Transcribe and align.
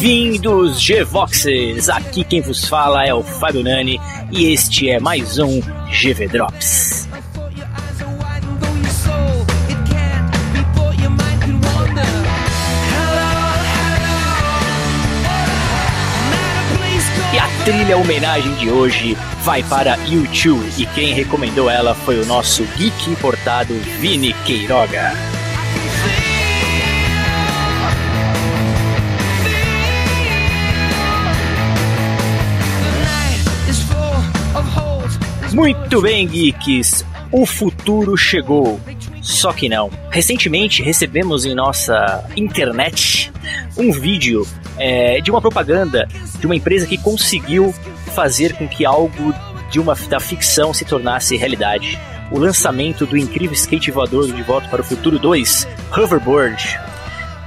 Bem-vindos, 0.00 0.80
G-Voxes! 0.80 1.90
Aqui 1.90 2.24
quem 2.24 2.40
vos 2.40 2.64
fala 2.64 3.04
é 3.04 3.12
o 3.12 3.22
Fábio 3.22 3.62
Nani 3.62 4.00
e 4.32 4.46
este 4.46 4.88
é 4.88 4.98
mais 4.98 5.38
um 5.38 5.60
GV 5.90 6.26
Drops. 6.26 7.06
E 17.34 17.38
a 17.38 17.64
trilha 17.66 17.98
homenagem 17.98 18.54
de 18.54 18.70
hoje 18.70 19.14
vai 19.42 19.62
para 19.64 19.96
YouTube 20.08 20.66
e 20.78 20.86
quem 20.86 21.12
recomendou 21.12 21.68
ela 21.68 21.94
foi 21.94 22.18
o 22.18 22.24
nosso 22.24 22.64
geek 22.78 23.10
importado 23.10 23.74
Vini 24.00 24.32
Queiroga. 24.46 25.29
Muito 35.52 36.00
bem, 36.00 36.28
geeks. 36.28 37.04
O 37.32 37.44
futuro 37.44 38.16
chegou. 38.16 38.80
Só 39.20 39.52
que 39.52 39.68
não. 39.68 39.90
Recentemente 40.10 40.82
recebemos 40.82 41.44
em 41.44 41.54
nossa 41.54 42.24
internet 42.36 43.32
um 43.76 43.92
vídeo 43.92 44.46
é, 44.78 45.20
de 45.20 45.30
uma 45.30 45.40
propaganda 45.40 46.08
de 46.38 46.46
uma 46.46 46.56
empresa 46.56 46.86
que 46.86 46.96
conseguiu 46.96 47.74
fazer 48.14 48.54
com 48.54 48.66
que 48.66 48.84
algo 48.84 49.34
de 49.70 49.78
uma 49.78 49.94
da 50.08 50.20
ficção 50.20 50.72
se 50.72 50.84
tornasse 50.84 51.36
realidade. 51.36 51.98
O 52.30 52.38
lançamento 52.38 53.04
do 53.04 53.16
incrível 53.16 53.52
skate 53.52 53.90
voador 53.90 54.32
de 54.32 54.42
Volta 54.42 54.68
para 54.68 54.80
o 54.80 54.84
Futuro 54.84 55.18
2, 55.18 55.66
Hoverboard. 55.96 56.89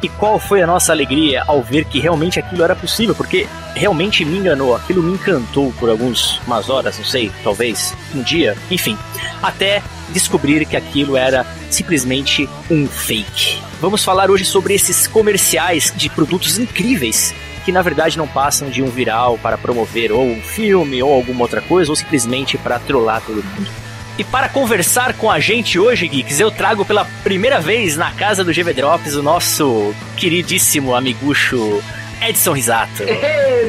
E 0.03 0.09
qual 0.09 0.37
foi 0.37 0.61
a 0.61 0.67
nossa 0.67 0.91
alegria 0.91 1.43
ao 1.47 1.63
ver 1.63 1.85
que 1.85 1.97
realmente 1.97 2.37
aquilo 2.37 2.61
era 2.61 2.75
possível, 2.75 3.15
porque 3.15 3.47
realmente 3.73 4.25
me 4.25 4.37
enganou, 4.37 4.75
aquilo 4.75 5.01
me 5.01 5.13
encantou 5.13 5.71
por 5.79 5.89
algumas 5.89 6.39
umas 6.45 6.69
horas, 6.69 6.97
não 6.97 7.05
sei, 7.05 7.31
talvez 7.41 7.95
um 8.13 8.21
dia, 8.21 8.57
enfim, 8.69 8.97
até 9.41 9.81
descobrir 10.09 10.65
que 10.65 10.75
aquilo 10.75 11.15
era 11.15 11.45
simplesmente 11.69 12.49
um 12.69 12.85
fake. 12.85 13.61
Vamos 13.79 14.03
falar 14.03 14.29
hoje 14.29 14.43
sobre 14.43 14.73
esses 14.73 15.07
comerciais 15.07 15.93
de 15.95 16.09
produtos 16.09 16.57
incríveis 16.57 17.33
que 17.63 17.71
na 17.71 17.81
verdade 17.81 18.17
não 18.17 18.27
passam 18.27 18.69
de 18.69 18.83
um 18.83 18.89
viral 18.89 19.37
para 19.37 19.57
promover 19.57 20.11
ou 20.11 20.25
um 20.25 20.41
filme 20.41 21.01
ou 21.01 21.13
alguma 21.13 21.43
outra 21.43 21.61
coisa, 21.61 21.91
ou 21.91 21.95
simplesmente 21.95 22.57
para 22.57 22.77
trollar 22.77 23.21
todo 23.21 23.43
mundo. 23.43 23.71
E 24.17 24.23
para 24.23 24.47
conversar 24.47 25.14
com 25.14 25.30
a 25.30 25.39
gente 25.39 25.80
hoje, 25.80 26.08
Geeks, 26.08 26.39
eu 26.39 26.52
trago 26.52 26.86
pela 26.86 27.06
primeira 27.23 27.59
vez 27.59 27.97
na 27.97 28.11
casa 28.11 28.44
do 28.44 28.53
GV 28.53 28.73
Drops 28.73 29.16
o 29.16 29.23
nosso 29.23 29.94
queridíssimo 30.16 30.94
amigucho 30.94 31.81
Edson 32.22 32.53
Risato. 32.53 33.03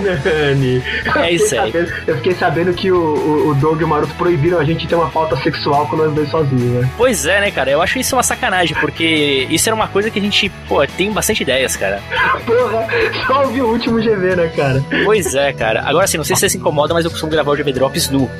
Nani! 0.04 0.82
É 1.16 1.32
isso 1.32 1.58
aí. 1.58 1.72
Eu 2.06 2.16
fiquei 2.16 2.34
sabendo 2.34 2.72
que 2.72 2.90
o, 2.90 2.96
o, 2.96 3.48
o 3.48 3.54
Doug 3.54 3.80
e 3.80 3.84
o 3.84 3.88
Maroto 3.88 4.14
proibiram 4.14 4.58
a 4.58 4.64
gente 4.64 4.80
de 4.80 4.88
ter 4.88 4.94
uma 4.94 5.10
falta 5.10 5.36
sexual 5.36 5.86
com 5.88 5.96
nós 5.96 6.12
dois 6.12 6.28
sozinhos, 6.30 6.82
né? 6.82 6.90
Pois 6.96 7.26
é, 7.26 7.40
né, 7.40 7.50
cara? 7.50 7.70
Eu 7.70 7.80
acho 7.80 7.98
isso 7.98 8.14
uma 8.16 8.22
sacanagem, 8.22 8.76
porque 8.80 9.46
isso 9.50 9.68
era 9.68 9.74
uma 9.74 9.88
coisa 9.88 10.10
que 10.10 10.18
a 10.18 10.22
gente, 10.22 10.48
pô, 10.68 10.86
tem 10.86 11.10
bastante 11.12 11.42
ideias, 11.42 11.76
cara. 11.76 12.00
Porra, 12.46 12.86
só 13.26 13.42
ouvi 13.44 13.60
o 13.60 13.68
último 13.68 13.98
GV, 13.98 14.36
né, 14.36 14.48
cara? 14.54 14.82
Pois 15.04 15.34
é, 15.34 15.52
cara. 15.52 15.82
Agora, 15.86 16.04
assim, 16.04 16.16
não 16.16 16.24
sei 16.24 16.36
se 16.36 16.40
você 16.40 16.48
se 16.50 16.58
incomoda, 16.58 16.92
mas 16.94 17.04
eu 17.04 17.10
costumo 17.10 17.30
gravar 17.32 17.52
o 17.52 17.56
GV 17.56 17.72
Drops 17.72 18.10
nu. 18.10 18.30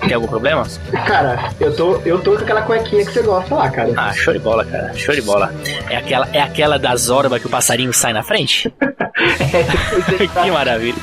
Tem 0.00 0.14
algum 0.14 0.26
problema? 0.28 0.66
Cara, 1.06 1.50
eu 1.60 1.74
tô, 1.74 2.00
eu 2.04 2.18
tô 2.20 2.32
com 2.32 2.42
aquela 2.42 2.62
cuequinha 2.62 3.04
que 3.04 3.12
você 3.12 3.22
gosta 3.22 3.54
lá, 3.54 3.70
cara. 3.70 3.92
Ah, 3.96 4.12
show 4.12 4.32
de 4.32 4.38
bola, 4.40 4.64
cara. 4.64 4.92
Show 4.94 5.14
de 5.14 5.22
bola. 5.22 5.52
É 5.88 5.96
aquela, 5.96 6.28
é 6.32 6.40
aquela 6.40 6.78
da 6.78 6.94
Zorba 6.96 7.38
que 7.38 7.46
o 7.46 7.50
passarinho 7.50 7.92
sai 7.92 8.12
na 8.12 8.22
frente? 8.22 8.72
que 10.42 10.50
maravilha. 10.50 10.96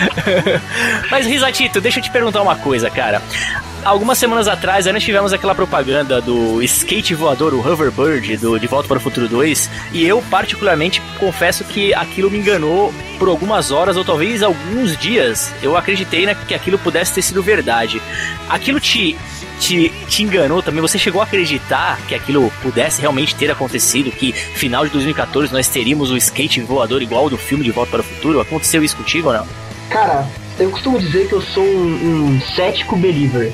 Mas, 1.10 1.26
Risatito, 1.26 1.80
deixa 1.80 1.98
eu 1.98 2.02
te 2.02 2.10
perguntar 2.10 2.42
uma 2.42 2.56
coisa, 2.56 2.90
cara. 2.90 3.22
Algumas 3.82 4.18
semanas 4.18 4.46
atrás, 4.46 4.84
nós 4.86 5.02
tivemos 5.02 5.32
aquela 5.32 5.54
propaganda 5.54 6.20
do 6.20 6.62
skate 6.62 7.14
voador, 7.14 7.54
o 7.54 7.66
Hoverbird, 7.66 8.36
do 8.36 8.58
De 8.58 8.66
Volta 8.66 8.86
para 8.86 8.98
o 8.98 9.00
Futuro 9.00 9.26
2, 9.26 9.70
e 9.92 10.06
eu, 10.06 10.22
particularmente, 10.30 11.00
confesso 11.18 11.64
que 11.64 11.94
aquilo 11.94 12.30
me 12.30 12.38
enganou 12.38 12.92
por 13.18 13.28
algumas 13.28 13.70
horas 13.70 13.96
ou 13.96 14.04
talvez 14.04 14.42
alguns 14.42 14.98
dias. 14.98 15.50
Eu 15.62 15.78
acreditei 15.78 16.26
né, 16.26 16.36
que 16.46 16.54
aquilo 16.54 16.78
pudesse 16.78 17.14
ter 17.14 17.22
sido 17.22 17.42
verdade. 17.42 18.02
Aquilo 18.50 18.78
te 18.78 19.16
te, 19.60 19.92
te 20.08 20.22
enganou 20.22 20.62
também? 20.62 20.80
Você 20.80 20.98
chegou 20.98 21.20
a 21.20 21.24
acreditar 21.24 21.98
que 22.08 22.14
aquilo 22.14 22.50
pudesse 22.62 23.00
realmente 23.00 23.34
ter 23.34 23.50
acontecido? 23.50 24.10
Que 24.10 24.32
final 24.32 24.84
de 24.84 24.90
2014 24.92 25.52
nós 25.52 25.68
teríamos 25.68 26.10
o 26.10 26.16
skate 26.16 26.60
voador 26.62 27.02
igual 27.02 27.28
do 27.28 27.36
filme 27.36 27.62
De 27.62 27.70
Volta 27.70 27.90
para 27.92 28.00
o 28.00 28.04
Futuro? 28.04 28.40
Aconteceu 28.40 28.82
isso 28.82 28.96
contigo 28.96 29.28
ou 29.28 29.34
não? 29.34 29.46
Cara, 29.90 30.26
eu 30.58 30.70
costumo 30.70 30.98
dizer 30.98 31.28
que 31.28 31.34
eu 31.34 31.42
sou 31.42 31.64
um, 31.64 32.34
um 32.34 32.40
cético 32.54 32.96
believer. 32.96 33.52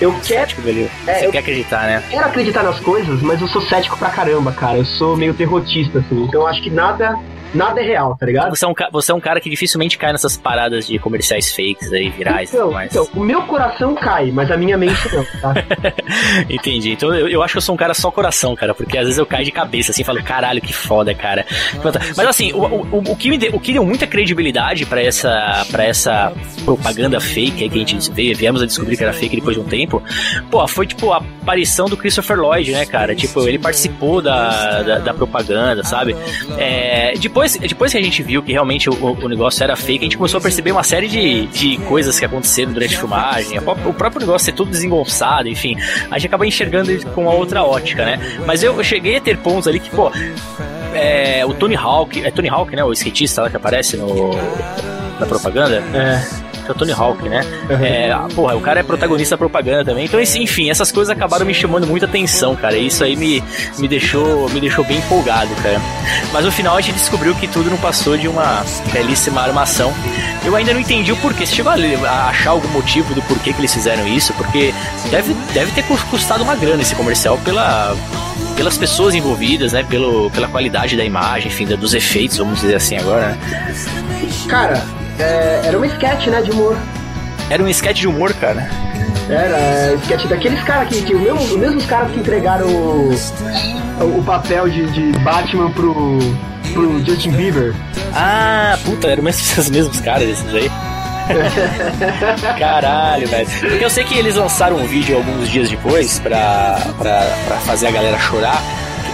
Eu 0.00 0.12
quero. 0.12 0.40
Cético 0.40 0.62
believer. 0.62 0.90
É, 1.06 1.20
Você 1.20 1.26
eu 1.26 1.32
quer 1.32 1.38
acreditar, 1.38 1.82
né? 1.86 2.02
quero 2.10 2.26
acreditar 2.26 2.62
nas 2.62 2.80
coisas, 2.80 3.20
mas 3.22 3.40
eu 3.40 3.48
sou 3.48 3.60
cético 3.62 3.98
pra 3.98 4.10
caramba, 4.10 4.52
cara. 4.52 4.78
Eu 4.78 4.84
sou 4.84 5.16
meio 5.16 5.34
terrotista, 5.34 5.98
assim. 5.98 6.24
Então 6.24 6.42
eu 6.42 6.46
acho 6.46 6.62
que 6.62 6.70
nada 6.70 7.18
nada 7.54 7.80
é 7.80 7.84
real, 7.84 8.16
tá 8.16 8.26
ligado? 8.26 8.50
Você 8.50 8.64
é, 8.64 8.68
um, 8.68 8.74
você 8.90 9.12
é 9.12 9.14
um 9.14 9.20
cara 9.20 9.40
que 9.40 9.48
dificilmente 9.48 9.98
cai 9.98 10.12
nessas 10.12 10.36
paradas 10.36 10.86
de 10.86 10.98
comerciais 10.98 11.54
fakes 11.54 11.92
aí, 11.92 12.10
virais 12.10 12.50
então, 12.50 12.60
e 12.60 12.62
tudo 12.64 12.74
mais. 12.74 12.90
Então, 12.90 13.08
o 13.14 13.24
meu 13.24 13.42
coração 13.42 13.94
cai, 13.94 14.30
mas 14.30 14.50
a 14.50 14.56
minha 14.56 14.76
mente 14.76 15.14
não, 15.14 15.24
tá? 15.40 15.54
Entendi. 16.48 16.92
Então 16.92 17.14
eu, 17.14 17.28
eu 17.28 17.42
acho 17.42 17.52
que 17.54 17.58
eu 17.58 17.62
sou 17.62 17.74
um 17.74 17.78
cara 17.78 17.94
só 17.94 18.10
coração, 18.10 18.54
cara, 18.54 18.74
porque 18.74 18.98
às 18.98 19.04
vezes 19.04 19.18
eu 19.18 19.26
caio 19.26 19.44
de 19.44 19.52
cabeça 19.52 19.90
assim 19.90 20.02
e 20.02 20.04
falo, 20.04 20.22
caralho, 20.22 20.60
que 20.60 20.72
foda, 20.72 21.14
cara. 21.14 21.44
Mas 22.16 22.26
assim, 22.26 22.52
o, 22.52 22.64
o, 22.64 23.12
o, 23.12 23.16
que, 23.16 23.30
o 23.52 23.60
que 23.60 23.72
deu 23.72 23.84
muita 23.84 24.06
credibilidade 24.06 24.86
para 24.86 25.02
essa, 25.02 25.66
pra 25.70 25.84
essa 25.84 26.32
propaganda 26.64 27.20
fake 27.20 27.68
que 27.68 27.82
a 27.82 27.86
gente 27.86 28.10
veio, 28.10 28.36
viemos 28.36 28.62
a 28.62 28.66
descobrir 28.66 28.96
que 28.96 29.02
era 29.02 29.12
fake 29.12 29.36
depois 29.36 29.56
de 29.56 29.62
um 29.62 29.64
tempo, 29.64 30.02
pô, 30.50 30.66
foi 30.66 30.86
tipo 30.86 31.12
a 31.12 31.18
aparição 31.18 31.86
do 31.86 31.96
Christopher 31.96 32.38
Lloyd, 32.38 32.72
né, 32.72 32.86
cara? 32.86 33.14
Tipo, 33.14 33.46
ele 33.46 33.58
participou 33.58 34.20
da, 34.20 34.82
da, 34.82 34.98
da 34.98 35.14
propaganda, 35.14 35.82
sabe? 35.84 36.16
É, 36.58 37.14
depois, 37.18 37.43
depois 37.52 37.92
que 37.92 37.98
a 37.98 38.02
gente 38.02 38.22
viu 38.22 38.42
que 38.42 38.52
realmente 38.52 38.88
o, 38.88 38.94
o, 38.94 39.28
negócio 39.28 39.62
era 39.62 39.76
fake, 39.76 40.00
a 40.00 40.04
gente 40.04 40.16
começou 40.16 40.38
a 40.38 40.40
perceber 40.40 40.72
uma 40.72 40.82
série 40.82 41.08
de, 41.08 41.46
de 41.46 41.76
coisas 41.84 42.18
que 42.18 42.24
aconteceram 42.24 42.72
durante 42.72 42.94
a 42.94 42.98
filmagem, 42.98 43.58
o 43.58 43.92
próprio 43.92 44.20
negócio 44.20 44.46
ser 44.46 44.52
tudo 44.52 44.70
desengonçado, 44.70 45.48
enfim. 45.48 45.76
A 46.10 46.18
gente 46.18 46.26
acaba 46.26 46.46
enxergando 46.46 46.90
ele 46.90 47.04
com 47.04 47.22
uma 47.22 47.32
outra 47.32 47.62
ótica, 47.62 48.04
né? 48.04 48.18
Mas 48.46 48.62
eu, 48.62 48.76
eu 48.76 48.84
cheguei 48.84 49.16
a 49.16 49.20
ter 49.20 49.38
pontos 49.38 49.68
ali 49.68 49.78
que, 49.80 49.90
pô, 49.90 50.10
é, 50.94 51.44
o 51.46 51.54
Tony 51.54 51.76
Hawk, 51.76 52.24
é 52.24 52.30
Tony 52.30 52.48
Hawk, 52.48 52.74
né? 52.74 52.84
O 52.84 52.92
skatista 52.92 53.42
lá 53.42 53.50
que 53.50 53.56
aparece 53.56 53.96
no, 53.96 54.30
na 55.18 55.26
propaganda. 55.26 55.82
É 55.92 56.43
que 56.64 56.70
é 56.70 56.72
o 56.72 56.74
Tony 56.74 56.92
Hawk, 56.92 57.28
né? 57.28 57.44
É, 57.70 58.14
porra, 58.34 58.56
o 58.56 58.60
cara 58.60 58.80
é 58.80 58.82
protagonista 58.82 59.34
da 59.34 59.38
propaganda 59.38 59.84
também. 59.84 60.06
Então, 60.06 60.20
enfim, 60.20 60.70
essas 60.70 60.90
coisas 60.90 61.10
acabaram 61.10 61.44
me 61.44 61.54
chamando 61.54 61.86
muita 61.86 62.06
atenção, 62.06 62.56
cara. 62.56 62.76
E 62.76 62.86
isso 62.86 63.04
aí 63.04 63.16
me, 63.16 63.42
me, 63.78 63.86
deixou, 63.86 64.48
me 64.50 64.60
deixou 64.60 64.84
bem 64.84 64.98
empolgado, 64.98 65.54
cara. 65.62 65.80
Mas 66.32 66.44
no 66.44 66.52
final 66.52 66.76
a 66.76 66.80
gente 66.80 66.96
descobriu 66.96 67.34
que 67.34 67.46
tudo 67.46 67.70
não 67.70 67.78
passou 67.78 68.16
de 68.16 68.28
uma 68.28 68.64
belíssima 68.92 69.42
armação. 69.42 69.92
Eu 70.44 70.54
ainda 70.56 70.72
não 70.72 70.80
entendi 70.80 71.12
o 71.12 71.16
porquê. 71.16 71.46
Você 71.46 71.54
chegou 71.54 71.72
a 71.72 72.28
achar 72.28 72.50
algum 72.50 72.68
motivo 72.68 73.14
do 73.14 73.22
porquê 73.22 73.52
que 73.52 73.60
eles 73.60 73.72
fizeram 73.72 74.06
isso? 74.06 74.32
Porque 74.34 74.72
deve, 75.10 75.34
deve 75.52 75.72
ter 75.72 75.84
custado 76.10 76.42
uma 76.42 76.54
grana 76.54 76.82
esse 76.82 76.94
comercial 76.94 77.38
pela, 77.38 77.94
pelas 78.56 78.78
pessoas 78.78 79.14
envolvidas, 79.14 79.72
né? 79.72 79.82
Pelo, 79.84 80.30
pela 80.30 80.48
qualidade 80.48 80.96
da 80.96 81.04
imagem, 81.04 81.48
enfim, 81.48 81.66
dos 81.66 81.94
efeitos, 81.94 82.38
vamos 82.38 82.60
dizer 82.60 82.76
assim 82.76 82.96
agora, 82.96 83.28
né? 83.28 83.38
Cara, 84.48 84.82
é, 85.18 85.62
era 85.66 85.78
um 85.78 85.84
sketch, 85.84 86.26
né, 86.26 86.42
de 86.42 86.50
humor. 86.50 86.76
Era 87.50 87.62
um 87.62 87.68
sketch 87.68 88.00
de 88.00 88.08
humor, 88.08 88.32
cara. 88.34 88.68
Era, 89.28 89.56
é, 89.56 89.94
sketch 90.02 90.26
daqueles 90.26 90.62
caras 90.64 90.88
que, 90.88 91.02
que 91.02 91.14
mesmo, 91.14 91.40
os 91.40 91.56
mesmos 91.56 91.86
caras 91.86 92.10
que 92.12 92.20
entregaram 92.20 92.66
o, 92.66 93.10
o 94.00 94.22
papel 94.24 94.68
de, 94.68 94.86
de 94.90 95.18
Batman 95.20 95.70
pro, 95.70 96.18
pro 96.72 97.04
Justin 97.04 97.30
Bieber. 97.30 97.74
Ah, 98.14 98.78
puta, 98.84 99.08
eram 99.08 99.24
os 99.24 99.70
mesmos 99.70 100.00
caras 100.00 100.28
esses 100.28 100.54
aí. 100.54 100.70
Caralho, 102.58 103.26
velho. 103.26 103.48
Porque 103.60 103.84
eu 103.84 103.90
sei 103.90 104.04
que 104.04 104.18
eles 104.18 104.36
lançaram 104.36 104.76
um 104.76 104.86
vídeo 104.86 105.16
alguns 105.16 105.48
dias 105.48 105.70
depois 105.70 106.18
pra, 106.18 106.78
pra, 106.98 107.22
pra 107.46 107.56
fazer 107.58 107.86
a 107.86 107.90
galera 107.90 108.18
chorar 108.18 108.62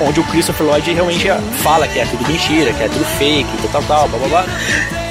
onde 0.00 0.20
o 0.20 0.25
Christopher 0.25 0.67
Lloyd 0.67 0.93
realmente 0.93 1.29
fala 1.62 1.87
que 1.87 1.99
é 1.99 2.05
tudo 2.06 2.26
mentira, 2.26 2.73
que 2.73 2.82
é 2.82 2.88
tudo 2.88 3.05
fake, 3.05 3.49
tal, 3.70 3.82
tal, 3.82 4.08
blá 4.08 4.19
blá 4.19 4.29
blá. 4.29 4.47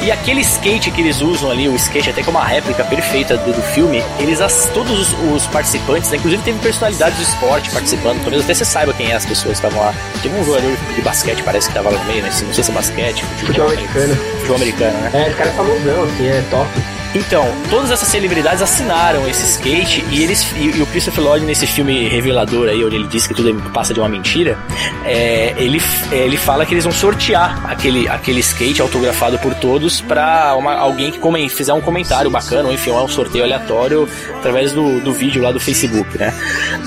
E 0.01 0.12
aquele 0.12 0.41
skate 0.41 0.91
que 0.91 1.01
eles 1.01 1.21
usam 1.21 1.51
ali, 1.51 1.68
o 1.68 1.75
skate 1.75 2.09
até 2.09 2.24
que 2.24 2.30
é 2.30 2.31
uma 2.31 2.45
réplica 2.45 2.83
perfeita 2.86 3.38
do, 3.38 3.51
do 3.51 3.62
filme, 3.62 4.01
eles, 4.18 4.39
as, 4.39 4.69
todos 4.74 4.91
os, 4.91 5.33
os 5.33 5.47
participantes, 5.47 6.09
né, 6.09 6.18
inclusive 6.18 6.41
teve 6.41 6.57
personalidades 6.59 7.18
do 7.18 7.24
esporte 7.24 7.69
participando, 7.69 8.21
talvez 8.21 8.44
até 8.44 8.53
você 8.53 8.63
saiba 8.63 8.94
quem 8.94 9.12
é 9.12 9.15
as 9.15 9.25
pessoas 9.25 9.59
que 9.59 9.65
estavam 9.65 9.86
lá. 9.86 9.94
Teve 10.21 10.39
um 10.39 10.44
jogador 10.44 10.71
de 10.95 11.01
basquete, 11.01 11.44
parece 11.44 11.68
que 11.68 11.77
estava 11.77 11.94
lá 11.94 12.01
no 12.01 12.06
meio, 12.06 12.24
né? 12.24 12.30
Não 12.30 12.53
sei 12.53 12.63
se 12.63 12.71
é 12.71 12.74
basquete, 12.74 13.25
futebol, 13.25 13.45
futebol 13.47 13.68
americano. 13.68 14.15
Futebol 14.15 14.56
americano, 14.56 14.97
né? 15.00 15.12
É, 15.13 15.27
esse 15.27 15.36
cara 15.36 15.50
é 15.50 15.53
famosão, 15.53 16.03
assim, 16.03 16.27
é 16.27 16.44
top. 16.50 16.99
Então, 17.14 17.48
todas 17.72 17.90
essas 17.90 18.08
celebridades 18.08 18.62
assinaram 18.62 19.28
esse 19.28 19.44
skate 19.54 20.06
e 20.12 20.24
eles 20.24 20.46
e, 20.56 20.78
e 20.78 20.82
o 20.82 20.86
Christopher 20.86 21.24
Lloyd 21.24 21.46
nesse 21.46 21.66
filme 21.66 22.08
revelador 22.08 22.70
aí, 22.70 22.84
onde 22.86 22.96
ele 22.96 23.08
diz 23.08 23.26
que 23.26 23.34
tudo 23.34 23.54
passa 23.72 23.94
de 23.94 24.00
uma 24.00 24.08
mentira, 24.08 24.58
é, 25.06 25.56
ele, 25.58 25.82
é, 26.12 26.18
ele 26.18 26.38
fala 26.38 26.66
que 26.66 26.74
eles 26.74 26.84
vão 26.84 26.94
sortear 26.94 27.66
aquele, 27.70 28.08
aquele 28.08 28.40
skate 28.42 28.82
autografado 28.82 29.40
por 29.40 29.56
todos 29.56 30.02
para 30.02 30.50
alguém 30.50 31.12
que 31.12 31.18
come, 31.18 31.50
fizer 31.50 31.74
um 31.74 31.82
comentário 31.82 32.30
bacana, 32.30 32.68
ou 32.68 32.74
enfim, 32.74 32.92
é 32.92 32.94
um 32.94 33.08
sorteio 33.08 33.44
aleatório 33.44 34.08
através 34.38 34.72
do, 34.72 35.00
do 35.00 35.12
vídeo 35.12 35.42
lá 35.42 35.52
do 35.52 35.60
Facebook, 35.60 36.16
né? 36.18 36.34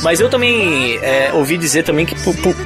Mas 0.02 0.20
eu 0.20 0.28
também 0.28 0.98
é, 1.02 1.32
ouvi 1.32 1.56
dizer 1.56 1.82
também 1.82 2.06
que 2.06 2.14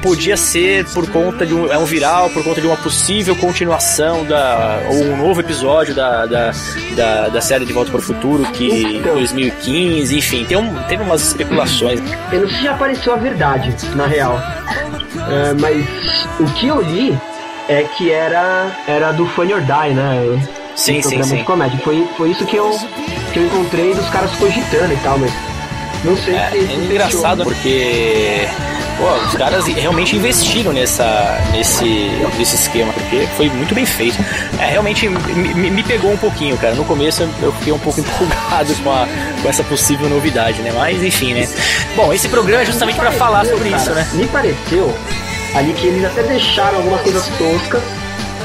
podia 0.01 0.37
ser 0.37 0.85
por 0.85 1.09
conta 1.09 1.45
de 1.45 1.55
um, 1.55 1.71
é 1.71 1.77
um 1.77 1.85
viral, 1.85 2.29
por 2.29 2.43
conta 2.43 2.61
de 2.61 2.67
uma 2.67 2.77
possível 2.77 3.35
continuação 3.35 4.23
da 4.25 4.81
ou 4.89 5.03
um 5.03 5.17
novo 5.17 5.41
episódio 5.41 5.95
da, 5.95 6.25
da, 6.25 6.51
da, 6.95 7.29
da 7.29 7.41
série 7.47 7.65
De 7.65 7.71
Volta 7.71 7.91
para 7.91 7.99
o 7.99 8.03
Futuro, 8.03 8.43
que 8.51 8.97
então, 8.97 9.15
2015, 9.15 10.17
enfim, 10.17 10.43
tem 10.43 10.57
um, 10.57 10.75
teve 10.83 11.01
umas 11.01 11.27
especulações. 11.27 12.01
Eu 12.31 12.41
não 12.41 12.49
sei 12.49 12.57
se 12.57 12.63
já 12.65 12.71
apareceu 12.73 13.13
a 13.13 13.15
verdade, 13.15 13.73
na 13.95 14.05
real. 14.05 14.37
É, 14.37 15.53
mas 15.53 15.85
o 16.41 16.45
que 16.55 16.67
eu 16.67 16.81
li 16.81 17.17
é 17.69 17.83
que 17.83 18.11
era, 18.11 18.69
era 18.85 19.13
do 19.13 19.25
Funny 19.27 19.53
or 19.53 19.61
Die, 19.61 19.93
né? 19.93 20.47
Sim, 20.75 21.01
sim, 21.01 21.23
sim. 21.23 21.37
de 21.37 21.43
comédia. 21.43 21.79
Foi, 21.79 22.05
foi 22.17 22.31
isso 22.31 22.45
que 22.45 22.57
eu, 22.57 22.69
que 23.31 23.39
eu 23.39 23.45
encontrei 23.45 23.93
dos 23.93 24.09
caras 24.09 24.31
cogitando 24.35 24.93
e 24.93 24.97
tal, 24.97 25.17
mas 25.17 25.31
não 26.03 26.17
sei 26.17 26.35
é, 26.35 26.49
se. 26.49 26.57
É 26.57 26.73
engraçado 26.73 27.43
porque 27.43 28.47
pô, 28.97 29.13
os 29.27 29.33
caras 29.35 29.65
realmente 29.67 30.15
investiram 30.15 30.73
nessa, 30.73 31.39
nesse, 31.51 32.09
nesse 32.37 32.55
esquema, 32.55 32.91
porque 32.93 33.27
foi 33.37 33.49
muito 33.49 33.73
bem 33.73 33.85
feito. 33.85 34.17
É, 34.59 34.65
realmente 34.65 35.07
me, 35.07 35.69
me, 35.69 35.83
pegou 35.83 36.11
um 36.11 36.17
pouquinho, 36.17 36.57
cara. 36.57 36.75
No 36.75 36.83
começo 36.83 37.27
eu 37.41 37.51
fiquei 37.53 37.73
um 37.73 37.79
pouco 37.79 37.99
empolgado 38.01 38.73
com, 38.83 38.91
a, 38.91 39.07
com 39.41 39.49
essa 39.49 39.63
possível 39.63 40.09
novidade, 40.09 40.61
né? 40.61 40.71
Mas 40.75 41.01
enfim, 41.03 41.33
né? 41.33 41.47
Bom, 41.95 42.11
esse 42.11 42.27
programa 42.27 42.63
é 42.63 42.65
justamente 42.65 42.97
para 42.97 43.11
falar 43.11 43.45
sobre 43.45 43.69
cara, 43.69 43.81
isso, 43.81 43.91
né? 43.91 44.07
Me 44.13 44.27
pareceu 44.27 44.93
ali 45.55 45.73
que 45.73 45.87
eles 45.87 46.03
até 46.03 46.23
deixaram 46.23 46.77
algumas 46.77 47.01
coisas 47.01 47.27
toscas 47.37 47.81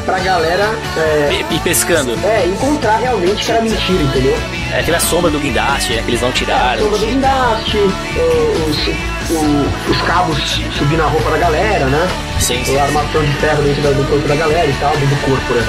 pra 0.05 0.19
galera. 0.19 0.71
É, 0.97 1.45
e, 1.51 1.59
pescando. 1.61 2.19
É, 2.25 2.47
encontrar 2.47 2.99
realmente 2.99 3.45
que 3.45 3.51
era 3.51 3.61
mentira, 3.61 4.03
entendeu? 4.03 4.37
É, 4.73 4.83
teve 4.83 4.97
a 4.97 5.01
sombra 5.01 5.31
do 5.31 5.39
guindaste, 5.39 5.95
né, 5.95 6.03
que 6.03 6.11
eles 6.11 6.21
não 6.21 6.33
tiraram. 6.33 6.73
É, 6.73 6.75
a 6.75 6.79
sombra 6.79 6.99
do 6.99 7.07
guindaste, 7.07 7.79
é, 7.79 8.69
os, 8.69 9.12
o, 9.31 9.91
os 9.91 10.03
cabos 10.03 10.39
subindo 10.77 11.03
a 11.03 11.07
roupa 11.07 11.31
da 11.31 11.39
galera, 11.39 11.87
né? 11.87 12.09
Sim, 12.39 12.65
sim. 12.65 12.79
A 12.79 12.85
armação 12.85 13.23
de 13.25 13.33
ferro 13.35 13.63
dentro 13.63 13.83
do 13.95 14.09
corpo 14.09 14.29
da 14.29 14.35
galera 14.35 14.67
e 14.67 14.73
tal, 14.75 14.93
do 14.93 15.17
corpo, 15.25 15.55
né? 15.55 15.63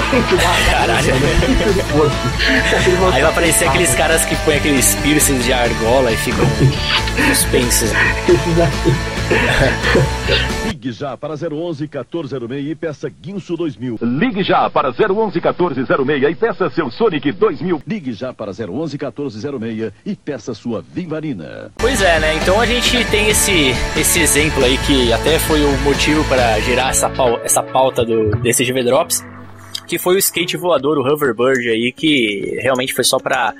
Caralho. 0.70 1.14
Aí 3.12 3.22
vai 3.22 3.30
aparecer 3.30 3.68
aqueles 3.68 3.94
caras 3.94 4.24
que 4.24 4.36
põem 4.36 4.56
aqueles 4.56 4.94
piercings 4.96 5.44
de 5.44 5.52
argola 5.52 6.10
e 6.12 6.16
ficam 6.16 6.46
suspensos. 7.28 7.90
Esses 8.28 8.60
aqui. 8.60 9.13
Ligue 10.66 10.92
já 10.92 11.16
para 11.16 11.34
011 11.34 11.82
1406 11.82 12.70
e 12.70 12.74
peça 12.74 13.08
Guinso 13.08 13.56
2000. 13.56 13.98
Ligue 14.02 14.42
já 14.42 14.68
para 14.68 14.88
011 14.88 15.40
1406 15.40 16.22
e 16.30 16.34
peça 16.34 16.70
seu 16.70 16.90
Sonic 16.90 17.32
2000. 17.32 17.82
Ligue 17.86 18.12
já 18.12 18.32
para 18.32 18.50
011 18.50 18.98
1406 18.98 19.92
e 20.04 20.14
peça 20.14 20.54
sua 20.54 20.82
Vivarina. 20.82 21.72
Pois 21.76 22.00
é, 22.02 22.20
né? 22.20 22.36
Então 22.36 22.60
a 22.60 22.66
gente 22.66 23.04
tem 23.10 23.28
esse, 23.28 23.70
esse 23.98 24.20
exemplo 24.20 24.64
aí 24.64 24.76
que 24.78 25.12
até 25.12 25.38
foi 25.38 25.62
o 25.64 25.78
motivo 25.78 26.24
para 26.24 26.58
gerar 26.60 26.90
essa, 26.90 27.10
essa 27.42 27.62
pauta 27.62 28.04
do, 28.04 28.30
desse 28.42 28.64
GV 28.64 28.84
Drops 28.84 29.24
que 29.86 29.98
foi 29.98 30.16
o 30.16 30.18
skate 30.18 30.56
voador, 30.56 30.98
o 30.98 31.12
hoverbird 31.12 31.68
aí, 31.68 31.92
que 31.92 32.58
realmente 32.62 32.92
foi 32.92 33.04
só 33.04 33.18
pra 33.18 33.54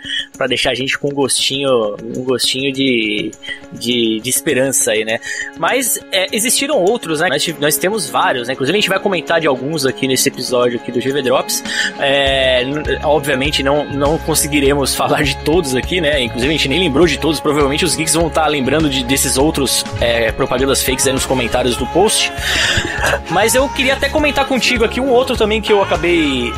deixar 0.48 0.70
a 0.70 0.74
gente 0.74 0.98
com 0.98 1.08
um 1.08 1.14
gostinho, 1.14 1.96
um 2.16 2.24
gostinho 2.24 2.72
de, 2.72 3.30
de, 3.72 4.20
de 4.20 4.30
esperança 4.30 4.92
aí, 4.92 5.04
né? 5.04 5.18
Mas 5.58 5.98
é, 6.12 6.26
existiram 6.32 6.76
outros, 6.78 7.20
né? 7.20 7.28
Nós, 7.28 7.54
nós 7.60 7.76
temos 7.76 8.08
vários, 8.08 8.48
né? 8.48 8.54
Inclusive 8.54 8.76
a 8.76 8.80
gente 8.80 8.88
vai 8.88 8.98
comentar 8.98 9.40
de 9.40 9.46
alguns 9.46 9.86
aqui 9.86 10.06
nesse 10.06 10.28
episódio 10.28 10.78
aqui 10.78 10.90
do 10.90 11.00
GV 11.00 11.22
Drops. 11.22 11.62
É, 11.98 12.64
obviamente 13.04 13.62
não, 13.62 13.84
não 13.92 14.18
conseguiremos 14.18 14.94
falar 14.96 15.22
de 15.22 15.36
todos 15.44 15.74
aqui, 15.74 16.00
né? 16.00 16.22
Inclusive 16.22 16.48
a 16.48 16.56
gente 16.56 16.68
nem 16.68 16.80
lembrou 16.80 17.06
de 17.06 17.18
todos, 17.18 17.40
provavelmente 17.40 17.84
os 17.84 17.94
geeks 17.94 18.14
vão 18.14 18.28
estar 18.28 18.46
lembrando 18.46 18.88
de, 18.88 19.04
desses 19.04 19.36
outros 19.36 19.84
é, 20.00 20.32
propagandas 20.32 20.82
fakes 20.82 21.06
aí 21.06 21.12
nos 21.12 21.26
comentários 21.26 21.76
do 21.76 21.86
post. 21.88 22.32
Mas 23.30 23.54
eu 23.54 23.68
queria 23.68 23.94
até 23.94 24.08
comentar 24.08 24.46
contigo 24.46 24.84
aqui 24.84 25.00
um 25.00 25.10
outro 25.10 25.36
também 25.36 25.60
que 25.60 25.72
eu 25.72 25.82
acabei 25.82 26.13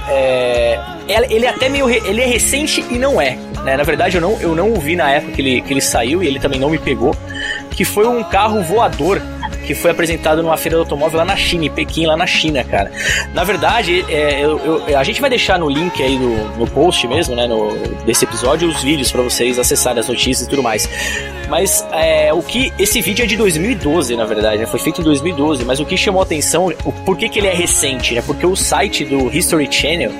é, 0.08 0.95
ele 1.08 1.46
é 1.46 1.48
até 1.48 1.68
meio. 1.68 1.88
Ele 1.88 2.20
é 2.20 2.26
recente 2.26 2.84
e 2.90 2.98
não 2.98 3.20
é. 3.20 3.36
Né? 3.64 3.76
Na 3.76 3.82
verdade, 3.82 4.16
eu 4.16 4.20
não, 4.20 4.40
eu 4.40 4.54
não 4.54 4.72
o 4.72 4.80
vi 4.80 4.96
na 4.96 5.10
época 5.10 5.32
que 5.32 5.40
ele, 5.40 5.60
que 5.60 5.72
ele 5.72 5.80
saiu 5.80 6.22
e 6.22 6.26
ele 6.26 6.38
também 6.38 6.60
não 6.60 6.70
me 6.70 6.78
pegou. 6.78 7.14
Que 7.70 7.84
foi 7.84 8.06
um 8.06 8.22
carro 8.24 8.62
voador 8.62 9.20
que 9.66 9.74
foi 9.74 9.90
apresentado 9.90 10.42
numa 10.42 10.56
feira 10.56 10.76
do 10.76 10.82
automóvel 10.82 11.18
lá 11.18 11.24
na 11.24 11.36
China, 11.36 11.64
em 11.64 11.70
Pequim, 11.70 12.06
lá 12.06 12.16
na 12.16 12.26
China, 12.26 12.62
cara. 12.62 12.90
Na 13.34 13.42
verdade, 13.42 14.04
é, 14.08 14.44
eu, 14.44 14.58
eu, 14.86 14.96
a 14.98 15.02
gente 15.02 15.20
vai 15.20 15.28
deixar 15.28 15.58
no 15.58 15.68
link 15.68 16.00
aí 16.00 16.16
no, 16.16 16.56
no 16.56 16.66
post 16.68 17.06
mesmo, 17.08 17.34
né, 17.34 17.46
no, 17.46 17.74
desse 18.04 18.24
episódio, 18.24 18.68
os 18.68 18.82
vídeos 18.82 19.10
para 19.10 19.22
vocês 19.22 19.58
acessarem 19.58 19.98
as 19.98 20.08
notícias 20.08 20.46
e 20.46 20.50
tudo 20.50 20.62
mais. 20.62 20.88
Mas 21.48 21.84
é, 21.92 22.32
o 22.32 22.42
que. 22.42 22.72
Esse 22.78 23.00
vídeo 23.00 23.24
é 23.24 23.26
de 23.26 23.36
2012, 23.36 24.16
na 24.16 24.24
verdade, 24.24 24.58
né? 24.58 24.66
Foi 24.66 24.80
feito 24.80 25.00
em 25.00 25.04
2012, 25.04 25.64
mas 25.64 25.80
o 25.80 25.84
que 25.84 25.96
chamou 25.96 26.22
atenção, 26.22 26.72
o, 26.84 26.92
por 26.92 27.16
que, 27.16 27.28
que 27.28 27.38
ele 27.38 27.48
é 27.48 27.54
recente, 27.54 28.14
né? 28.14 28.22
Porque 28.24 28.46
o 28.46 28.56
site 28.56 29.04
do 29.04 29.34
History 29.34 29.68
Channel 29.70 30.12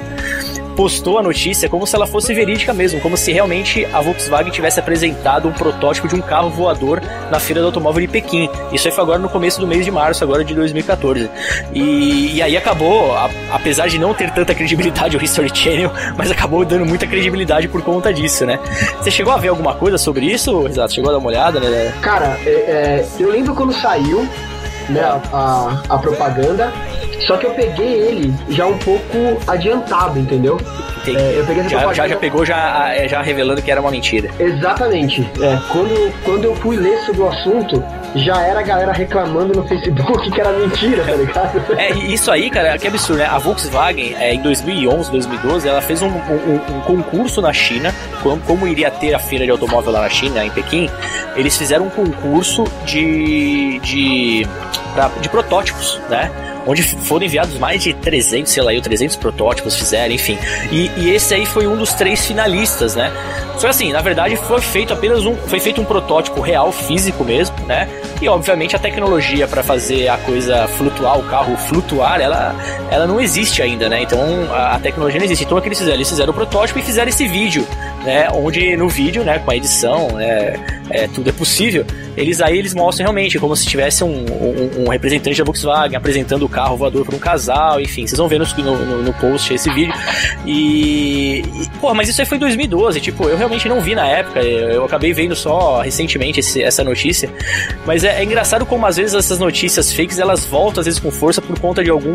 postou 0.77 1.19
a 1.19 1.23
notícia 1.23 1.69
como 1.69 1.87
se 1.87 1.97
ela 1.97 2.07
fosse 2.07 2.35
verídica 2.35 2.73
mesmo, 2.75 3.01
como 3.01 3.17
se 3.17 3.33
realmente 3.33 3.87
a 3.87 4.01
Volkswagen 4.01 4.53
tivesse 4.53 4.79
apresentado 4.79 5.49
um 5.49 5.53
protótipo 5.53 6.07
de 6.07 6.15
um 6.15 6.21
carro 6.21 6.51
voador 6.51 7.03
na 7.31 7.41
feira 7.41 7.63
do 7.63 7.69
automóvel 7.69 8.03
de 8.03 8.09
Pequim. 8.09 8.49
Isso 8.71 8.87
aí 8.87 8.95
foi 8.95 9.03
agora 9.03 9.19
no 9.19 9.29
começo 9.29 9.59
do 9.59 9.67
mês 9.67 9.85
de 9.85 9.91
março, 9.91 10.23
agora 10.23 10.45
de 10.45 10.55
2014. 10.55 11.31
E, 11.73 12.37
e 12.37 12.43
aí 12.43 12.57
acabou, 12.57 13.17
a, 13.17 13.31
apesar 13.51 13.89
de 13.89 13.99
não 13.99 14.13
ter 14.13 14.31
tanta 14.31 14.55
credibilidade 14.55 15.17
o 15.17 15.23
History 15.23 15.51
Channel, 15.53 15.91
mas 16.17 16.31
acabou 16.31 16.65
dando 16.65 16.85
muita 16.85 17.07
credibilidade 17.07 17.69
por 17.69 17.83
conta 17.83 18.13
disso, 18.13 18.45
né? 18.45 18.59
Você 19.01 19.11
chegou 19.11 19.33
a 19.33 19.39
ver 19.39 19.49
alguma 19.49 19.75
coisa 19.75 19.97
sobre 19.97 20.27
isso, 20.27 20.67
Exato? 20.67 20.93
Chegou 20.93 21.09
a 21.09 21.13
dar 21.13 21.19
uma 21.19 21.29
olhada, 21.29 21.59
né? 21.59 21.93
Cara, 22.03 22.39
é, 22.45 22.51
é, 22.51 23.07
eu 23.19 23.31
lembro 23.31 23.55
quando 23.55 23.73
saiu 23.73 24.29
né, 24.89 25.03
a, 25.33 25.83
a, 25.89 25.99
propaganda 25.99 26.73
só 27.27 27.37
que 27.37 27.47
eu 27.47 27.55
peguei 27.55 27.95
ele 27.95 28.35
já 28.49 28.67
um 28.67 28.79
pouco 28.79 29.39
adiantado, 29.47 30.19
entendeu? 30.19 30.61
É, 31.07 31.39
eu 31.39 31.45
peguei 31.45 31.63
essa 31.63 31.71
já, 31.71 31.93
já, 31.93 32.09
já 32.09 32.17
pegou 32.17 32.45
já, 32.45 32.95
é, 32.95 33.09
já 33.09 33.23
revelando 33.23 33.63
que 33.63 33.71
era 33.71 33.81
uma 33.81 33.91
mentira. 33.91 34.31
Exatamente. 34.39 35.23
É, 35.41 35.59
quando, 35.73 36.13
quando 36.25 36.45
eu 36.45 36.55
fui 36.57 36.77
ler 36.77 36.99
sobre 37.05 37.23
o 37.23 37.29
assunto, 37.29 37.83
já 38.17 38.41
era 38.41 38.61
a 38.61 38.63
galera 38.63 38.93
reclamando 38.93 39.55
no 39.55 39.67
Facebook 39.67 40.31
que 40.31 40.41
era 40.41 40.53
mentira, 40.53 41.05
tá 41.05 41.13
ligado? 41.13 41.73
É, 41.79 41.91
isso 41.93 42.31
aí, 42.31 42.51
cara, 42.51 42.79
que 42.79 42.87
absurdo, 42.87 43.19
né? 43.19 43.27
A 43.27 43.39
Volkswagen, 43.39 44.15
é, 44.19 44.35
em 44.35 44.43
2011, 44.43 45.11
2012, 45.11 45.69
ela 45.69 45.83
fez 45.83 46.03
um, 46.03 46.09
um, 46.09 46.77
um, 46.77 46.81
concurso 46.83 47.41
na 47.41 47.53
China, 47.53 47.95
como, 48.23 48.41
como 48.43 48.67
iria 48.67 48.91
ter 48.91 49.15
a 49.15 49.19
feira 49.19 49.45
de 49.45 49.51
automóvel 49.51 49.93
lá 49.93 50.03
na 50.03 50.09
China, 50.09 50.45
em 50.45 50.51
Pequim, 50.51 50.89
eles 51.35 51.57
fizeram 51.57 51.87
um 51.87 51.91
concurso 51.91 52.65
de, 52.85 53.79
de, 53.81 54.47
pra, 54.95 55.09
de 55.21 55.29
protótipos, 55.29 56.01
né? 56.09 56.31
Onde 56.67 56.83
foram 56.83 57.25
enviados 57.25 57.57
mais 57.59 57.83
de 57.83 57.95
300, 57.95 58.53
sei 58.53 58.63
lá, 58.63 58.73
300 58.81 59.17
protótipos 59.17 59.77
fizeram, 59.77 60.13
enfim. 60.13 60.39
E, 60.71 60.91
e, 60.97 61.11
esse 61.15 61.33
aí 61.35 61.47
foi 61.47 61.67
um 61.67 61.77
dos 61.77 61.95
três 61.95 62.27
finalistas, 62.27 62.97
né? 62.97 63.13
Só 63.59 63.69
assim, 63.69 63.93
na 63.93 64.03
verdade 64.03 64.37
foi 64.37 64.61
feito 64.61 64.93
apenas 64.93 65.25
um, 65.25 65.35
foi 65.35 65.61
feito 65.61 65.81
um 65.81 65.85
protótipo 65.85 66.41
real, 66.41 66.71
físico 66.73 67.25
mesmo, 67.25 67.57
né? 67.67 67.89
E 68.21 68.29
obviamente 68.29 68.75
a 68.77 68.79
tecnologia 68.79 69.47
para 69.47 69.63
fazer 69.63 70.09
a 70.09 70.19
coisa 70.19 70.67
flutuar, 70.69 71.19
o 71.19 71.23
carro 71.25 71.57
flutuar, 71.57 72.21
ela, 72.21 72.55
ela 72.91 73.07
não 73.07 73.21
existe 73.21 73.63
ainda, 73.63 73.89
né? 73.89 74.03
Então 74.03 74.21
a, 74.51 74.75
a 74.75 74.79
tecnologia 74.79 75.19
não 75.19 75.25
existe. 75.25 75.45
Então 75.45 75.57
o 75.57 75.63
que 75.63 75.69
eles 75.69 75.79
fizeram? 75.79 75.97
Eles 75.97 76.09
fizeram 76.09 76.31
o 76.33 76.35
protótipo 76.35 76.79
e 76.79 76.83
fizeram 76.83 77.09
esse 77.09 77.27
vídeo, 77.27 77.67
né? 78.05 78.29
Onde 78.33 78.77
no 78.77 78.89
vídeo, 78.89 79.25
né, 79.25 79.39
com 79.39 79.51
a 79.51 79.57
edição, 79.57 80.09
né, 80.13 80.55
é, 80.91 81.09
tudo 81.09 81.31
é 81.31 81.33
possível. 81.33 81.87
Eles 82.17 82.41
aí 82.41 82.59
eles 82.59 82.75
mostram 82.75 83.05
realmente 83.05 83.39
como 83.39 83.55
se 83.55 83.67
tivesse 83.67 84.03
um, 84.03 84.25
um, 84.25 84.85
um 84.85 84.89
representante 84.89 85.39
da 85.39 85.45
Volkswagen 85.45 85.97
apresentando 85.97 86.45
o 86.45 86.49
carro 86.49 86.77
voador 86.77 87.05
para 87.05 87.15
um 87.15 87.19
casal, 87.19 87.81
enfim, 87.81 88.07
vocês 88.07 88.19
vão 88.19 88.29
ver 88.29 88.39
no, 88.39 88.47
no, 88.63 89.03
no 89.03 89.13
post 89.15 89.53
esse 89.53 89.71
vídeo. 89.73 89.95
E, 90.47 91.41
e, 91.41 91.69
pô, 91.81 91.93
mas 91.95 92.09
isso 92.09 92.21
aí 92.21 92.27
foi 92.27 92.37
em 92.37 92.41
2012, 92.41 93.01
tipo, 93.01 93.25
eu 93.29 93.37
realmente 93.37 93.69
não 93.69 93.81
vi 93.81 93.95
na 93.95 94.07
época, 94.07 94.41
eu 94.41 94.85
acabei 94.85 95.13
vendo 95.13 95.35
só 95.35 95.81
recentemente 95.81 96.41
esse, 96.41 96.63
essa 96.63 96.83
notícia. 96.83 97.31
Mas 97.85 98.05
é, 98.05 98.21
é, 98.21 98.25
engraçado 98.25 98.65
como 98.65 98.87
às 98.87 98.97
vezes 98.97 99.15
essas 99.15 99.39
notícias 99.39 99.93
fakes 99.93 100.19
elas 100.19 100.45
voltam 100.45 100.81
às 100.81 100.87
vezes 100.87 101.01
com 101.01 101.11
força 101.11 101.41
por 101.43 101.59
conta 101.59 101.83
de 101.83 101.91
algum 101.91 102.15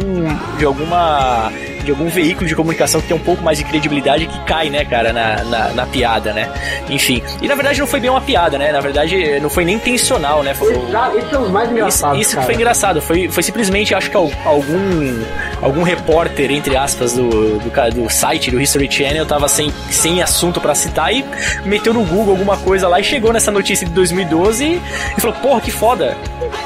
de 0.58 0.66
alguma 0.66 1.52
de 1.84 1.92
algum 1.92 2.08
veículo 2.08 2.48
de 2.48 2.56
comunicação 2.56 3.02
que 3.02 3.08
tem 3.08 3.16
um 3.16 3.22
pouco 3.22 3.44
mais 3.44 3.58
de 3.58 3.64
credibilidade 3.64 4.28
que 4.28 4.40
cai, 4.46 4.70
né, 4.70 4.86
cara, 4.86 5.12
na, 5.14 5.44
na, 5.44 5.70
na 5.70 5.86
piada, 5.86 6.34
né? 6.34 6.52
Enfim. 6.90 7.22
E 7.42 7.48
na 7.48 7.56
verdade 7.56 7.80
não 7.80 7.88
foi 7.88 8.00
bem 8.00 8.10
uma 8.10 8.22
piada, 8.22 8.58
né? 8.58 8.72
Na 8.72 8.82
verdade 8.82 9.40
não 9.40 9.50
foi 9.50 9.66
nem 9.66 9.76
intencional, 9.76 10.44
né? 10.44 10.54
Foi, 10.54 10.76
Exato, 10.76 11.18
esses 11.18 11.30
são 11.30 11.44
os 11.44 11.50
mais 11.50 11.72
engraçados. 11.72 12.20
Isso, 12.20 12.32
isso 12.32 12.42
foi 12.42 12.56
engraçado. 12.56 13.02
Foi, 13.02 13.30
foi 13.30 13.44
simplesmente, 13.44 13.94
acho 13.96 14.10
que 14.10 14.18
algum, 14.18 15.24
algum 15.62 15.84
repórter, 15.84 16.52
entre 16.52 16.76
aspas, 16.76 17.14
do, 17.14 17.30
do, 17.30 17.92
do 17.94 18.10
site 18.10 18.52
do 18.52 18.60
History 18.60 18.92
Channel 18.92 19.26
tava 19.26 19.48
sem, 19.48 19.72
sem 19.90 20.22
assunto 20.22 20.60
para 20.60 20.76
citar 20.76 21.14
e 21.14 21.26
meteu 21.66 21.94
no 21.94 22.04
Google 22.04 22.32
alguma 22.32 22.58
coisa 22.58 22.88
lá 22.88 23.00
e 23.00 23.04
chegou 23.04 23.34
nessa 23.34 23.52
notícia 23.52 23.86
de 23.86 23.94
2012 23.94 24.64
e, 24.64 24.82
e 25.18 25.22
falou, 25.22 25.36
porra, 25.38 25.62
que 25.62 25.72
foda. 25.72 26.18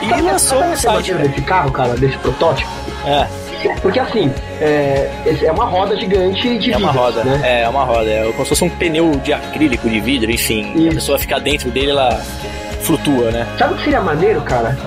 E 0.01 0.21
lançou 0.21 0.63
essa 0.63 0.91
site. 0.91 1.13
né? 1.13 1.27
desse 1.27 1.41
carro, 1.41 1.71
cara, 1.71 1.95
desse 1.95 2.17
protótipo? 2.17 2.69
É, 3.05 3.27
Porque 3.81 3.99
assim, 3.99 4.31
é, 4.59 5.09
é 5.43 5.51
uma 5.51 5.65
roda 5.65 5.95
gigante 5.95 6.57
de 6.57 6.73
é 6.73 6.77
uma 6.77 6.91
vidros, 6.91 7.15
roda. 7.15 7.23
né? 7.23 7.41
É, 7.43 7.61
é 7.63 7.69
uma 7.69 7.83
roda. 7.83 8.09
É 8.09 8.23
como 8.31 8.43
se 8.43 8.49
fosse 8.49 8.63
um 8.63 8.69
pneu 8.69 9.11
de 9.23 9.33
acrílico 9.33 9.89
de 9.89 9.99
vidro, 9.99 10.29
enfim. 10.31 10.71
Isso. 10.75 10.87
A 10.89 10.93
pessoa 10.93 11.19
fica 11.19 11.39
dentro 11.39 11.69
dele, 11.71 11.91
ela 11.91 12.09
flutua, 12.81 13.31
né? 13.31 13.47
Sabe 13.57 13.73
o 13.73 13.77
que 13.77 13.83
seria 13.83 14.01
maneiro, 14.01 14.41
cara? 14.41 14.77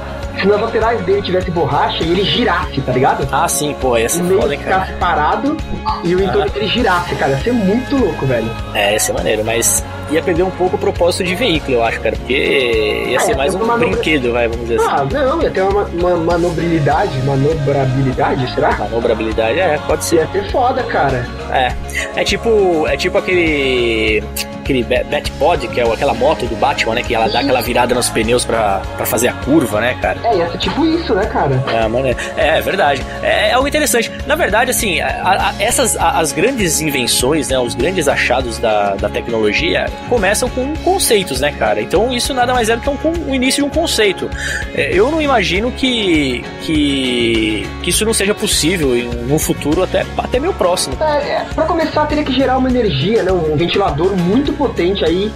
Se 0.41 0.47
nas 0.47 0.61
laterais 0.61 1.01
dele 1.05 1.21
tivesse 1.21 1.51
borracha 1.51 2.05
e 2.05 2.13
ele 2.13 2.23
girasse, 2.25 2.81
tá 2.83 2.93
ligado? 2.93 3.29
Ah, 3.33 3.49
sim, 3.49 3.75
pô, 3.81 3.99
ia 3.99 4.09
ser 4.09 4.23
foda, 4.23 4.55
hein, 4.55 4.61
cara. 4.61 4.83
ficasse 4.83 4.93
parado 5.01 5.57
e 6.05 6.15
o 6.15 6.23
entorno 6.23 6.49
dele 6.51 6.69
girasse, 6.69 7.13
cara. 7.17 7.33
Ia 7.33 7.39
ser 7.41 7.53
muito 7.53 7.97
louco, 7.97 8.25
velho. 8.25 8.49
É, 8.73 8.93
ia 8.93 9.01
ser 9.01 9.13
maneiro, 9.15 9.45
mas 9.45 9.85
ia 10.11 10.23
perder 10.23 10.43
um 10.43 10.51
pouco 10.51 10.77
o 10.77 10.79
propósito 10.79 11.25
de 11.25 11.35
veículo, 11.35 11.79
eu 11.79 11.85
acho, 11.85 12.01
cara, 12.01 12.17
porque 12.17 13.07
ia 13.11 13.19
Ah, 13.19 13.21
ser 13.21 13.33
é, 13.33 13.37
mais 13.37 13.55
um 13.55 13.59
manobra- 13.59 13.89
brinquedo, 13.89 14.33
vai, 14.33 14.49
vamos 14.49 14.69
dizer 14.69 14.81
assim. 14.81 14.89
Ah, 14.91 15.05
não, 15.25 15.43
ia 15.43 15.51
ter 15.51 15.63
uma, 15.63 15.85
uma 15.85 16.17
manobrabilidade, 16.17 17.19
manobrabilidade, 17.23 18.55
será? 18.55 18.73
Manobrabilidade, 18.79 19.59
é, 19.59 19.79
pode 19.87 20.05
ser. 20.05 20.17
Ia 20.17 20.27
ser 20.29 20.51
foda, 20.51 20.83
cara. 20.85 21.27
É. 21.53 21.73
É 22.21 22.25
tipo. 22.25 22.87
É 22.87 22.97
tipo 22.97 23.19
aquele. 23.19 24.23
Aquele 24.69 24.85
Ba- 24.85 25.03
Batpod, 25.11 25.67
que 25.69 25.81
é 25.81 25.91
aquela 25.91 26.13
moto 26.13 26.45
do 26.45 26.55
Batman, 26.57 26.97
né? 26.97 27.03
Que 27.03 27.15
ela 27.15 27.27
dá 27.27 27.41
aquela 27.41 27.63
virada 27.63 27.95
nos 27.95 28.11
pneus 28.11 28.45
pra, 28.45 28.83
pra 28.99 29.07
fazer 29.07 29.29
a 29.29 29.33
curva, 29.33 29.81
né, 29.81 29.97
cara? 30.03 30.19
É, 30.23 30.47
ser 30.51 30.59
tipo 30.59 30.85
isso, 30.85 31.15
né, 31.15 31.25
cara? 31.25 31.65
É, 31.73 31.89
mano, 31.89 32.07
é, 32.09 32.15
é 32.37 32.61
verdade. 32.61 33.03
É, 33.23 33.49
é 33.49 33.53
algo 33.55 33.67
interessante. 33.67 34.13
Na 34.27 34.35
verdade, 34.35 34.71
assim, 34.71 35.01
a- 35.01 35.09
a- 35.25 35.55
essas 35.59 35.97
a- 35.97 36.19
as 36.19 36.33
grandes 36.33 36.83
invenções, 36.83 37.49
né, 37.49 37.59
os 37.59 37.75
grandes 37.75 38.09
achados 38.09 38.59
da, 38.59 38.95
da 38.97 39.09
tecnologia 39.09 39.87
começam 40.11 40.51
com 40.51 40.75
conceitos, 40.85 41.41
né, 41.41 41.51
cara? 41.59 41.81
Então 41.81 42.13
isso 42.13 42.35
nada 42.35 42.53
mais 42.53 42.69
é 42.69 42.77
do 42.77 42.83
que 42.83 42.91
um, 42.91 42.97
con- 42.99 43.15
o 43.27 43.35
início 43.35 43.63
de 43.65 43.71
um 43.71 43.73
conceito. 43.73 44.29
É, 44.75 44.91
eu 44.93 45.11
não 45.11 45.23
imagino 45.23 45.73
que, 45.73 46.45
que 46.61 47.67
que 47.89 47.91
isso 47.91 48.05
não 48.05 48.13
seja 48.13 48.35
possível 48.35 48.95
em 48.95 49.33
um 49.33 49.39
futuro 49.39 49.83
até 49.83 50.05
até 50.19 50.39
meio 50.39 50.53
próximo. 50.53 50.95
É, 51.01 51.31
é, 51.31 51.47
pra 51.55 51.65
começar, 51.65 52.05
teria 52.07 52.23
que 52.23 52.33
gerar 52.33 52.59
uma 52.59 52.69
energia, 52.69 53.23
né? 53.23 53.33
Um 53.33 53.57
ventilador 53.57 54.15
muito 54.15 54.53
potente 54.53 55.05
aí. 55.05 55.33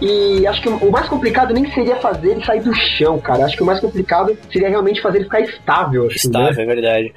E 0.00 0.46
acho 0.46 0.62
que 0.62 0.68
o 0.68 0.90
mais 0.90 1.08
complicado 1.08 1.52
nem 1.52 1.70
seria 1.72 1.96
fazer 1.96 2.30
ele 2.30 2.44
sair 2.44 2.60
do 2.60 2.72
chão, 2.74 3.18
cara. 3.18 3.44
Acho 3.44 3.56
que 3.56 3.62
o 3.62 3.66
mais 3.66 3.80
complicado 3.80 4.36
seria 4.52 4.68
realmente 4.68 5.02
fazer 5.02 5.18
ele 5.18 5.24
ficar 5.24 5.40
estável, 5.40 6.06
assim, 6.06 6.28
né? 6.28 6.50
Estável, 6.50 6.62
é 6.62 6.66
verdade. 6.66 7.12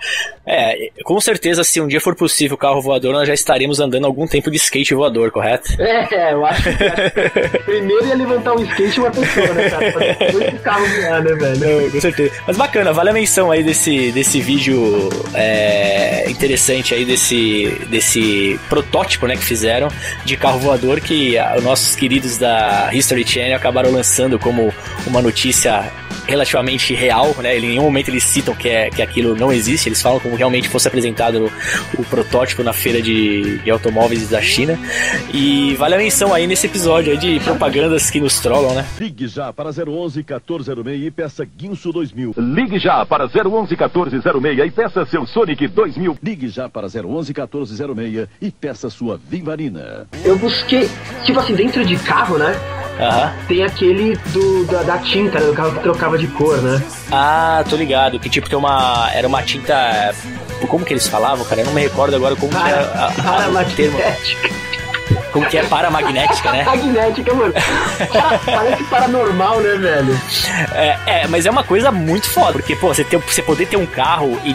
É, 0.46 0.90
com 1.04 1.20
certeza, 1.22 1.64
se 1.64 1.80
um 1.80 1.88
dia 1.88 2.02
for 2.02 2.16
possível 2.16 2.56
o 2.56 2.58
carro 2.58 2.82
voador, 2.82 3.14
nós 3.14 3.28
já 3.28 3.34
estaremos 3.34 3.80
andando 3.80 4.06
algum 4.06 4.26
tempo 4.26 4.50
de 4.50 4.58
skate 4.58 4.94
voador, 4.94 5.32
correto? 5.32 5.70
É, 6.12 6.34
eu 6.34 6.46
acho 6.46 6.64
que 6.64 7.60
primeiro 7.60 8.06
ia 8.06 8.16
levantar 8.16 8.54
um 8.54 8.64
skate 8.64 9.00
uma 9.00 9.12
pessoa, 9.12 9.48
né, 9.54 9.70
cara? 9.70 10.32
Dois 10.32 10.62
carros 10.62 10.90
voar, 10.98 11.24
né, 11.24 11.34
velho? 11.34 11.60
Não, 11.60 11.90
com 11.92 12.02
certeza. 12.02 12.34
Mas 12.48 12.58
bacana, 12.58 12.92
vale 12.92 13.10
a 13.12 13.14
menção 13.14 13.52
aí 13.52 13.64
desse, 13.64 14.12
desse 14.12 14.42
vídeo 14.42 15.10
é, 15.34 16.30
interessante 16.30 16.94
aí, 16.94 17.06
desse, 17.06 17.78
desse 17.90 18.60
protótipo, 18.68 19.28
né, 19.28 19.36
que 19.36 19.44
fizeram 19.44 19.90
de 20.26 20.36
carro 20.36 20.60
voador 20.60 21.00
que 21.00 21.38
ah, 21.38 21.56
os 21.58 21.64
nossos 21.64 21.96
queridos 21.96 22.38
da 22.38 22.71
History 22.94 23.26
Channel 23.28 23.56
acabaram 23.56 23.92
lançando 23.92 24.38
como 24.40 24.74
uma 25.08 25.22
notícia 25.22 25.92
relativamente 26.28 26.94
real, 26.94 27.36
né? 27.40 27.58
Em 27.58 27.62
nenhum 27.62 27.84
momento 27.84 28.10
eles 28.10 28.24
citam 28.24 28.54
que, 28.54 28.70
é, 28.70 28.90
que 28.90 29.02
aquilo 29.02 29.36
não 29.36 29.52
existe, 29.52 29.90
eles 29.90 30.02
falam 30.02 30.20
como 30.20 30.36
realmente 30.36 30.70
fosse 30.70 30.88
apresentado 30.88 31.40
no- 31.40 31.52
o 31.98 32.04
protótipo 32.06 32.64
na 32.64 32.72
feira 32.72 33.02
de, 33.02 33.58
de 33.60 33.70
automóveis 33.72 34.30
da 34.30 34.42
China. 34.42 34.80
E 35.34 35.74
vale 35.76 35.96
a 35.96 35.98
menção 35.98 36.34
aí 36.34 36.48
nesse 36.48 36.68
episódio 36.68 37.12
aí 37.12 37.18
de 37.18 37.40
propagandas 37.42 38.10
que 38.10 38.20
nos 38.20 38.40
trollam, 38.40 38.74
né? 38.76 38.86
Ligue 39.00 39.28
já 39.28 39.52
para 39.52 39.70
011 39.72 40.18
1406 40.20 41.04
e 41.08 41.12
peça 41.12 41.46
Guinso 41.58 41.92
2000. 41.92 42.34
Ligue 42.38 42.80
já 42.80 43.06
para 43.06 43.26
011 43.26 43.76
1406 43.76 44.60
e 44.68 44.72
peça 44.72 45.06
seu 45.06 45.26
Sonic 45.26 45.68
2000. 45.68 46.18
Ligue 46.24 46.48
já 46.48 46.70
para 46.70 46.88
011 46.88 47.34
1406 47.34 48.28
e 48.42 48.52
peça 48.52 48.90
sua 48.90 49.20
Vivarina. 49.30 50.08
Eu 50.24 50.38
busquei, 50.38 50.90
tipo 51.26 51.40
assim, 51.40 51.56
dentro 51.56 51.84
de 51.84 51.96
carro, 51.98 52.38
né? 52.38 52.54
Aham. 53.00 53.34
Tem 53.48 53.64
aquele 53.64 54.16
do, 54.28 54.66
da, 54.66 54.84
da 54.84 54.98
tinta, 55.00 55.40
né, 55.40 55.46
do 55.48 55.54
carro 55.54 55.72
que 55.74 55.80
trocava 55.80 56.18
de 56.18 56.28
cor, 56.28 56.58
né? 56.62 56.82
Ah, 57.12 57.64
tô 57.68 57.76
ligado. 57.76 58.20
Que 58.20 58.30
tipo 58.30 58.48
tem 58.50 58.58
uma. 58.60 59.10
Era 59.14 59.28
uma 59.28 59.42
tinta. 59.42 60.14
Como 60.68 60.86
que 60.86 60.94
eles 60.94 61.08
falavam, 61.08 61.44
cara? 61.46 61.62
Eu 61.62 61.66
não 61.66 61.74
me 61.74 61.82
recordo 61.82 62.16
agora 62.16 62.36
como 62.36 62.52
que 62.52 62.58
é 62.58 62.74
a- 62.74 62.76
a- 62.78 63.06
a- 63.08 63.10
o 63.10 63.76
termo. 63.76 63.98
Paramagnética. 63.98 64.50
Como 65.32 65.46
que 65.48 65.58
é 65.58 65.64
paramagnética, 65.64 66.52
né? 66.52 66.64
Magnética, 66.66 67.34
mano. 67.34 67.54
Para- 68.12 68.40
Parece 68.46 68.84
paranormal, 68.86 69.60
né, 69.62 69.76
velho? 69.78 70.22
É, 70.74 70.98
é, 71.06 71.28
mas 71.28 71.46
é 71.46 71.52
uma 71.52 71.64
coisa 71.64 71.92
muito 71.92 72.30
foda. 72.30 72.54
Porque, 72.54 72.76
pô, 72.76 72.94
você, 72.94 73.04
ter, 73.04 73.18
você 73.18 73.42
poder 73.42 73.66
ter 73.68 73.78
um 73.78 73.86
carro 73.86 74.40
e 74.46 74.52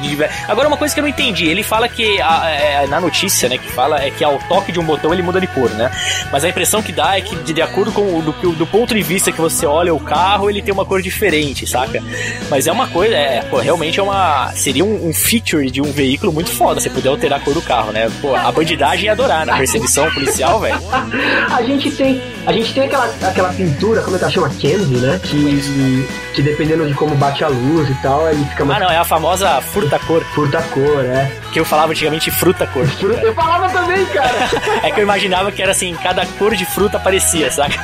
Agora, 0.48 0.68
uma 0.68 0.76
coisa 0.76 0.94
que 0.94 1.00
eu 1.00 1.02
não 1.02 1.08
entendi. 1.08 1.46
Ele 1.46 1.62
fala 1.62 1.88
que. 1.88 2.20
a- 2.20 2.48
é, 2.50 2.86
na 2.86 3.00
notícia, 3.00 3.48
né, 3.48 3.58
que 3.58 3.68
fala 3.70 4.00
é 4.02 4.10
que 4.10 4.22
ao 4.24 4.38
toque 4.48 4.70
de 4.72 4.78
um 4.80 4.84
botão 4.84 5.12
ele 5.12 5.22
muda 5.22 5.40
de 5.40 5.46
cor, 5.48 5.70
né? 5.70 5.90
Mas 6.30 6.44
a 6.44 6.48
impressão 6.48 6.82
que 6.82 6.92
dá 6.92 7.16
é 7.16 7.20
que, 7.20 7.34
de, 7.36 7.52
de 7.52 7.62
acordo 7.62 7.90
com 7.92 8.18
o 8.18 8.22
do, 8.22 8.32
do 8.52 8.66
ponto 8.66 8.94
de 8.94 9.02
vista 9.02 9.32
que 9.32 9.40
você 9.40 9.66
olha 9.66 9.94
o 9.94 10.00
carro, 10.00 10.48
ele 10.50 10.62
tem 10.62 10.72
uma 10.72 10.84
cor 10.84 11.00
diferente, 11.02 11.66
saca? 11.66 12.02
Mas 12.50 12.66
é 12.66 12.72
uma 12.72 12.86
coisa, 12.88 13.14
é, 13.14 13.42
pô, 13.42 13.58
realmente 13.58 13.98
é 13.98 14.02
uma. 14.02 14.52
Seria 14.54 14.84
um, 14.84 15.08
um 15.08 15.12
feature 15.12 15.70
de 15.70 15.80
um 15.80 15.90
veículo 15.92 16.32
muito 16.32 16.50
foda, 16.50 16.80
você 16.80 16.90
poder 16.90 17.08
alterar 17.08 17.40
a 17.40 17.42
cor 17.42 17.54
do 17.54 17.62
carro, 17.62 17.92
né? 17.92 18.10
Pô, 18.20 18.34
a 18.34 18.50
bandidagem 18.52 19.06
ia 19.06 19.12
adorar, 19.12 19.44
na 19.46 19.56
perseguição 19.56 20.10
policial, 20.12 20.60
velho. 20.60 20.65
A 20.72 21.62
gente 21.62 21.90
tem, 21.90 22.22
a 22.46 22.52
gente 22.52 22.74
tem 22.74 22.84
aquela, 22.84 23.06
aquela 23.22 23.48
pintura, 23.50 24.02
como 24.02 24.16
é 24.16 24.18
que 24.18 24.24
ela 24.24 24.32
chama? 24.32 24.48
Candy, 24.48 24.96
né? 24.98 25.20
Que, 25.22 26.08
que 26.34 26.42
dependendo 26.42 26.86
de 26.86 26.94
como 26.94 27.14
bate 27.16 27.44
a 27.44 27.48
luz 27.48 27.88
e 27.88 27.94
tal, 28.02 28.28
ele 28.28 28.44
fica 28.46 28.62
Ah, 28.62 28.66
mais 28.66 28.80
não, 28.80 28.90
é 28.90 28.98
a 28.98 29.04
famosa 29.04 29.60
furta-cor, 29.60 30.22
furta 30.34 30.62
cor, 30.72 31.04
é. 31.04 31.30
que 31.52 31.60
eu 31.60 31.64
falava 31.64 31.92
antigamente 31.92 32.30
fruta-cor. 32.30 32.86
Fruta- 32.86 33.20
Eu 33.22 33.34
falava 33.34 33.68
também, 33.68 34.04
cara. 34.06 34.34
É 34.82 34.90
que 34.90 35.00
eu 35.00 35.04
imaginava 35.04 35.50
que 35.50 35.62
era 35.62 35.72
assim, 35.72 35.94
cada 36.02 36.24
cor 36.38 36.54
de 36.54 36.64
fruta 36.64 36.96
aparecia, 36.96 37.50
saca? 37.50 37.78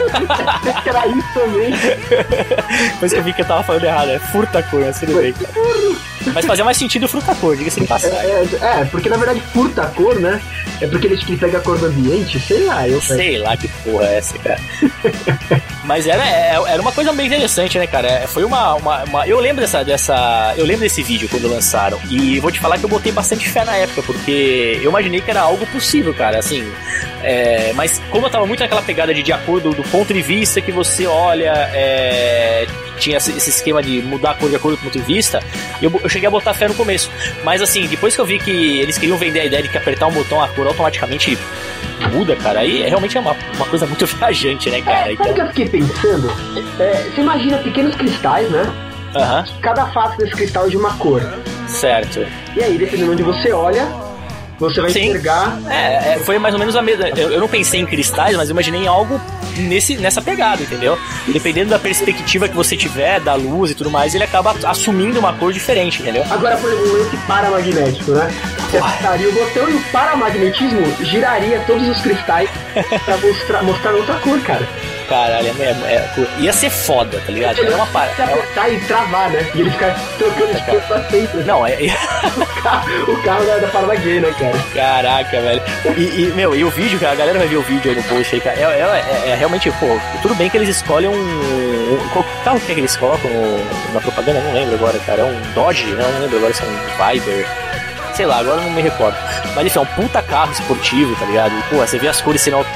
que 0.82 0.88
era 0.88 1.06
isso 1.08 1.28
também. 1.34 1.72
Depois 2.92 3.12
que 3.12 3.18
eu 3.18 3.22
vi 3.24 3.32
que 3.32 3.42
eu 3.42 3.46
tava 3.46 3.62
falando 3.62 3.84
errado, 3.84 4.10
é 4.10 4.18
furta-cor, 4.18 4.80
mas 4.84 4.98
tudo 5.00 5.14
bem. 5.20 5.34
Mas 6.34 6.44
fazia 6.46 6.64
mais 6.64 6.76
sentido 6.76 7.08
fruta-cor, 7.08 7.56
diga-se 7.56 7.80
de 7.80 7.84
É, 7.86 7.88
passagem. 7.88 8.18
é, 8.18 8.80
é, 8.80 8.84
porque 8.86 9.08
na 9.08 9.16
verdade 9.16 9.40
furta 9.52 9.86
cor, 9.86 10.18
né? 10.20 10.40
É 10.80 10.86
porque 10.86 11.06
ele, 11.06 11.14
ele 11.26 11.36
pega 11.36 11.58
a 11.58 11.60
cor 11.60 11.78
do 11.78 11.86
ambiente, 11.86 12.38
sei 12.40 12.64
lá, 12.64 12.88
eu 12.88 13.00
Sei 13.00 13.38
lá 13.38 13.56
que 13.56 13.68
porra 13.68 14.06
é 14.06 14.18
essa, 14.18 14.38
cara. 14.38 14.60
Mas 15.84 16.06
era, 16.06 16.24
é- 16.24 16.54
era 16.68 16.80
uma 16.80 16.92
coisa 16.92 17.12
bem 17.12 17.26
interessante, 17.26 17.78
né, 17.78 17.86
cara? 17.86 18.08
É, 18.08 18.26
Foi 18.26 18.44
uma, 18.44 18.74
uma, 18.74 19.04
uma- 19.04 19.26
Eu 19.26 19.40
lembro 19.40 19.60
dessa, 19.60 19.84
dessa. 19.84 20.54
Eu 20.56 20.64
lembro 20.64 20.82
desse 20.82 21.02
vídeo 21.02 21.28
quando 21.28 21.48
lançaram. 21.48 21.98
E 22.08 22.38
vou 22.40 22.50
te 22.52 22.60
falar 22.60 22.78
que 22.78 22.84
eu 22.84 22.88
botei 22.88 23.10
bastante 23.12 23.48
fé 23.48 23.64
na 23.64 23.76
época, 23.76 24.02
porque 24.02 24.78
eu 24.82 24.90
imaginei 24.90 25.20
que 25.20 25.30
era 25.30 25.40
algo 25.40 25.66
possível, 25.66 26.14
cara. 26.14 26.38
Assim. 26.38 26.64
é, 27.22 27.72
mas 27.74 28.00
como 28.10 28.26
eu 28.26 28.30
tava 28.30 28.46
muito 28.46 28.60
naquela 28.60 28.82
pegada 28.82 29.12
de 29.12 29.22
de 29.22 29.32
acordo 29.32 29.70
do 29.70 29.82
ponto 29.84 30.12
de 30.14 30.22
vista 30.22 30.60
que 30.60 30.70
você 30.72 31.06
olha. 31.06 31.52
é, 31.74 32.66
tinha 33.02 33.16
esse 33.16 33.50
esquema 33.50 33.82
de 33.82 34.00
mudar 34.02 34.30
a 34.30 34.34
cor 34.34 34.48
de 34.48 34.56
acordo 34.56 34.76
com 34.78 34.82
o 34.82 34.90
ponto 34.90 34.98
de 34.98 35.04
vista, 35.04 35.40
eu, 35.80 35.90
eu 36.02 36.08
cheguei 36.08 36.26
a 36.28 36.30
botar 36.30 36.54
fé 36.54 36.68
no 36.68 36.74
começo. 36.74 37.10
Mas 37.44 37.60
assim, 37.60 37.86
depois 37.86 38.14
que 38.14 38.20
eu 38.20 38.24
vi 38.26 38.38
que 38.38 38.78
eles 38.80 38.96
queriam 38.96 39.16
vender 39.18 39.40
a 39.40 39.44
ideia 39.44 39.62
de 39.62 39.68
que 39.68 39.76
apertar 39.76 40.06
um 40.06 40.12
botão 40.12 40.40
a 40.42 40.48
cor 40.48 40.66
automaticamente 40.66 41.36
muda, 42.12 42.36
cara, 42.36 42.60
aí 42.60 42.82
realmente 42.82 43.16
é 43.16 43.20
uma, 43.20 43.36
uma 43.56 43.66
coisa 43.66 43.86
muito 43.86 44.06
viajante, 44.16 44.70
né, 44.70 44.80
cara? 44.82 45.12
É, 45.12 45.16
sabe 45.16 45.30
o 45.30 45.34
que 45.34 45.40
eu 45.40 45.46
fiquei 45.48 45.68
pensando? 45.68 46.30
É, 46.78 47.08
você 47.14 47.20
imagina 47.20 47.58
pequenos 47.58 47.94
cristais, 47.96 48.48
né? 48.50 48.62
Aham, 49.14 49.44
Cada 49.60 49.86
face 49.92 50.16
desse 50.18 50.32
cristal 50.32 50.66
é 50.66 50.70
de 50.70 50.76
uma 50.76 50.94
cor. 50.96 51.22
certo. 51.68 52.26
E 52.56 52.62
aí, 52.62 52.78
dependendo 52.78 53.14
de 53.16 53.22
onde 53.22 53.38
você 53.38 53.52
olha, 53.52 53.86
você 54.70 54.80
vai 54.80 54.90
Sim. 54.90 55.08
enxergar. 55.08 55.58
É, 55.68 56.14
é, 56.14 56.18
foi 56.24 56.38
mais 56.38 56.54
ou 56.54 56.58
menos 56.60 56.76
a 56.76 56.82
mesma. 56.82 57.08
Eu, 57.08 57.32
eu 57.32 57.40
não 57.40 57.48
pensei 57.48 57.80
em 57.80 57.86
cristais, 57.86 58.36
mas 58.36 58.48
eu 58.48 58.52
imaginei 58.52 58.86
algo 58.86 59.20
nesse, 59.56 59.96
nessa 59.96 60.22
pegada, 60.22 60.62
entendeu? 60.62 60.98
Dependendo 61.26 61.70
da 61.70 61.78
perspectiva 61.78 62.48
que 62.48 62.54
você 62.54 62.76
tiver, 62.76 63.20
da 63.20 63.34
luz 63.34 63.70
e 63.70 63.74
tudo 63.74 63.90
mais, 63.90 64.14
ele 64.14 64.24
acaba 64.24 64.54
assumindo 64.64 65.18
uma 65.18 65.32
cor 65.34 65.52
diferente, 65.52 66.02
entendeu? 66.02 66.24
Agora, 66.30 66.56
por 66.56 66.70
exemplo, 66.70 66.98
lance 66.98 67.16
paramagnético, 67.26 68.12
né? 68.12 68.30
Você 68.70 68.78
apertaria 68.78 69.28
o 69.28 69.32
botão 69.32 69.70
e 69.70 69.74
o 69.74 69.82
paramagnetismo 69.92 71.04
giraria 71.04 71.62
todos 71.66 71.88
os 71.88 72.00
cristais 72.00 72.48
pra 73.04 73.16
mostrar, 73.18 73.62
mostrar 73.62 73.92
outra 73.94 74.14
cor, 74.16 74.40
cara. 74.40 74.68
Caralho, 75.12 75.46
é, 75.46 75.64
é, 75.64 75.94
é, 75.94 76.10
ia 76.40 76.52
ser 76.52 76.70
foda, 76.70 77.20
tá 77.26 77.32
ligado? 77.32 77.58
Ele 77.58 77.66
Era 77.68 77.76
uma 77.76 77.86
parada. 77.86 78.14
se 78.16 78.22
apertar 78.22 78.68
e 78.72 78.80
travar, 78.80 79.30
né? 79.30 79.46
E 79.54 79.60
ele 79.60 79.70
ficar 79.70 79.94
trocando 80.18 80.54
de 80.54 80.62
coisa 80.62 80.80
pra 80.86 81.02
sempre. 81.10 81.42
Não, 81.44 81.66
é. 81.66 81.72
O 82.32 82.62
carro, 82.62 83.12
o 83.12 83.22
carro 83.22 83.44
da, 83.44 83.56
da 83.58 83.66
parada 83.68 83.94
gay, 83.96 84.20
né, 84.20 84.32
cara? 84.38 84.54
Caraca, 84.74 85.40
velho. 85.40 85.62
E, 85.96 86.22
e, 86.22 86.32
meu, 86.34 86.54
e 86.54 86.64
o 86.64 86.70
vídeo, 86.70 86.98
cara, 86.98 87.12
a 87.12 87.16
galera 87.16 87.38
vai 87.38 87.48
ver 87.48 87.56
o 87.56 87.62
vídeo 87.62 87.90
aí 87.90 87.96
no 87.96 88.02
post 88.04 88.34
aí, 88.34 88.40
cara. 88.40 88.56
É, 88.56 88.62
é, 88.62 89.26
é- 89.26 89.30
é 89.30 89.34
realmente, 89.34 89.70
pô, 89.72 89.98
tudo 90.22 90.34
bem 90.36 90.48
que 90.48 90.56
eles 90.56 90.68
escolhem 90.68 91.08
um. 91.10 91.14
um 91.14 92.08
qual 92.12 92.24
carro 92.44 92.60
que 92.60 92.70
é 92.72 92.74
que 92.74 92.80
eles 92.80 92.96
colocam 92.96 93.30
na 93.92 94.00
propaganda? 94.00 94.40
Não 94.40 94.54
lembro 94.54 94.74
agora, 94.76 94.98
cara. 95.00 95.22
É 95.22 95.24
um 95.24 95.40
Dodge? 95.54 95.86
Não, 95.86 96.10
não 96.12 96.20
lembro 96.20 96.38
agora 96.38 96.54
se 96.54 96.62
é 96.62 96.66
um 96.66 97.12
Viber. 97.12 97.46
Sei 98.14 98.26
lá, 98.26 98.38
agora 98.40 98.58
eu 98.60 98.64
não 98.64 98.70
me 98.72 98.82
recordo. 98.82 99.16
Mas 99.54 99.66
enfim, 99.66 99.78
é 99.78 99.82
um 99.82 99.86
puta 99.86 100.20
carro 100.22 100.52
esportivo, 100.52 101.14
tá 101.16 101.24
ligado? 101.24 101.52
E, 101.58 101.62
porra, 101.74 101.86
você 101.86 101.98
vê 101.98 102.08
as 102.08 102.20
cores 102.20 102.40
sendo 102.42 102.56
al- 102.58 102.66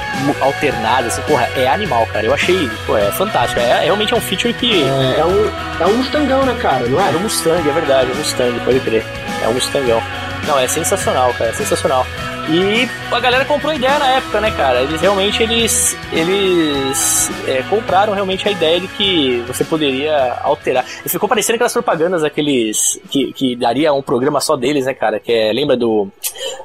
alternadas, 0.41 1.13
assim, 1.13 1.21
porra, 1.23 1.47
é 1.55 1.67
animal, 1.67 2.05
cara. 2.07 2.25
Eu 2.25 2.33
achei, 2.33 2.69
pô, 2.85 2.97
é 2.97 3.11
fantástico. 3.11 3.59
É, 3.59 3.81
realmente 3.83 4.13
é 4.13 4.17
um 4.17 4.21
feature 4.21 4.53
que. 4.53 4.83
É, 4.83 5.19
é 5.19 5.25
um, 5.25 5.51
é 5.79 5.85
um 5.85 5.97
Mustangão, 5.97 6.43
né, 6.43 6.55
cara? 6.61 6.87
Não 6.87 6.99
é? 6.99 7.07
Era 7.09 7.17
um 7.17 7.21
Mustang, 7.21 7.69
é 7.69 7.71
verdade, 7.73 8.09
é 8.11 8.13
um 8.13 8.17
Mustang, 8.17 8.59
pode 8.61 8.79
crer. 8.79 9.05
É 9.43 9.47
um 9.47 9.53
Mustangão. 9.53 10.01
Não, 10.47 10.57
é 10.57 10.67
sensacional, 10.67 11.33
cara, 11.33 11.49
é 11.49 11.53
sensacional. 11.53 12.05
E 12.49 12.87
a 13.13 13.19
galera 13.19 13.43
comprou 13.43 13.71
a 13.71 13.75
ideia 13.75 13.99
na 13.99 14.07
época, 14.11 14.39
né, 14.39 14.51
cara? 14.51 14.81
Eles 14.81 15.01
realmente, 15.01 15.43
eles, 15.43 15.97
eles 16.13 17.29
é, 17.47 17.61
compraram 17.63 18.13
realmente 18.13 18.47
a 18.47 18.51
ideia 18.51 18.79
de 18.79 18.87
que 18.87 19.43
você 19.45 19.65
poderia 19.65 20.37
alterar. 20.41 20.85
E 21.05 21.09
ficou 21.09 21.27
parecendo 21.27 21.55
aquelas 21.55 21.73
propagandas, 21.73 22.23
aqueles, 22.23 22.99
que, 23.09 23.33
que 23.33 23.55
daria 23.55 23.91
um 23.93 24.01
programa 24.01 24.39
só 24.39 24.55
deles, 24.55 24.85
né, 24.85 24.93
cara? 24.93 25.19
Que 25.19 25.31
é, 25.31 25.51
lembra 25.51 25.75
do... 25.75 26.07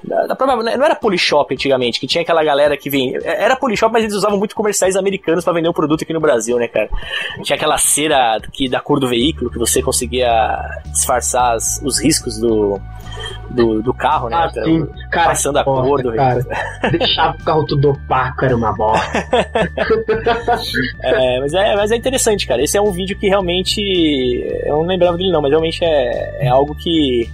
Da, 0.04 0.26
da 0.26 0.36
própria- 0.36 0.76
não 0.76 0.84
era 0.84 0.94
Polishop 0.94 1.52
antigamente, 1.52 1.98
que 1.98 2.06
tinha 2.06 2.22
aquela 2.22 2.44
galera 2.44 2.76
que 2.76 2.88
vinha... 2.88 3.18
Era 3.24 3.56
Polishop, 3.56 3.92
mas 3.92 4.04
eles 4.04 4.14
usavam 4.14 4.38
muito 4.38 4.54
comerciais 4.54 4.94
americanos 4.94 5.42
pra 5.42 5.52
vender 5.52 5.68
o 5.68 5.74
produto 5.74 6.02
aqui 6.04 6.12
no 6.12 6.20
Brasil, 6.20 6.58
né, 6.58 6.68
cara? 6.68 6.88
Tinha 7.42 7.56
aquela 7.56 7.76
cera 7.78 8.40
que, 8.52 8.68
da 8.68 8.80
cor 8.80 9.00
do 9.00 9.08
veículo, 9.08 9.50
que 9.50 9.58
você 9.58 9.82
conseguia 9.82 10.30
disfarçar 10.92 11.54
as- 11.56 11.80
os 11.82 12.00
riscos 12.00 12.38
do, 12.38 12.80
do, 13.50 13.82
do 13.82 13.92
carro, 13.94 14.28
né? 14.28 14.36
Ah, 14.36 14.50
sim. 14.64 14.86
Cara, 15.10 15.28
Passando 15.30 15.58
a 15.58 15.64
do 16.02 16.14
cara. 16.14 16.40
Deixava 16.90 17.36
o 17.36 17.44
carro 17.44 17.64
tudo 17.64 17.90
opaco, 17.90 18.44
era 18.44 18.56
uma 18.56 18.72
bosta. 18.72 19.28
É, 21.02 21.40
mas, 21.40 21.54
é, 21.54 21.76
mas 21.76 21.90
é 21.90 21.96
interessante, 21.96 22.46
cara. 22.46 22.62
Esse 22.62 22.76
é 22.76 22.82
um 22.82 22.90
vídeo 22.90 23.18
que 23.18 23.28
realmente. 23.28 23.80
Eu 24.64 24.76
não 24.76 24.86
lembrava 24.86 25.16
dele, 25.16 25.32
não, 25.32 25.42
mas 25.42 25.50
realmente 25.50 25.84
é, 25.84 26.46
é 26.46 26.48
algo 26.48 26.74
que. 26.74 27.28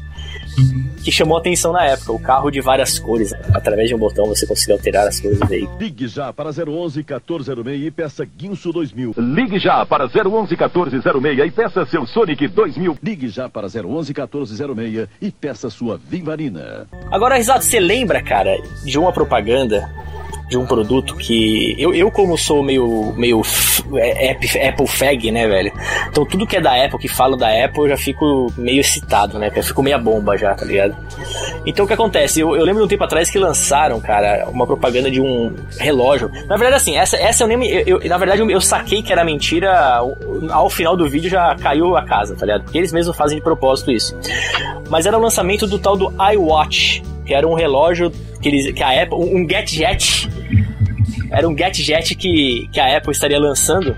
Que 1.08 1.12
chamou 1.12 1.38
a 1.38 1.40
atenção 1.40 1.72
na 1.72 1.86
época. 1.86 2.12
O 2.12 2.18
carro 2.18 2.50
de 2.50 2.60
várias 2.60 2.98
cores. 2.98 3.32
Através 3.54 3.88
de 3.88 3.94
um 3.94 3.98
botão 3.98 4.26
você 4.26 4.46
conseguia 4.46 4.74
alterar 4.74 5.08
as 5.08 5.18
cores 5.18 5.38
do 5.38 5.46
veículo. 5.46 5.78
Ligue 5.78 6.06
já 6.06 6.34
para 6.34 6.50
011 6.50 6.98
1406 6.98 7.86
e 7.86 7.90
peça 7.90 8.26
Guinso 8.26 8.70
2000. 8.70 9.14
Ligue 9.16 9.58
já 9.58 9.86
para 9.86 10.04
011 10.04 10.54
1406 10.54 11.38
e 11.46 11.50
peça 11.50 11.86
seu 11.86 12.06
Sonic 12.06 12.46
2000. 12.48 12.98
Ligue 13.02 13.28
já 13.28 13.48
para 13.48 13.68
011 13.68 14.12
1406 14.12 15.08
e 15.22 15.30
peça 15.30 15.70
sua 15.70 15.96
Vivarina. 15.96 16.86
Agora, 17.10 17.36
Risato, 17.36 17.64
você 17.64 17.80
lembra, 17.80 18.22
cara, 18.22 18.58
de 18.84 18.98
uma 18.98 19.10
propaganda 19.10 19.90
de 20.48 20.56
um 20.56 20.66
produto 20.66 21.14
que. 21.16 21.74
Eu, 21.78 21.94
eu 21.94 22.10
como 22.10 22.36
sou 22.38 22.62
meio. 22.62 23.12
meio 23.16 23.42
é, 23.96 24.32
Apple, 24.68 24.86
fag, 24.86 25.30
né, 25.30 25.46
velho? 25.46 25.72
Então 26.10 26.24
tudo 26.24 26.46
que 26.46 26.56
é 26.56 26.60
da 26.60 26.84
Apple, 26.84 26.98
que 26.98 27.08
falo 27.08 27.36
da 27.36 27.48
Apple, 27.64 27.82
eu 27.82 27.88
já 27.90 27.96
fico 27.96 28.52
meio 28.56 28.80
excitado, 28.80 29.38
né? 29.38 29.50
Eu 29.54 29.62
fico 29.62 29.82
meia 29.82 29.98
bomba 29.98 30.36
já, 30.36 30.54
tá 30.54 30.64
ligado? 30.64 30.96
Então 31.66 31.84
o 31.84 31.88
que 31.88 31.94
acontece? 31.94 32.40
Eu, 32.40 32.56
eu 32.56 32.64
lembro 32.64 32.80
de 32.80 32.86
um 32.86 32.88
tempo 32.88 33.04
atrás 33.04 33.30
que 33.30 33.38
lançaram, 33.38 34.00
cara, 34.00 34.46
uma 34.50 34.66
propaganda 34.66 35.10
de 35.10 35.20
um 35.20 35.54
relógio. 35.78 36.30
Na 36.46 36.56
verdade, 36.56 36.76
assim, 36.76 36.96
essa, 36.96 37.16
essa 37.16 37.44
eu 37.44 37.48
nem. 37.48 37.64
Eu, 37.66 38.00
eu- 38.00 38.08
na 38.08 38.16
verdade, 38.18 38.40
eu, 38.40 38.50
eu 38.50 38.60
saquei 38.60 39.02
que 39.02 39.12
era 39.12 39.24
mentira. 39.24 40.00
Ao 40.50 40.70
final 40.70 40.96
do 40.96 41.08
vídeo 41.08 41.28
já 41.30 41.54
caiu 41.56 41.96
a 41.96 42.02
casa, 42.04 42.34
tá 42.34 42.46
ligado? 42.46 42.64
Porque 42.64 42.78
eles 42.78 42.92
mesmos 42.92 43.16
fazem 43.16 43.36
de 43.38 43.42
propósito 43.44 43.90
isso. 43.90 44.16
Mas 44.88 45.04
era 45.06 45.18
o 45.18 45.20
lançamento 45.20 45.66
do 45.66 45.78
tal 45.78 45.96
do 45.96 46.12
iWatch, 46.32 47.02
que 47.28 47.34
era 47.34 47.46
um 47.46 47.52
relógio 47.52 48.10
que, 48.40 48.48
eles, 48.48 48.72
que 48.72 48.82
a 48.82 49.02
Apple. 49.02 49.18
Um 49.18 49.46
gadget. 49.46 50.28
Era 51.30 51.46
um 51.46 51.54
gadget 51.54 52.14
que, 52.14 52.66
que 52.72 52.80
a 52.80 52.96
Apple 52.96 53.12
estaria 53.12 53.38
lançando. 53.38 53.94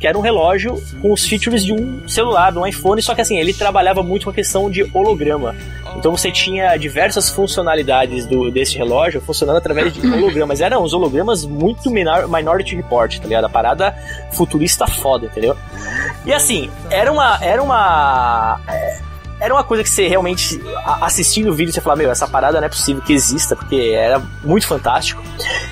Que 0.00 0.08
era 0.08 0.18
um 0.18 0.20
relógio 0.20 0.82
com 1.00 1.12
os 1.12 1.24
features 1.24 1.64
de 1.64 1.72
um 1.72 2.06
celular, 2.08 2.50
de 2.50 2.58
um 2.58 2.66
iPhone, 2.66 3.00
só 3.00 3.14
que 3.14 3.20
assim, 3.20 3.38
ele 3.38 3.54
trabalhava 3.54 4.02
muito 4.02 4.24
com 4.24 4.30
a 4.30 4.34
questão 4.34 4.68
de 4.68 4.82
holograma. 4.92 5.54
Então 5.96 6.14
você 6.14 6.32
tinha 6.32 6.76
diversas 6.76 7.30
funcionalidades 7.30 8.26
do, 8.26 8.50
desse 8.50 8.76
relógio 8.76 9.20
funcionando 9.20 9.56
através 9.56 9.94
de 9.94 10.04
hologramas. 10.04 10.60
Eram 10.60 10.82
uns 10.82 10.92
hologramas 10.92 11.44
muito 11.46 11.90
minor, 11.90 12.28
Minority 12.28 12.74
Report, 12.74 13.16
tá 13.16 13.24
ligado? 13.24 13.44
A 13.44 13.48
parada 13.48 13.94
futurista 14.32 14.84
foda, 14.86 15.26
entendeu? 15.26 15.56
E 16.26 16.32
assim, 16.32 16.68
era 16.90 17.10
uma. 17.10 17.38
Era 17.40 17.62
uma. 17.62 18.60
Era 19.44 19.52
uma 19.52 19.62
coisa 19.62 19.82
que 19.82 19.90
você 19.90 20.08
realmente, 20.08 20.58
assistindo 21.02 21.50
o 21.50 21.52
vídeo, 21.52 21.70
você 21.70 21.80
fala, 21.82 21.96
meu, 21.96 22.10
essa 22.10 22.26
parada 22.26 22.58
não 22.58 22.66
é 22.66 22.68
possível 22.70 23.02
que 23.02 23.12
exista, 23.12 23.54
porque 23.54 23.92
era 23.94 24.18
muito 24.42 24.66
fantástico. 24.66 25.22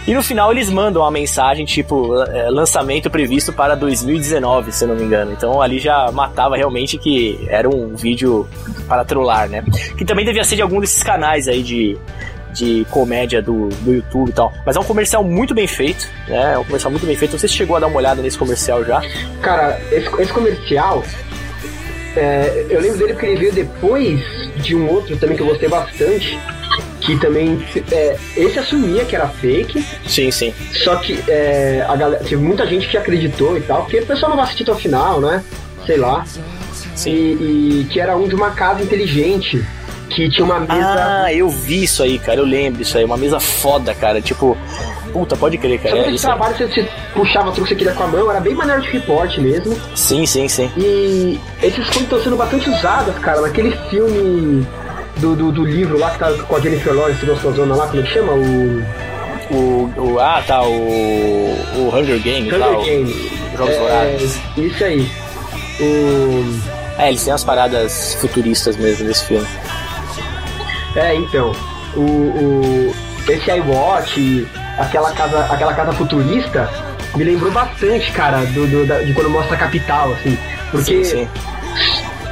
E 0.07 0.13
no 0.13 0.23
final 0.23 0.53
eles 0.53 0.69
mandam 0.69 1.01
uma 1.01 1.11
mensagem, 1.11 1.65
tipo, 1.65 2.23
é, 2.25 2.51
lançamento 2.51 3.09
previsto 3.09 3.51
para 3.51 3.75
2019, 3.75 4.73
se 4.73 4.85
eu 4.85 4.89
não 4.89 4.95
me 4.95 5.05
engano. 5.05 5.33
Então 5.33 5.63
ali 5.63 5.79
já 5.79 6.13
matava 6.13 6.55
realmente 6.55 6.99
que 6.99 7.47
era 7.49 7.67
um 7.67 7.97
vídeo 7.97 8.47
para 8.87 9.07
trollar, 9.07 9.49
né? 9.49 9.65
Que 9.97 10.05
também 10.05 10.27
devia 10.27 10.45
ser 10.45 10.57
de 10.57 10.63
algum 10.63 10.79
desses 10.79 11.03
canais 11.03 11.49
aí 11.49 11.63
de, 11.63 11.97
de 12.53 12.87
comédia 12.91 13.41
do, 13.41 13.69
do 13.69 13.95
YouTube 13.95 14.29
e 14.29 14.33
tal. 14.35 14.53
Mas 14.67 14.77
é 14.77 14.81
um 14.81 14.85
comercial 14.85 15.25
muito 15.25 15.55
bem 15.55 15.67
feito, 15.67 16.07
né? 16.29 16.53
É 16.53 16.59
um 16.59 16.65
comercial 16.65 16.91
muito 16.91 17.07
bem 17.07 17.17
feito. 17.17 17.33
Não 17.33 17.39
sei 17.39 17.49
se 17.49 17.55
chegou 17.55 17.77
a 17.77 17.81
dar 17.81 17.87
uma 17.87 17.97
olhada 17.97 18.21
nesse 18.21 18.37
comercial 18.37 18.85
já. 18.85 19.01
Cara, 19.41 19.81
esse, 19.91 20.09
esse 20.21 20.33
comercial, 20.33 21.03
é, 22.16 22.66
eu 22.68 22.81
lembro 22.81 22.98
dele 22.98 23.12
porque 23.12 23.27
ele 23.27 23.37
veio 23.37 23.53
depois 23.53 24.20
de 24.57 24.75
um 24.75 24.88
outro 24.88 25.16
também 25.16 25.37
que 25.37 25.42
eu 25.42 25.46
gostei 25.46 25.68
bastante. 25.68 26.38
Que 27.01 27.18
também. 27.18 27.62
é, 27.90 28.16
esse 28.37 28.59
assumia 28.59 29.05
que 29.05 29.16
era 29.16 29.27
fake, 29.27 29.85
Sim, 30.07 30.31
sim. 30.31 30.55
só 30.85 30.96
que 30.96 31.18
é, 31.29 31.85
a 31.87 31.96
galera, 31.96 32.22
teve 32.22 32.37
muita 32.37 32.64
gente 32.66 32.88
que 32.88 32.96
acreditou 32.96 33.59
e 33.59 33.61
tal, 33.61 33.83
porque 33.83 33.98
o 33.98 34.07
pessoal 34.07 34.31
não 34.31 34.37
vai 34.37 34.44
assistir 34.44 34.62
até 34.62 34.72
o 34.72 34.77
final, 34.77 35.20
né? 35.20 35.42
Sei 35.85 35.96
lá. 35.96 36.25
E, 37.05 37.11
e 37.11 37.87
que 37.90 37.98
era 38.01 38.16
um 38.16 38.29
de 38.29 38.35
uma 38.37 38.53
casa 38.53 38.83
inteligente, 38.83 39.64
que 40.11 40.31
tinha 40.31 40.44
uma 40.44 40.61
mesa. 40.61 41.25
Ah, 41.25 41.35
eu 41.35 41.48
vi 41.48 41.83
isso 41.83 42.03
aí, 42.03 42.18
cara. 42.18 42.38
Eu 42.40 42.44
lembro 42.46 42.83
isso 42.83 42.96
aí. 42.96 43.05
Uma 43.05 43.16
mesa 43.16 43.40
foda, 43.40 43.94
cara. 43.94 44.20
Tipo, 44.20 44.57
puta, 45.12 45.37
pode 45.37 45.59
crer, 45.59 45.81
cara. 45.81 46.03
que 46.03 46.09
É 46.09 46.11
isso 46.11 46.27
trabalho 46.27 46.57
você, 46.57 46.66
você 46.66 46.88
puxava 47.14 47.53
tudo 47.53 47.64
que 47.64 47.68
você 47.68 47.75
queria 47.75 47.92
com 47.92 48.05
a 48.05 48.07
mão, 48.07 48.31
era 48.31 48.40
bem 48.40 48.55
maneiro 48.55 48.83
de 48.83 48.90
report 48.90 49.38
mesmo. 49.38 49.77
Sim, 49.94 50.25
sim, 50.27 50.48
sim. 50.48 50.70
E 50.77 51.38
esses 51.62 51.85
coisas 51.85 52.03
estão 52.03 52.22
sendo 52.22 52.37
bastante 52.37 52.70
usadas, 52.70 53.16
cara, 53.18 53.40
naquele 53.42 53.70
filme 53.90 54.66
do, 55.18 55.37
do, 55.37 55.53
do 55.53 55.64
livro 55.64 55.98
lá 55.98 56.11
que 56.11 56.18
tá 56.18 56.33
com 56.33 56.57
a 56.57 56.61
Jennifer 56.61 56.94
Lawrence 56.94 57.25
gostosona 57.25 57.75
lá, 57.75 57.87
como 57.87 58.01
é 58.01 58.05
que 58.05 58.12
chama? 58.12 58.33
O 58.33 58.83
O, 59.51 59.90
o, 59.98 60.18
ah, 60.18 60.42
tá, 60.46 60.62
o, 60.62 60.72
o 60.72 61.90
Hunger 61.94 62.18
Games, 62.22 62.53
Hunger 62.53 62.87
Games. 62.87 63.42
Jogos 63.57 63.77
Vorazes. 63.77 64.40
É, 64.57 64.61
isso 64.61 64.85
aí. 64.85 65.11
O... 65.81 66.61
É, 66.98 67.09
eles 67.09 67.22
têm 67.22 67.33
umas 67.33 67.44
paradas 67.44 68.14
futuristas 68.14 68.77
mesmo 68.77 69.07
nesse 69.07 69.25
filme. 69.27 69.46
É, 70.96 71.14
então. 71.14 71.53
O, 71.94 72.01
o, 72.01 72.94
esse 73.29 73.51
iWatch, 73.51 74.46
aquela 74.83 75.11
casa, 75.12 75.47
aquela 75.51 75.75
casa 75.75 75.92
futurista, 75.92 76.68
me 77.16 77.25
lembrou 77.25 77.51
bastante, 77.53 78.11
cara, 78.12 78.38
do, 78.47 78.66
do- 78.66 78.87
da- 78.87 79.01
de 79.01 79.12
quando 79.12 79.31
mostra 79.31 79.55
a 79.55 79.59
capital, 79.59 80.12
assim. 80.12 80.38
Porque 80.71 81.05
Sim, 81.05 81.29
sim. 81.29 81.29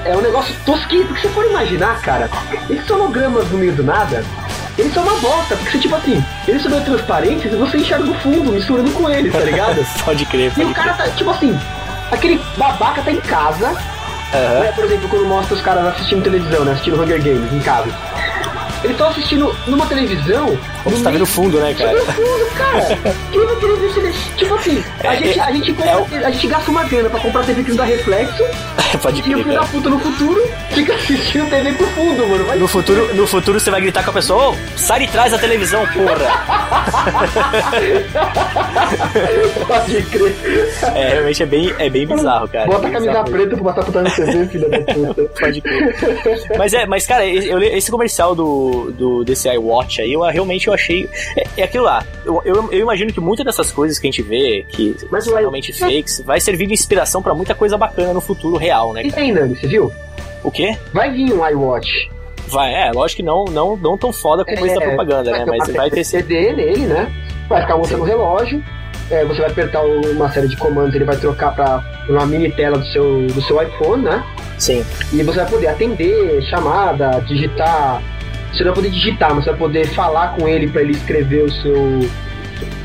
é 0.04 0.16
um 0.16 0.20
negócio 0.20 0.54
tosquinho, 0.64 1.06
porque 1.06 1.22
você 1.22 1.28
for 1.28 1.44
imaginar, 1.46 2.00
cara, 2.00 2.28
esses 2.68 2.88
hologramas 2.90 3.48
no 3.50 3.58
meio 3.58 3.72
do 3.72 3.82
nada, 3.84 4.24
eles 4.78 4.92
são 4.94 5.02
uma 5.02 5.14
bosta, 5.20 5.56
porque 5.56 5.72
você, 5.72 5.78
tipo 5.78 5.94
assim, 5.96 6.24
eles 6.48 6.62
são 6.62 6.70
meio 6.70 6.84
transparentes 6.84 7.52
e 7.52 7.56
você 7.56 7.76
enxerga 7.78 8.10
o 8.10 8.14
fundo 8.14 8.52
misturando 8.52 8.90
com 8.92 9.08
eles, 9.10 9.32
tá 9.32 9.40
ligado? 9.40 9.84
pode 10.04 10.24
crer, 10.26 10.46
e 10.46 10.48
o 10.48 10.52
pode 10.64 10.74
cara 10.74 10.92
crer. 10.94 11.06
tá, 11.08 11.12
tipo 11.16 11.30
assim, 11.30 11.58
aquele 12.10 12.40
babaca 12.56 13.02
tá 13.02 13.10
em 13.12 13.20
casa, 13.20 13.66
Aham. 14.32 14.60
né, 14.60 14.72
por 14.74 14.84
exemplo, 14.84 15.08
quando 15.08 15.26
mostra 15.26 15.54
os 15.54 15.60
caras 15.62 15.86
assistindo 15.88 16.22
televisão, 16.22 16.64
né, 16.64 16.72
assistindo 16.72 17.02
Hunger 17.02 17.22
Games 17.22 17.52
em 17.52 17.60
casa. 17.60 17.88
Eles 18.82 18.92
estão 18.92 19.08
assistindo 19.10 19.54
numa 19.66 19.84
televisão. 19.84 20.58
Você 20.84 21.02
tá 21.04 21.10
vendo 21.10 21.22
o 21.22 21.26
fundo, 21.26 21.58
né, 21.60 21.74
Tá 21.76 21.84
cara? 21.84 21.98
vendo 21.98 22.12
fundo, 22.12 22.46
cara? 22.56 22.98
Quem 23.32 23.44
vai 23.46 23.56
querer 23.56 23.76
ver 23.76 23.90
Tipo 24.36 24.54
assim, 24.54 24.84
a, 25.04 25.14
É, 25.14 25.16
gente, 25.18 25.38
é- 25.38 25.42
a, 25.42 25.52
gente 25.52 25.70
é 25.70 25.74
compra- 25.92 26.26
a 26.26 26.30
gente 26.30 26.46
gasta 26.46 26.70
uma 26.70 26.84
grana 26.84 27.10
pra 27.10 27.20
comprar 27.20 27.44
TV 27.44 27.62
que 27.62 27.70
não 27.70 27.76
dá 27.76 27.84
reflexo. 27.84 28.42
pode 29.02 29.18
E 29.18 29.20
o 29.20 29.24
crer, 29.24 29.36
filho 29.44 29.54
da 29.54 29.66
puta 29.66 29.88
no 29.90 29.98
futuro 30.00 30.42
fica 30.70 30.94
assistindo 30.94 31.48
TV 31.50 31.72
pro 31.72 31.86
fundo, 31.88 32.26
mano. 32.26 32.44
Vai 32.44 32.58
No 32.58 32.66
futuro, 32.68 33.14
no 33.14 33.26
futuro 33.26 33.60
você 33.60 33.70
vai 33.70 33.80
gritar 33.80 34.02
com 34.04 34.10
a 34.10 34.14
pessoa, 34.14 34.50
ô, 34.50 34.54
sai 34.76 35.00
de 35.00 35.08
trás 35.08 35.32
da 35.32 35.38
televisão, 35.38 35.86
porra! 35.88 36.16
Pode 39.66 40.02
crer. 40.02 40.36
É, 40.94 41.08
realmente 41.10 41.42
é 41.42 41.46
bem, 41.46 41.74
é 41.78 41.90
bem 41.90 42.06
bizarro, 42.06 42.48
cara. 42.48 42.66
Bota 42.66 42.78
a 42.78 42.82
Bem 42.82 42.92
camisa 42.92 43.10
bizarro. 43.12 43.30
preta 43.30 43.56
pra 43.56 43.72
passar 43.72 43.84
puta 43.86 44.02
no 44.02 44.10
TV, 44.10 44.46
filha 44.46 44.68
da 44.68 44.80
puta. 44.94 45.22
Pode 45.40 45.60
crer. 45.60 46.58
Mas 46.58 46.72
é, 46.72 46.86
mas 46.86 47.06
cara, 47.06 47.24
esse 47.26 47.90
comercial 47.90 48.34
do, 48.34 48.90
do 48.96 49.24
desse 49.24 49.48
iWatch 49.48 50.00
aí, 50.00 50.12
eu 50.12 50.22
realmente 50.22 50.69
eu 50.70 50.74
achei. 50.74 51.08
É, 51.36 51.44
é 51.58 51.62
aquilo 51.64 51.84
lá. 51.84 52.04
Eu, 52.24 52.42
eu, 52.44 52.72
eu, 52.72 52.80
imagino 52.80 53.12
que 53.12 53.20
muitas 53.20 53.44
dessas 53.44 53.70
coisas 53.70 53.98
que 53.98 54.06
a 54.06 54.10
gente 54.10 54.22
vê, 54.22 54.64
que 54.68 54.96
Mas 55.10 55.24
são 55.24 55.36
realmente 55.36 55.72
fakes, 55.72 56.22
vai 56.24 56.40
servir 56.40 56.66
de 56.66 56.72
inspiração 56.74 57.22
para 57.22 57.34
muita 57.34 57.54
coisa 57.54 57.76
bacana 57.76 58.12
no 58.12 58.20
futuro 58.20 58.56
real, 58.56 58.92
né? 58.92 59.02
Cara? 59.02 59.08
E 59.08 59.32
tem, 59.32 59.48
você 59.54 59.66
viu? 59.66 59.92
O 60.42 60.50
quê? 60.50 60.76
Vai 60.92 61.12
vir 61.12 61.32
um 61.32 61.46
iWatch. 61.46 62.10
Vai, 62.48 62.74
é, 62.74 62.90
lógico 62.92 63.18
que 63.18 63.22
não, 63.22 63.44
não, 63.44 63.76
não 63.76 63.96
tão 63.96 64.12
foda 64.12 64.44
como 64.44 64.58
é, 64.58 64.66
esse 64.66 64.74
da 64.74 64.80
propaganda, 64.80 65.30
né? 65.30 65.44
Mas 65.46 65.68
vai 65.72 65.90
ter 65.90 66.04
CD 66.04 66.52
nele, 66.52 66.86
né? 66.86 67.12
Vai 67.48 67.62
ficar 67.62 67.76
mostrando 67.76 68.02
o 68.02 68.06
relógio. 68.06 68.62
É, 69.10 69.24
você 69.24 69.40
vai 69.40 69.50
apertar 69.50 69.82
uma 69.84 70.30
série 70.32 70.48
de 70.48 70.56
comandos, 70.56 70.94
ele 70.94 71.04
vai 71.04 71.16
trocar 71.16 71.54
para 71.54 71.84
uma 72.08 72.24
mini 72.26 72.50
tela 72.50 72.78
do 72.78 72.86
seu, 72.86 73.26
do 73.26 73.42
seu 73.42 73.60
iPhone, 73.62 74.04
né? 74.04 74.24
Sim. 74.58 74.84
E 75.12 75.22
você 75.22 75.40
vai 75.40 75.50
poder 75.50 75.66
atender 75.68 76.42
chamada, 76.42 77.20
digitar. 77.20 78.02
Você 78.52 78.64
não 78.64 78.72
vai 78.72 78.82
poder 78.82 78.90
digitar, 78.90 79.34
mas 79.34 79.44
você 79.44 79.50
vai 79.50 79.58
poder 79.58 79.88
falar 79.88 80.36
com 80.36 80.48
ele 80.48 80.68
para 80.68 80.82
ele 80.82 80.92
escrever 80.92 81.44
o 81.44 81.50
seu 81.50 82.00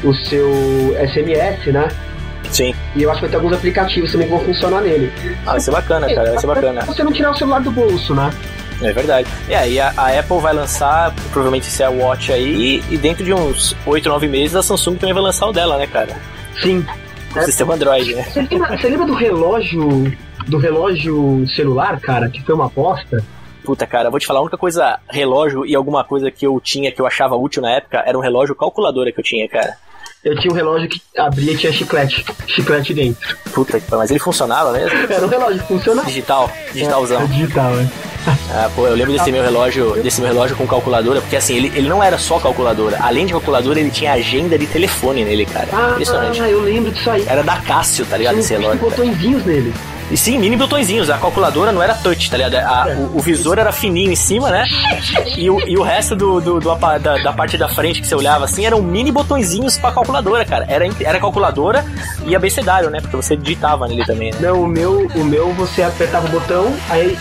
o 0.03 0.13
seu 0.13 0.95
SMS, 0.99 1.71
né? 1.71 1.87
Sim. 2.51 2.73
E 2.95 3.03
eu 3.03 3.09
acho 3.09 3.19
que 3.19 3.25
vai 3.25 3.29
ter 3.31 3.35
alguns 3.37 3.53
aplicativos 3.53 4.11
também 4.11 4.27
que 4.27 4.33
vão 4.33 4.43
funcionar 4.43 4.81
nele. 4.81 5.11
Ah, 5.45 5.51
vai 5.51 5.59
ser 5.59 5.71
bacana, 5.71 6.07
cara, 6.07 6.29
vai 6.29 6.39
ser 6.39 6.47
bacana. 6.47 6.85
Você 6.85 7.03
não 7.03 7.11
tirar 7.11 7.31
o 7.31 7.37
celular 7.37 7.59
do 7.59 7.71
bolso, 7.71 8.13
né? 8.13 8.31
É 8.81 8.91
verdade. 8.91 9.27
E 9.47 9.55
aí 9.55 9.79
a, 9.79 9.93
a, 9.95 10.19
Apple 10.19 10.39
vai 10.39 10.53
lançar, 10.53 11.13
provavelmente 11.31 11.67
esse 11.67 11.81
é 11.81 11.89
Watch 11.89 12.31
aí, 12.31 12.81
e, 12.89 12.93
e, 12.93 12.97
dentro 12.97 13.23
de 13.23 13.33
uns 13.33 13.75
8, 13.85 14.07
9 14.07 14.27
meses 14.27 14.55
a 14.55 14.63
Samsung 14.63 14.95
também 14.95 15.13
vai 15.13 15.23
lançar 15.23 15.47
o 15.47 15.53
dela, 15.53 15.77
né, 15.77 15.87
cara? 15.87 16.15
Sim. 16.61 16.85
O 17.33 17.39
é. 17.39 17.43
sistema 17.43 17.73
Android, 17.73 18.13
né? 18.13 18.23
Você 18.23 18.41
lembra, 18.41 18.77
você 18.77 18.89
lembra 18.89 19.05
do 19.05 19.13
relógio 19.13 20.13
do 20.47 20.57
relógio 20.57 21.45
celular, 21.55 21.99
cara, 21.99 22.29
que 22.29 22.41
foi 22.43 22.53
uma 22.53 22.67
aposta? 22.67 23.23
Puta, 23.65 23.85
cara, 23.87 24.09
vou 24.09 24.19
te 24.19 24.27
falar, 24.27 24.39
a 24.39 24.43
única 24.43 24.57
coisa, 24.57 24.99
relógio 25.09 25.65
e 25.65 25.75
alguma 25.75 26.03
coisa 26.03 26.29
que 26.29 26.45
eu 26.45 26.59
tinha 26.63 26.91
que 26.91 27.01
eu 27.01 27.07
achava 27.07 27.35
útil 27.35 27.61
na 27.61 27.71
época 27.71 28.03
era 28.05 28.17
um 28.17 28.21
relógio 28.21 28.55
calculadora 28.55 29.11
que 29.11 29.19
eu 29.19 29.23
tinha, 29.23 29.47
cara. 29.49 29.75
Eu 30.23 30.35
tinha 30.39 30.51
um 30.51 30.55
relógio 30.55 30.89
que 30.89 30.99
abria 31.17 31.53
e 31.53 31.57
tinha 31.57 31.71
chiclete, 31.71 32.25
chiclete 32.47 32.93
dentro. 32.95 33.37
Puta 33.53 33.79
que 33.79 33.95
mas 33.95 34.09
ele 34.09 34.19
funcionava 34.19 34.71
mesmo? 34.71 34.97
Era 35.07 35.23
um 35.23 35.29
relógio 35.29 35.61
que 35.61 35.67
funcionava. 35.67 36.07
Digital, 36.07 36.51
digitalzão. 36.73 37.21
É, 37.21 37.25
digital, 37.27 37.71
é. 37.79 37.87
Ah, 38.49 38.71
pô, 38.75 38.87
eu 38.87 38.95
lembro 38.95 39.13
desse 39.13 39.31
meu 39.31 39.43
relógio, 39.43 40.01
desse 40.01 40.19
meu 40.19 40.31
relógio 40.31 40.57
com 40.57 40.65
calculadora, 40.65 41.21
porque 41.21 41.35
assim, 41.35 41.55
ele, 41.55 41.71
ele 41.75 41.87
não 41.87 42.01
era 42.01 42.17
só 42.17 42.39
calculadora. 42.39 42.97
Além 43.01 43.27
de 43.27 43.33
calculadora, 43.33 43.79
ele 43.79 43.91
tinha 43.91 44.13
agenda 44.13 44.57
de 44.57 44.65
telefone 44.65 45.23
nele, 45.23 45.45
cara. 45.45 45.67
Ah, 45.71 45.89
Impressionante. 45.91 46.41
Ah, 46.41 46.49
eu 46.49 46.61
lembro 46.61 46.91
disso 46.91 47.07
aí. 47.11 47.23
Era 47.27 47.43
da 47.43 47.57
Cássio, 47.61 48.03
tá 48.07 48.17
ligado? 48.17 48.33
Tinha 48.33 48.41
esse 48.41 48.53
relógio. 48.55 48.79
botõezinhos 48.79 49.45
nele. 49.45 49.71
E 50.11 50.17
sim, 50.17 50.37
mini 50.37 50.55
botõezinhos. 50.55 51.09
A 51.09 51.17
calculadora 51.17 51.71
não 51.71 51.81
era 51.81 51.93
touch, 51.93 52.29
tá 52.29 52.37
ligado? 52.37 52.55
A, 52.55 52.87
o, 52.95 53.17
o, 53.17 53.19
visor 53.19 53.57
era 53.57 53.71
fininho 53.71 54.11
em 54.11 54.15
cima, 54.15 54.51
né? 54.51 54.65
E 55.35 55.49
o, 55.49 55.59
e 55.67 55.77
o 55.77 55.81
resto 55.81 56.15
do, 56.15 56.39
do, 56.39 56.59
do 56.59 56.75
da, 56.75 56.97
da, 56.97 57.33
parte 57.33 57.57
da 57.57 57.67
frente 57.67 58.01
que 58.01 58.07
você 58.07 58.15
olhava 58.15 58.45
assim 58.45 58.65
eram 58.65 58.81
mini 58.81 59.11
botõezinhos 59.11 59.77
pra 59.77 59.91
calculadora, 59.91 60.45
cara. 60.45 60.65
Era, 60.69 60.85
era 60.99 61.19
calculadora 61.19 61.83
e 62.25 62.35
abecedário, 62.35 62.89
né? 62.89 63.01
Porque 63.01 63.15
você 63.15 63.35
digitava 63.35 63.87
nele 63.87 64.05
também, 64.05 64.31
né? 64.31 64.37
Não, 64.41 64.63
o 64.63 64.67
meu, 64.67 65.07
o 65.15 65.23
meu 65.23 65.53
você 65.53 65.81
apertava 65.83 66.27
o 66.27 66.29
botão, 66.29 66.73
aí 66.89 67.17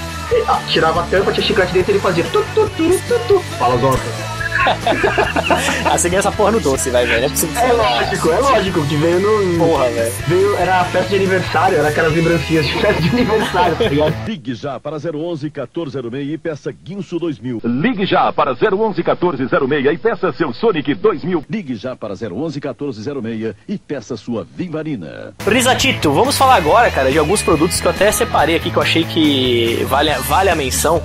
tirava 0.69 1.01
a 1.01 1.05
tampa, 1.05 1.33
tinha 1.33 1.47
chiclete 1.47 1.73
dentro 1.73 1.93
e 1.93 1.95
ele 1.95 2.01
fazia 2.01 2.25
tu, 2.25 2.45
tu, 2.55 2.69
tu, 2.77 3.01
tu, 3.09 3.21
tu. 3.29 3.41
Fala, 3.59 3.79
Zota. 3.79 4.34
assim 5.93 6.09
ganha 6.09 6.19
essa 6.21 6.33
porra 6.33 6.53
no 6.53 6.61
doce, 6.61 6.91
vai, 6.91 7.07
velho. 7.07 7.25
É, 7.25 7.69
é 7.69 7.73
lógico, 7.73 8.31
é 8.31 8.39
lógico, 8.39 8.87
que 8.87 8.97
veio 8.97 9.21
no. 9.21 9.59
Porra, 9.59 9.89
velho. 9.91 10.13
Veio, 10.27 10.57
era 10.57 10.81
a 10.81 10.85
festa 10.85 11.09
de 11.11 11.17
aniversário, 11.17 11.79
era 11.79 11.89
aquelas 11.89 12.13
lembrancinhas 12.13 12.67
de 12.67 12.81
festa 12.81 13.03
de 13.03 13.09
aniversário, 13.09 13.77
tá 13.77 13.89
ligado? 13.89 14.15
Ligue 14.27 14.55
já 14.55 14.81
para 14.81 14.97
011 14.97 15.45
1406 15.45 16.33
e 16.33 16.39
peça 16.39 16.73
Guinso 16.73 17.19
2000. 17.19 17.61
Ligue 17.65 18.07
já 18.07 18.33
para 18.33 18.53
011 18.53 19.03
1406 19.03 19.95
e 19.95 19.99
peça 19.99 20.33
seu 20.33 20.53
Sonic 20.53 20.95
2000. 20.95 21.45
Ligue 21.49 21.75
já 21.75 21.97
para 21.97 22.15
011 22.15 22.61
1406 22.61 23.55
e 23.69 23.79
peça 23.79 24.17
sua 24.17 24.47
Vivarina. 24.57 25.35
Risatito, 25.47 26.13
vamos 26.13 26.37
falar 26.37 26.57
agora, 26.57 26.91
cara, 26.91 27.11
de 27.11 27.19
alguns 27.19 27.43
produtos 27.43 27.81
que 27.81 27.87
eu 27.87 27.91
até 27.91 28.11
separei 28.11 28.57
aqui 28.57 28.71
que 28.71 28.77
eu 28.77 28.83
achei 28.83 29.05
que 29.05 29.85
vale, 29.89 30.13
vale 30.29 30.51
a 30.51 30.55
menção. 30.55 31.03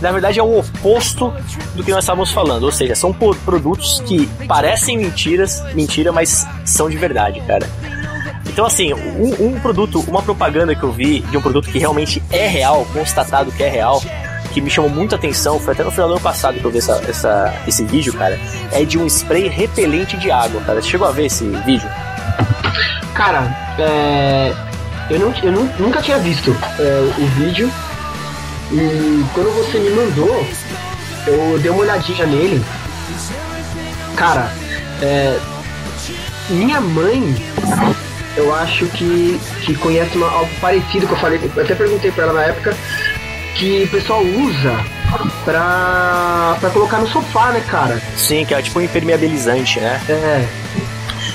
Na 0.00 0.10
verdade, 0.10 0.40
é 0.40 0.42
o 0.42 0.58
oposto 0.58 1.32
do 1.76 1.84
que 1.84 1.90
nós 1.90 2.02
estávamos 2.02 2.32
falando, 2.32 2.64
ou 2.64 2.72
seja, 2.72 2.94
são 3.02 3.12
produtos 3.12 4.00
que 4.06 4.28
parecem 4.46 4.96
mentiras, 4.96 5.60
mentira, 5.74 6.12
mas 6.12 6.46
são 6.64 6.88
de 6.88 6.96
verdade, 6.96 7.40
cara. 7.40 7.68
Então, 8.46 8.64
assim, 8.64 8.94
um, 8.94 9.46
um, 9.48 9.58
produto, 9.58 10.04
uma 10.06 10.22
propaganda 10.22 10.72
que 10.72 10.84
eu 10.84 10.92
vi 10.92 11.18
de 11.18 11.36
um 11.36 11.42
produto 11.42 11.68
que 11.68 11.80
realmente 11.80 12.22
é 12.30 12.46
real, 12.46 12.86
constatado 12.92 13.50
que 13.50 13.60
é 13.64 13.68
real, 13.68 14.00
que 14.52 14.60
me 14.60 14.70
chamou 14.70 14.88
muita 14.88 15.16
atenção, 15.16 15.58
foi 15.58 15.72
até 15.74 15.82
no 15.82 15.90
final 15.90 16.06
do 16.06 16.14
ano 16.14 16.22
passado 16.22 16.60
que 16.60 16.64
eu 16.64 16.70
vi 16.70 16.78
essa, 16.78 17.02
essa, 17.08 17.52
esse 17.66 17.84
vídeo, 17.84 18.12
cara, 18.12 18.38
é 18.70 18.84
de 18.84 18.96
um 18.98 19.06
spray 19.08 19.48
repelente 19.48 20.16
de 20.16 20.30
água, 20.30 20.60
cara. 20.60 20.80
Você 20.80 20.90
chegou 20.90 21.08
a 21.08 21.10
ver 21.10 21.26
esse 21.26 21.44
vídeo? 21.66 21.88
Cara, 23.14 23.74
é, 23.80 24.54
eu, 25.10 25.18
não, 25.18 25.34
eu 25.42 25.50
não, 25.50 25.64
nunca 25.80 26.00
tinha 26.00 26.18
visto 26.18 26.56
é, 26.78 27.14
o 27.18 27.26
vídeo, 27.26 27.68
e 28.70 29.24
quando 29.34 29.52
você 29.56 29.80
me 29.80 29.90
mandou, 29.90 30.46
eu 31.26 31.58
dei 31.58 31.70
uma 31.70 31.80
olhadinha 31.80 32.26
nele. 32.26 32.62
Cara, 34.16 34.52
é, 35.00 35.38
minha 36.50 36.80
mãe, 36.80 37.34
eu 38.36 38.54
acho 38.54 38.86
que, 38.86 39.40
que 39.64 39.74
conhece 39.74 40.16
uma, 40.16 40.30
algo 40.30 40.50
parecido 40.60 41.06
que 41.06 41.12
eu 41.12 41.18
falei. 41.18 41.40
Eu 41.56 41.62
até 41.62 41.74
perguntei 41.74 42.10
pra 42.10 42.24
ela 42.24 42.32
na 42.32 42.44
época 42.44 42.76
que 43.54 43.84
o 43.84 43.88
pessoal 43.88 44.22
usa 44.22 44.84
pra, 45.44 46.56
pra 46.60 46.70
colocar 46.70 46.98
no 46.98 47.08
sofá, 47.08 47.52
né, 47.52 47.62
cara? 47.68 48.00
Sim, 48.16 48.44
que 48.44 48.54
é 48.54 48.62
tipo 48.62 48.78
um 48.78 48.82
impermeabilizante, 48.82 49.80
né? 49.80 50.00
É. 50.08 50.48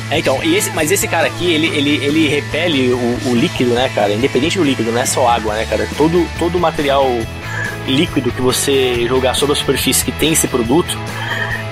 É, 0.09 0.19
então, 0.19 0.41
e 0.41 0.55
esse, 0.55 0.71
mas 0.71 0.89
esse 0.89 1.05
cara 1.07 1.27
aqui, 1.27 1.51
ele, 1.51 1.67
ele, 1.67 1.95
ele 2.03 2.27
repele 2.29 2.93
o, 2.93 3.19
o 3.25 3.35
líquido, 3.35 3.71
né, 3.71 3.91
cara? 3.93 4.13
Independente 4.13 4.57
do 4.57 4.63
líquido, 4.63 4.91
não 4.91 5.01
é 5.01 5.05
só 5.05 5.27
água, 5.27 5.53
né, 5.53 5.65
cara? 5.69 5.87
Todo, 5.97 6.25
todo 6.39 6.57
material 6.57 7.05
líquido 7.85 8.31
que 8.31 8.41
você 8.41 9.05
jogar 9.07 9.33
sobre 9.33 9.53
a 9.53 9.55
superfície 9.55 10.05
que 10.05 10.11
tem 10.11 10.31
esse 10.31 10.47
produto, 10.47 10.97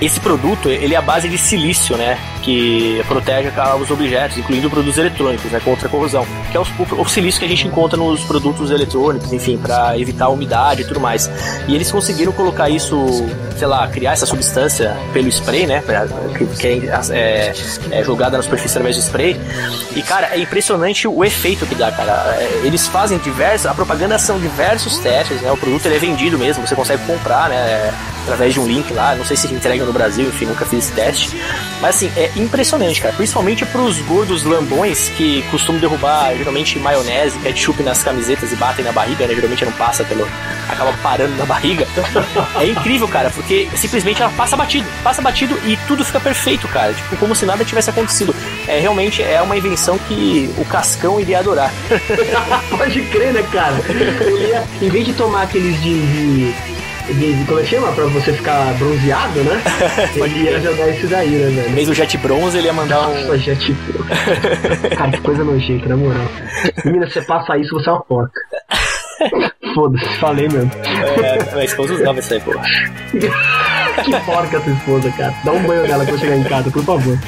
esse 0.00 0.20
produto 0.20 0.68
ele 0.68 0.94
é 0.94 0.96
a 0.96 1.02
base 1.02 1.28
de 1.28 1.38
silício, 1.38 1.96
né? 1.96 2.18
Que 2.42 3.02
protege 3.08 3.50
os 3.80 3.90
objetos, 3.90 4.36
incluindo 4.38 4.68
produtos 4.68 4.98
eletrônicos, 4.98 5.50
né? 5.50 5.60
Contra 5.64 5.88
a 5.88 5.90
corrosão. 5.90 6.26
Que 6.50 6.56
é 6.56 6.60
o, 6.60 6.66
o, 7.00 7.08
silício 7.08 7.40
que 7.40 7.46
a 7.46 7.48
gente 7.48 7.66
encontra 7.66 7.96
nos 7.96 8.22
produtos 8.24 8.70
eletrônicos, 8.70 9.32
enfim, 9.32 9.56
para 9.56 9.98
evitar 9.98 10.26
a 10.26 10.28
umidade 10.28 10.82
e 10.82 10.84
tudo 10.84 11.00
mais. 11.00 11.30
E 11.66 11.74
eles 11.74 11.90
conseguiram 11.90 12.30
colocar 12.32 12.68
isso, 12.68 13.06
sei 13.56 13.66
lá, 13.66 13.88
criar 13.88 14.12
essa 14.12 14.26
substância 14.26 14.96
pelo 15.12 15.28
spray, 15.28 15.66
né? 15.66 15.80
Pra, 15.80 16.06
que, 16.36 16.46
que 16.46 16.66
é, 16.66 17.00
é, 17.10 17.54
é, 17.90 18.04
jogada 18.04 18.36
na 18.36 18.42
superfície 18.42 18.76
através 18.76 18.96
do 18.96 19.02
spray. 19.02 19.40
E, 19.96 20.02
cara, 20.02 20.28
é 20.34 20.38
impressionante 20.38 21.08
o 21.08 21.24
efeito 21.24 21.66
que 21.66 21.74
dá, 21.74 21.90
cara. 21.90 22.36
É, 22.38 22.60
eles 22.64 22.86
fazem 22.86 23.18
diversos. 23.18 23.66
A 23.66 23.74
propaganda 23.74 24.18
são 24.18 24.38
diversos 24.38 24.98
testes, 24.98 25.40
né? 25.40 25.50
O 25.50 25.56
produto 25.56 25.86
ele 25.86 25.96
é 25.96 25.98
vendido 25.98 26.38
mesmo, 26.38 26.66
você 26.66 26.74
consegue 26.74 27.04
comprar, 27.06 27.48
né? 27.48 27.92
Através 28.26 28.54
de 28.54 28.58
um 28.58 28.66
link 28.66 28.92
lá. 28.92 29.14
Não 29.14 29.24
sei 29.24 29.36
se 29.36 29.46
entrega 29.46 29.84
no 29.84 29.92
Brasil, 29.92 30.26
enfim, 30.26 30.46
nunca 30.46 30.66
fiz 30.66 30.86
esse 30.86 30.92
teste. 30.92 31.40
Mas 31.80 31.94
assim, 31.94 32.10
é 32.16 32.30
impressionante, 32.34 33.00
cara. 33.00 33.14
Principalmente 33.14 33.64
pros 33.66 33.98
gordos 34.00 34.42
lambões 34.42 35.08
que 35.10 35.42
costumam 35.50 35.80
derrubar 35.80 36.34
geralmente 36.36 36.76
maionese, 36.80 37.38
ketchup 37.38 37.82
nas 37.84 38.02
camisetas 38.02 38.50
e 38.50 38.56
batem 38.56 38.84
na 38.84 38.90
barriga, 38.90 39.26
né? 39.28 39.34
Geralmente 39.34 39.64
não 39.64 39.72
passa 39.72 40.02
pelo. 40.02 40.28
acaba 40.68 40.92
parando 41.02 41.36
na 41.36 41.46
barriga. 41.46 41.86
é 42.60 42.66
incrível, 42.66 43.06
cara, 43.06 43.30
porque 43.30 43.68
simplesmente 43.76 44.20
ela 44.20 44.32
passa 44.32 44.56
batido. 44.56 44.88
Passa 45.04 45.22
batido 45.22 45.56
e 45.64 45.76
tudo 45.86 46.04
fica 46.04 46.18
perfeito, 46.18 46.66
cara. 46.66 46.92
Tipo, 46.92 47.16
como 47.16 47.34
se 47.34 47.46
nada 47.46 47.64
tivesse 47.64 47.90
acontecido. 47.90 48.34
É 48.66 48.80
realmente 48.80 49.22
é 49.22 49.40
uma 49.40 49.56
invenção 49.56 49.96
que 49.98 50.52
o 50.58 50.64
Cascão 50.64 51.20
iria 51.20 51.38
adorar. 51.38 51.72
Pode 52.76 53.00
crer, 53.02 53.32
né, 53.32 53.44
cara? 53.52 53.76
Ia, 53.88 54.64
em 54.82 54.88
vez 54.88 55.06
de 55.06 55.12
tomar 55.12 55.42
aqueles 55.42 55.80
de, 55.80 56.52
de 57.14 57.44
como 57.46 57.60
é 57.60 57.62
que 57.62 57.68
chama? 57.68 57.92
Pra 57.92 58.04
você 58.06 58.32
ficar 58.32 58.74
bronzeado, 58.74 59.40
né? 59.44 59.62
ele 60.16 60.44
ia 60.44 60.60
jogar 60.60 60.88
isso 60.88 61.06
daí, 61.06 61.30
né, 61.30 61.50
velho? 61.50 61.70
Mesmo 61.70 61.92
o 61.92 61.94
jet 61.94 62.18
bronze, 62.18 62.58
ele 62.58 62.66
ia 62.66 62.72
mandar 62.72 63.08
Nossa, 63.08 63.32
um. 63.32 63.38
jet 63.38 63.72
bronze. 63.72 64.96
Cara, 64.96 65.10
que 65.12 65.20
coisa 65.20 65.44
nojenta, 65.44 65.88
na 65.88 65.96
moral. 65.96 66.26
Menina, 66.84 67.08
você 67.08 67.22
passa 67.22 67.56
isso, 67.56 67.74
você 67.74 67.88
é 67.88 67.92
uma 67.92 68.02
porca. 68.02 68.40
Foda-se, 69.76 70.06
falei 70.18 70.48
mesmo. 70.48 70.70
É, 71.22 71.52
minha 71.52 71.64
esposa 71.66 71.92
usava 71.92 72.18
isso 72.18 72.32
aí, 72.32 72.40
pô. 72.40 72.52
que 74.02 74.20
porca 74.24 74.58
tua 74.58 74.72
esposa, 74.72 75.10
cara. 75.12 75.34
Dá 75.44 75.52
um 75.52 75.62
banho 75.64 75.82
nela 75.82 76.06
quando 76.06 76.18
chegar 76.18 76.36
em 76.36 76.44
casa, 76.44 76.70
por 76.70 76.82
favor. 76.82 77.18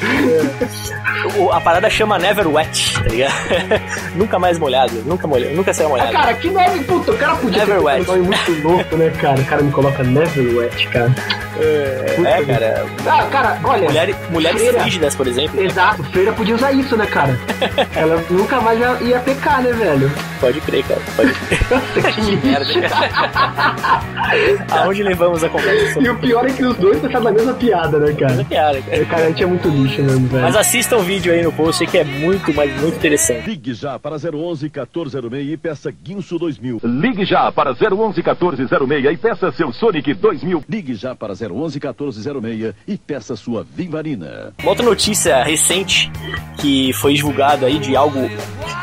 O, 1.36 1.52
a 1.52 1.60
parada 1.60 1.90
chama 1.90 2.18
Never 2.18 2.48
Wet, 2.48 2.94
tá 2.94 3.08
ligado? 3.08 3.34
nunca 4.16 4.38
mais 4.38 4.58
molhado, 4.58 4.94
nunca 5.04 5.26
molhado, 5.26 5.54
nunca 5.54 5.74
saiu 5.74 5.90
molhado. 5.90 6.16
Ah, 6.16 6.20
cara, 6.20 6.34
que 6.34 6.48
nome, 6.48 6.84
puta, 6.84 7.12
o 7.12 7.18
cara 7.18 7.36
podia 7.36 7.66
Never 7.66 7.78
ter 7.78 7.84
wet. 7.84 8.00
um 8.00 8.04
nome 8.14 8.22
muito 8.22 8.66
louco, 8.66 8.96
né, 8.96 9.10
cara? 9.10 9.38
O 9.38 9.44
cara 9.44 9.62
me 9.62 9.70
coloca 9.70 10.02
Never 10.02 10.56
Wet, 10.56 10.88
cara. 10.88 11.14
É, 11.58 12.16
é 12.18 12.44
cara. 12.44 12.86
Ah, 13.06 13.26
cara, 13.30 13.60
olha. 13.64 13.88
Mulher, 13.88 14.14
mulheres 14.30 14.60
freira, 14.60 14.80
frígidas, 14.80 15.14
por 15.16 15.26
exemplo. 15.26 15.60
Exato, 15.60 16.02
Freira 16.04 16.32
podia 16.32 16.54
usar 16.54 16.72
isso, 16.72 16.96
né, 16.96 17.06
cara? 17.06 17.38
Ela 17.94 18.22
nunca 18.30 18.60
mais 18.60 18.78
ia, 18.78 18.96
ia 19.00 19.20
pecar, 19.20 19.62
né, 19.62 19.72
velho? 19.72 20.10
Pode 20.40 20.60
crer, 20.60 20.84
cara. 20.84 21.00
Pode 21.16 21.32
crer. 21.32 22.14
que 22.14 22.46
merda, 22.46 22.88
cara. 22.88 24.17
Aonde 24.70 25.02
levamos 25.02 25.42
a 25.44 25.48
conversa? 25.48 26.00
E 26.00 26.08
o 26.08 26.18
pior 26.18 26.46
é 26.46 26.52
que 26.52 26.64
os 26.64 26.76
dois 26.76 26.98
pensaram 27.00 27.24
na 27.24 27.32
mesma 27.32 27.54
piada, 27.54 27.98
né, 27.98 28.12
cara? 28.12 28.44
piada, 28.44 28.82
cara. 28.82 29.04
Cara, 29.06 29.24
a 29.24 29.28
gente 29.28 29.42
é 29.42 29.46
muito 29.46 29.68
lixo 29.68 30.02
mesmo, 30.02 30.28
velho. 30.28 30.42
Mas 30.42 30.56
assista 30.56 30.96
o 30.96 31.02
vídeo 31.02 31.32
aí 31.32 31.42
no 31.42 31.52
post 31.52 31.86
que 31.86 31.98
é 31.98 32.04
muito, 32.04 32.52
mas 32.54 32.80
muito 32.80 32.96
interessante. 32.96 33.48
Ligue 33.48 33.74
já 33.74 33.98
para 33.98 34.16
011 34.16 34.64
1406 34.64 35.52
e 35.52 35.56
peça 35.56 35.90
Guinso 35.90 36.38
2000. 36.38 36.80
Ligue 36.84 37.24
já 37.24 37.50
para 37.52 37.70
011 37.70 38.22
1406 38.22 39.04
e 39.12 39.16
peça 39.16 39.52
seu 39.52 39.72
Sonic 39.72 40.14
2000. 40.14 40.64
Ligue 40.68 40.94
já 40.94 41.14
para 41.14 41.32
011 41.32 41.78
1406 41.78 42.74
e 42.86 42.96
peça 42.96 43.36
sua 43.36 43.64
Vivarina. 43.64 44.52
Uma 44.60 44.70
outra 44.70 44.84
notícia 44.84 45.42
recente 45.42 46.10
que 46.58 46.92
foi 46.94 47.14
divulgada 47.14 47.66
aí 47.66 47.78
de 47.78 47.94
algo 47.96 48.18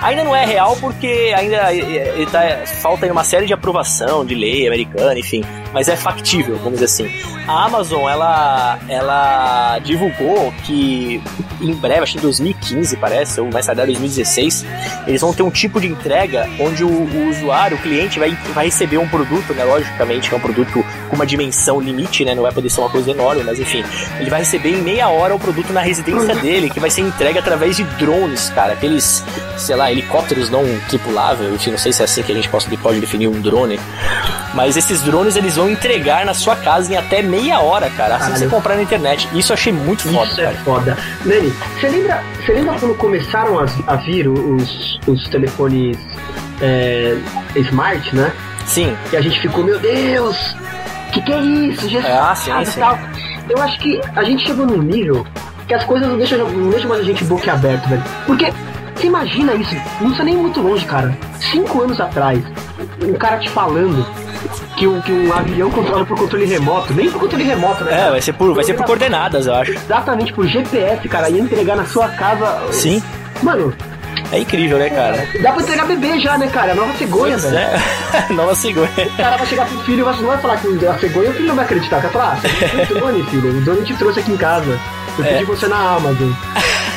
ainda 0.02 0.24
não 0.24 0.36
é 0.36 0.46
real 0.46 0.76
porque 0.78 1.34
ainda 1.36 1.74
ele 1.74 2.26
tá, 2.28 2.42
falta 2.82 3.06
aí 3.06 3.12
uma 3.12 3.24
série 3.24 3.46
de 3.46 3.54
aprovação 3.54 4.26
de 4.26 4.36
lei 4.36 4.68
americana, 4.68 5.18
enfim, 5.18 5.35
mas 5.74 5.88
é 5.88 5.96
factível, 5.96 6.58
vamos 6.58 6.80
dizer 6.80 6.86
assim. 6.86 7.46
A 7.48 7.66
Amazon 7.66 8.10
ela 8.10 8.80
ela 8.88 9.80
divulgou 9.80 10.54
que 10.64 11.22
em 11.62 11.74
breve, 11.74 12.02
acho 12.02 12.14
que 12.14 12.18
em 12.20 12.22
2015 12.22 12.98
parece, 12.98 13.40
ou 13.40 13.52
mais 13.52 13.66
tarde 13.66 13.86
2016, 13.86 14.66
eles 15.08 15.22
vão 15.22 15.34
ter 15.34 15.44
um 15.44 15.52
tipo 15.52 15.80
de 15.80 15.88
entrega 15.88 16.50
onde 16.60 16.84
o, 16.84 16.90
o 16.90 17.30
usuário, 17.30 17.78
o 17.78 17.82
cliente 17.82 18.20
vai, 18.20 18.32
vai 18.54 18.66
receber 18.66 18.98
um 18.98 19.08
produto, 19.08 19.54
né, 19.54 19.64
logicamente, 19.64 20.30
que 20.30 20.36
é 20.36 20.38
um 20.38 20.42
produto 20.42 20.84
com 21.10 21.16
uma 21.16 21.26
dimensão 21.26 21.80
limite, 21.80 22.26
né, 22.26 22.36
não 22.36 22.44
vai 22.44 22.52
poder 22.52 22.70
ser 22.70 22.82
uma 22.82 22.90
coisa 22.90 23.12
enorme, 23.12 23.44
mas 23.44 23.60
enfim, 23.60 23.84
ele 24.20 24.30
vai 24.30 24.40
receber 24.40 24.70
em 24.70 24.82
meia 24.82 25.10
hora 25.10 25.36
o 25.36 25.40
produto 25.40 25.72
na 25.72 25.82
residência 25.82 26.36
dele, 26.36 26.70
que 26.70 26.80
vai 26.80 26.90
ser 26.90 27.02
entregue 27.02 27.40
através 27.40 27.76
de 27.76 27.84
drones, 27.84 28.50
cara, 28.50 28.74
aqueles, 28.74 29.24
sei 29.58 29.76
lá, 29.76 29.92
helicópteros 29.92 30.50
não 30.50 30.64
tripuláveis, 30.88 31.54
enfim, 31.54 31.72
não 31.72 31.78
sei 31.78 31.94
se 31.94 32.02
é 32.02 32.06
assim 32.06 32.24
que 32.24 32.32
a 32.32 32.36
gente 32.36 32.50
pode, 32.50 33.00
definir 33.00 33.28
um 33.28 33.42
drone, 33.42 33.80
mas 34.54 34.78
esses 34.78 35.02
drones 35.02 35.36
eles 35.36 35.56
vão 35.56 35.70
entregar 35.70 36.26
na 36.26 36.34
sua 36.34 36.56
casa 36.56 36.94
em 36.94 36.98
até 36.98 37.22
meia 37.22 37.60
hora, 37.60 37.90
cara, 37.90 38.16
assim 38.16 38.32
que 38.34 38.40
você 38.40 38.48
comprar 38.48 38.76
na 38.76 38.82
internet. 38.82 39.28
Isso 39.34 39.52
eu 39.52 39.56
achei 39.56 39.74
muito 39.74 40.04
foda, 40.04 40.32
Isso 40.32 40.42
é 40.42 40.44
cara. 40.46 40.58
foda. 40.64 40.98
Nani, 41.26 41.54
você 41.80 41.90
lembra, 41.90 42.24
você 42.44 42.54
lembra 42.54 42.80
quando 42.80 42.96
começaram 42.96 43.60
a, 43.60 43.66
a 43.88 43.96
vir 43.98 44.28
os, 44.28 45.00
os 45.08 45.28
telefones 45.30 45.98
é, 46.62 47.18
smart, 47.56 48.16
né? 48.16 48.32
Sim. 48.66 48.96
Que 49.10 49.18
a 49.18 49.22
gente 49.22 49.40
ficou, 49.40 49.64
meu 49.64 49.80
Deus, 49.80 50.56
que 51.16 51.22
que 51.22 51.32
é 51.34 51.40
isso? 51.42 51.88
Jesus 51.90 52.06
Ah, 52.12 52.36
sim, 52.36 52.52
e 52.62 52.66
sim. 52.66 52.80
tal. 52.80 52.98
Eu 53.50 53.62
acho 53.62 53.80
que 53.80 54.02
a 54.16 54.24
gente 54.24 54.46
chegou 54.46 54.66
num 54.66 54.82
nível 54.82 55.26
que 55.68 55.74
as 55.74 55.84
coisas 55.84 56.08
não 56.08 56.18
deixam, 56.18 56.38
não 56.50 56.70
deixam 56.70 56.90
mais 56.90 57.02
a 57.02 57.04
gente 57.06 57.24
boquiaberto, 57.24 57.88
velho. 57.90 58.04
Porque 58.26 58.52
você 58.96 59.08
imagina 59.08 59.54
isso, 59.56 59.74
não 60.00 60.08
precisa 60.08 60.24
nem 60.24 60.36
muito 60.38 60.62
longe, 60.62 60.86
cara. 60.86 61.16
Cinco 61.40 61.82
anos 61.82 62.00
atrás, 62.00 62.44
um 63.04 63.14
cara 63.14 63.38
te 63.38 63.50
falando 63.50 64.06
que, 64.78 64.88
um- 64.88 65.02
que 65.02 65.12
um 65.12 65.34
avião 65.34 65.70
controla 65.72 66.06
por 66.06 66.18
controle 66.18 66.46
remoto, 66.46 66.94
nem 66.94 67.10
por 67.10 67.20
controle 67.22 67.44
remoto, 67.44 67.84
né? 67.84 67.94
É, 67.94 67.98
cara? 67.98 68.12
vai 68.12 68.22
ser 68.22 68.34
por, 68.34 68.54
vai 68.54 68.64
ser 68.64 68.74
por 68.74 68.86
coordenadas, 68.86 69.48
eu 69.48 69.56
acho. 69.56 69.72
Exatamente 69.72 70.34
por 70.34 70.46
GPS, 70.48 71.08
cara, 71.08 71.30
ia 71.30 71.42
entregar 71.42 71.76
na 71.76 71.86
sua 71.86 72.10
casa. 72.10 72.62
Sim. 72.72 73.02
Mano, 73.42 73.74
É 74.36 74.40
incrível, 74.40 74.78
né, 74.78 74.90
cara? 74.90 75.28
dá 75.42 75.52
pra 75.54 75.62
entregar 75.64 75.86
bebê 75.86 76.20
já, 76.20 76.38
né, 76.38 76.48
cara? 76.48 76.76
Nova 76.76 76.94
cegonha, 76.98 77.38
Pois 77.40 77.44
velho. 77.44 77.58
é. 77.58 78.26
Nova 78.34 78.56
cegonha. 78.56 78.90
O 78.98 79.18
cara 79.18 79.38
vai 79.38 79.46
chegar 79.48 79.66
pro 79.68 79.80
filho 79.82 80.00
e 80.02 80.22
não 80.22 80.28
vai 80.28 80.38
falar 80.38 80.58
que 80.58 80.68
a 80.86 80.98
cegonha, 81.00 81.30
o 81.30 81.34
filho 81.34 81.48
não 81.48 81.56
vai 81.56 81.66
acreditar. 81.66 82.00
Vai 82.00 82.12
falar, 82.12 82.38
ah, 82.44 82.82
o 82.92 82.94
drone, 82.94 83.24
filho. 83.24 83.50
O 83.58 83.62
drone 83.62 83.84
te 83.84 83.94
trouxe 83.96 84.20
aqui 84.20 84.32
em 84.32 84.38
casa. 84.38 84.80
Eu 85.18 85.24
É. 85.26 85.28
pedi 85.30 85.44
você 85.46 85.68
na 85.68 85.96
Amazon. 85.96 86.32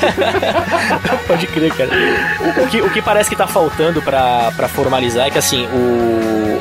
Pode 1.27 1.47
crer, 1.49 1.73
cara. 1.75 1.91
O, 2.41 2.65
o 2.65 2.67
que, 2.69 2.81
o 2.83 2.91
que 2.91 3.03
parece 3.03 3.31
que 3.31 3.37
tá 3.37 3.47
faltando 3.47 4.01
pra, 4.03 4.51
pra 4.57 4.69
formalizar 4.69 5.27
é 5.27 5.31
que, 5.31 5.39
assim, 5.39 5.67
o... 5.67 6.61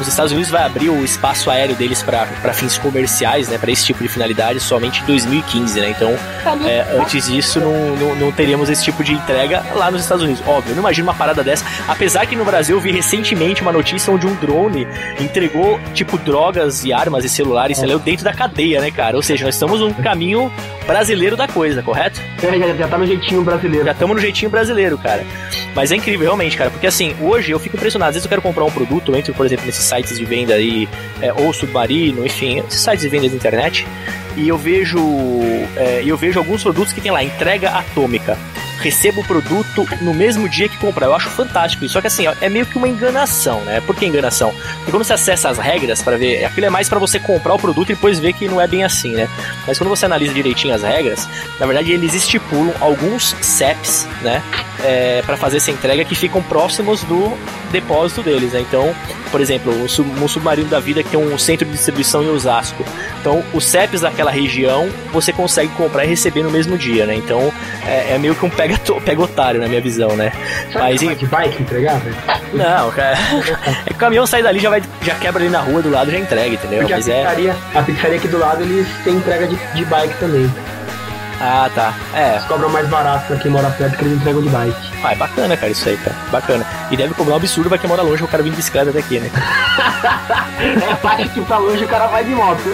Os 0.00 0.08
Estados 0.08 0.32
Unidos 0.32 0.50
vai 0.50 0.62
abrir 0.62 0.88
o 0.88 1.04
espaço 1.04 1.50
aéreo 1.50 1.74
deles 1.74 2.02
pra 2.02 2.26
pra 2.42 2.52
fins 2.52 2.78
comerciais, 2.78 3.48
né? 3.48 3.58
Pra 3.58 3.70
esse 3.70 3.84
tipo 3.84 4.02
de 4.02 4.08
finalidade 4.08 4.60
somente 4.60 5.02
em 5.02 5.06
2015, 5.06 5.80
né? 5.80 5.90
Então, 5.90 6.14
é, 6.66 6.86
antes 6.98 7.26
disso, 7.26 7.60
não, 7.60 7.96
não, 7.96 8.16
não 8.16 8.32
teríamos 8.32 8.68
esse 8.68 8.84
tipo 8.84 9.02
de 9.02 9.12
entrega 9.12 9.62
lá 9.74 9.90
nos 9.90 10.02
Estados 10.02 10.22
Unidos. 10.22 10.42
Óbvio, 10.46 10.72
eu 10.72 10.76
não 10.76 10.82
imagino 10.82 11.06
uma 11.06 11.14
parada 11.14 11.42
dessa. 11.42 11.64
Apesar 11.88 12.26
que 12.26 12.36
no 12.36 12.44
Brasil 12.44 12.76
eu 12.76 12.80
vi 12.80 12.92
recentemente 12.92 13.62
uma 13.62 13.72
notícia 13.72 14.12
onde 14.12 14.26
um 14.26 14.34
drone 14.34 14.86
entregou, 15.20 15.80
tipo, 15.94 16.18
drogas 16.18 16.84
e 16.84 16.92
armas 16.92 17.24
e 17.24 17.28
celulares 17.28 17.78
sei 17.78 17.88
lá, 17.88 17.98
dentro 17.98 18.24
da 18.24 18.32
cadeia, 18.32 18.80
né, 18.80 18.90
cara? 18.90 19.16
Ou 19.16 19.22
seja, 19.22 19.44
nós 19.44 19.54
estamos 19.54 19.80
num 19.80 19.92
caminho 19.92 20.52
brasileiro 20.86 21.36
da 21.36 21.48
coisa, 21.48 21.82
correto? 21.82 22.20
É, 22.42 22.58
já, 22.58 22.74
já 22.74 22.88
tá 22.88 22.98
no 22.98 23.06
jeitinho 23.06 23.42
brasileiro. 23.42 23.84
Já 23.84 23.92
estamos 23.92 24.16
no 24.16 24.22
jeitinho 24.22 24.50
brasileiro, 24.50 24.96
cara. 24.96 25.24
Mas 25.74 25.90
é 25.90 25.96
incrível, 25.96 26.26
realmente, 26.26 26.56
cara. 26.56 26.70
Porque 26.70 26.86
assim, 26.86 27.14
hoje 27.20 27.50
eu 27.50 27.58
fico 27.58 27.76
impressionado. 27.76 28.10
Às 28.10 28.14
vezes 28.14 28.24
eu 28.24 28.28
quero 28.28 28.42
comprar 28.42 28.64
um 28.64 28.70
produto, 28.70 29.12
eu 29.12 29.18
entro, 29.18 29.34
por 29.34 29.44
exemplo, 29.44 29.66
nesses 29.66 29.84
sites 29.84 30.16
de 30.16 30.24
venda 30.24 30.54
aí, 30.54 30.88
é, 31.20 31.32
ou 31.32 31.52
submarino, 31.52 32.24
enfim, 32.24 32.60
esses 32.60 32.80
sites 32.80 33.00
de 33.00 33.08
venda 33.08 33.28
de 33.28 33.34
internet, 33.34 33.86
e 34.36 34.48
eu 34.48 34.56
vejo. 34.56 34.98
é, 35.76 36.02
eu 36.06 36.16
vejo 36.16 36.38
alguns 36.38 36.62
produtos 36.62 36.92
que 36.92 37.00
tem 37.00 37.10
lá, 37.10 37.22
entrega 37.22 37.70
atômica. 37.70 38.38
Recebo 38.86 39.20
o 39.20 39.24
produto 39.24 39.84
no 40.00 40.14
mesmo 40.14 40.48
dia 40.48 40.68
que 40.68 40.76
comprar. 40.76 41.06
Eu 41.06 41.14
acho 41.14 41.28
fantástico 41.30 41.84
isso. 41.84 41.94
Só 41.94 42.00
que 42.00 42.06
assim, 42.06 42.28
ó, 42.28 42.34
é 42.40 42.48
meio 42.48 42.64
que 42.64 42.78
uma 42.78 42.86
enganação, 42.86 43.60
né? 43.62 43.80
Por 43.80 43.96
que 43.96 44.06
enganação? 44.06 44.52
Porque 44.76 44.92
quando 44.92 45.02
você 45.02 45.12
acessa 45.14 45.48
as 45.48 45.58
regras 45.58 46.02
para 46.02 46.16
ver, 46.16 46.44
aquilo 46.44 46.66
é 46.66 46.70
mais 46.70 46.88
para 46.88 47.00
você 47.00 47.18
comprar 47.18 47.54
o 47.54 47.58
produto 47.58 47.90
e 47.90 47.94
depois 47.96 48.20
ver 48.20 48.32
que 48.32 48.46
não 48.46 48.60
é 48.60 48.68
bem 48.68 48.84
assim, 48.84 49.10
né? 49.10 49.28
Mas 49.66 49.76
quando 49.76 49.90
você 49.90 50.06
analisa 50.06 50.32
direitinho 50.32 50.72
as 50.72 50.84
regras, 50.84 51.28
na 51.58 51.66
verdade 51.66 51.90
eles 51.90 52.14
estipulam 52.14 52.72
alguns 52.80 53.34
CEPs, 53.40 54.06
né? 54.22 54.40
É, 54.84 55.20
para 55.26 55.36
fazer 55.36 55.56
essa 55.56 55.70
entrega 55.72 56.04
que 56.04 56.14
ficam 56.14 56.40
próximos 56.40 57.02
do 57.02 57.36
depósito 57.72 58.22
deles, 58.22 58.52
né? 58.52 58.60
Então, 58.60 58.94
por 59.32 59.40
exemplo, 59.40 59.72
um, 59.82 59.88
sub- 59.88 60.28
submarino 60.28 60.68
da 60.68 60.78
vida 60.78 61.02
que 61.02 61.08
tem 61.10 61.18
um 61.18 61.36
centro 61.38 61.64
de 61.66 61.72
distribuição 61.72 62.22
em 62.22 62.28
Osasco. 62.28 62.84
Então, 63.20 63.42
os 63.52 63.64
CEPs 63.66 64.02
daquela 64.02 64.30
região 64.30 64.88
você 65.12 65.32
consegue 65.32 65.72
comprar 65.72 66.04
e 66.04 66.08
receber 66.08 66.42
no 66.44 66.50
mesmo 66.50 66.78
dia, 66.78 67.04
né? 67.06 67.16
Então, 67.16 67.52
é, 67.84 68.12
é 68.14 68.18
meio 68.18 68.34
que 68.34 68.44
um 68.44 68.50
pega, 68.50 68.75
pega 69.04 69.22
otário 69.22 69.60
na 69.60 69.68
minha 69.68 69.80
visão, 69.80 70.16
né? 70.16 70.32
Sabe 70.72 70.84
Mas, 70.84 71.02
vai 71.02 71.14
de 71.14 71.26
bike 71.26 71.62
entregar, 71.62 72.00
velho? 72.00 72.16
Não, 72.52 72.90
cara. 72.90 73.16
É 73.86 73.92
o 73.92 73.94
caminhão 73.96 74.26
sai 74.26 74.42
dali, 74.42 74.58
já, 74.58 74.68
vai, 74.68 74.82
já 75.02 75.14
quebra 75.14 75.42
ali 75.42 75.50
na 75.50 75.60
rua 75.60 75.80
do 75.80 75.90
lado 75.90 76.10
já 76.10 76.18
entrega, 76.18 76.54
entendeu? 76.54 76.80
Porque 76.80 76.92
a 76.92 76.96
Mas 76.96 77.08
é. 77.08 77.22
pizzaria, 77.22 77.56
a 77.74 77.82
pizzaria 77.82 78.16
aqui 78.16 78.28
do 78.28 78.38
lado, 78.38 78.62
eles 78.62 78.86
têm 79.04 79.14
entrega 79.14 79.46
de, 79.46 79.56
de 79.74 79.84
bike 79.84 80.14
também. 80.18 80.52
Ah, 81.40 81.70
tá. 81.74 81.94
É. 82.14 82.32
Eles 82.32 82.44
cobram 82.44 82.68
mais 82.70 82.88
barato 82.88 83.26
pra 83.26 83.36
quem 83.36 83.50
mora 83.50 83.70
perto 83.70 83.96
que 83.96 84.04
eles 84.04 84.16
entregam 84.18 84.42
de 84.42 84.48
bike. 84.48 84.76
Ah, 85.02 85.12
é 85.12 85.16
bacana, 85.16 85.56
cara, 85.56 85.70
isso 85.70 85.88
aí, 85.88 85.96
cara. 85.96 86.16
Bacana. 86.30 86.66
E 86.90 86.96
deve 86.96 87.14
cobrar 87.14 87.34
um 87.34 87.36
absurdo 87.36 87.68
pra 87.68 87.78
quem 87.78 87.88
mora 87.88 88.02
longe, 88.02 88.22
o 88.24 88.28
cara 88.28 88.42
vir 88.42 88.50
de 88.50 88.56
bicicleta 88.56 88.90
até 88.90 88.98
aqui, 88.98 89.20
né? 89.20 89.30
É 90.58 90.94
parte 90.96 91.28
que 91.28 91.40
pra 91.42 91.58
longe 91.58 91.84
o 91.84 91.88
cara 91.88 92.06
vai 92.06 92.24
de 92.24 92.30
moto. 92.30 92.60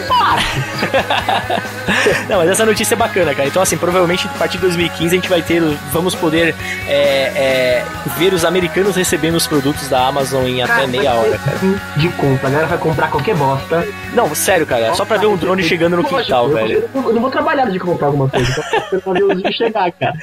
Não, 2.29 2.39
mas 2.39 2.51
essa 2.51 2.65
notícia 2.65 2.95
é 2.95 2.97
bacana, 2.97 3.35
cara. 3.35 3.49
Então, 3.49 3.61
assim, 3.61 3.77
provavelmente 3.77 4.27
a 4.27 4.39
partir 4.39 4.59
de 4.59 4.63
2015 4.63 5.07
a 5.07 5.17
gente 5.17 5.29
vai 5.29 5.43
ter, 5.43 5.61
vamos 5.93 6.15
poder 6.15 6.55
é, 6.87 7.33
é, 7.35 7.85
ver 8.17 8.33
os 8.33 8.45
americanos 8.45 8.97
recebendo 8.97 9.35
os 9.35 9.47
produtos 9.47 9.89
da 9.89 10.07
Amazon 10.07 10.45
em 10.47 10.63
até 10.63 10.87
meia 10.87 11.13
hora, 11.15 11.39
cara. 11.39 11.59
De 11.97 12.09
compra, 12.11 12.49
a 12.49 12.51
galera 12.51 12.69
vai 12.69 12.79
comprar 12.79 13.11
qualquer 13.11 13.35
bosta. 13.35 13.87
Não, 14.15 14.33
sério, 14.35 14.67
cara, 14.67 14.95
só 14.95 15.05
pra 15.05 15.17
ver 15.17 15.27
um 15.27 15.37
drone 15.37 15.63
chegando 15.63 15.97
no 15.97 16.05
quintal, 16.05 16.49
velho. 16.49 16.89
Eu 16.95 17.13
não 17.13 17.21
vou 17.21 17.31
trabalhar 17.31 17.71
de 17.71 17.79
comprar 17.79 18.09
alguma 18.09 18.29
coisa, 18.29 18.52
ver 18.53 19.35
bichos 19.37 19.55
chegar, 19.57 19.91
cara. 19.93 20.15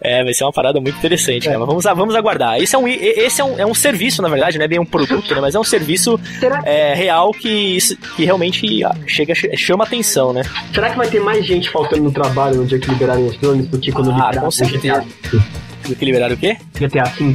É, 0.00 0.22
vai 0.24 0.34
ser 0.34 0.44
uma 0.44 0.52
parada 0.52 0.80
muito 0.80 0.96
interessante, 0.96 1.46
cara. 1.46 1.58
Mas 1.58 1.68
vamos, 1.68 1.84
vamos 1.84 2.14
aguardar. 2.14 2.60
Esse 2.60 2.74
é 2.74 2.78
um, 2.78 2.88
esse 2.88 3.40
é 3.40 3.44
um, 3.44 3.58
é 3.60 3.66
um 3.66 3.74
serviço, 3.74 4.22
na 4.22 4.28
verdade, 4.28 4.58
não 4.58 4.64
é 4.64 4.68
bem 4.68 4.78
um 4.78 4.86
produto, 4.86 5.34
né? 5.34 5.40
Mas 5.40 5.54
é 5.54 5.58
um 5.58 5.64
serviço 5.64 6.18
é, 6.64 6.94
real 6.94 7.32
que, 7.32 7.78
que 8.16 8.24
realmente 8.24 8.84
ah, 8.84 8.94
chega, 9.06 9.34
chama 9.56 9.84
atenção, 9.84 10.32
né? 10.32 10.42
será 10.72 10.90
que 10.90 10.96
vai 10.96 11.08
ter 11.08 11.20
mais 11.20 11.44
gente 11.46 11.70
faltando 11.70 12.02
no 12.02 12.12
trabalho 12.12 12.56
no 12.56 12.66
dia 12.66 12.78
que 12.78 12.88
liberarem 12.90 13.26
os 13.26 13.36
drones 13.38 13.66
do 13.68 13.78
que 13.78 13.92
quando 13.92 14.10
Ah, 14.10 14.14
liberaram 14.14 14.42
com 14.42 14.50
certeza. 14.50 15.04
Do 15.88 15.94
que 15.94 16.04
liberaram 16.04 16.34
o 16.34 16.38
quê? 16.38 16.56
GTA 16.74 17.04
V? 17.04 17.34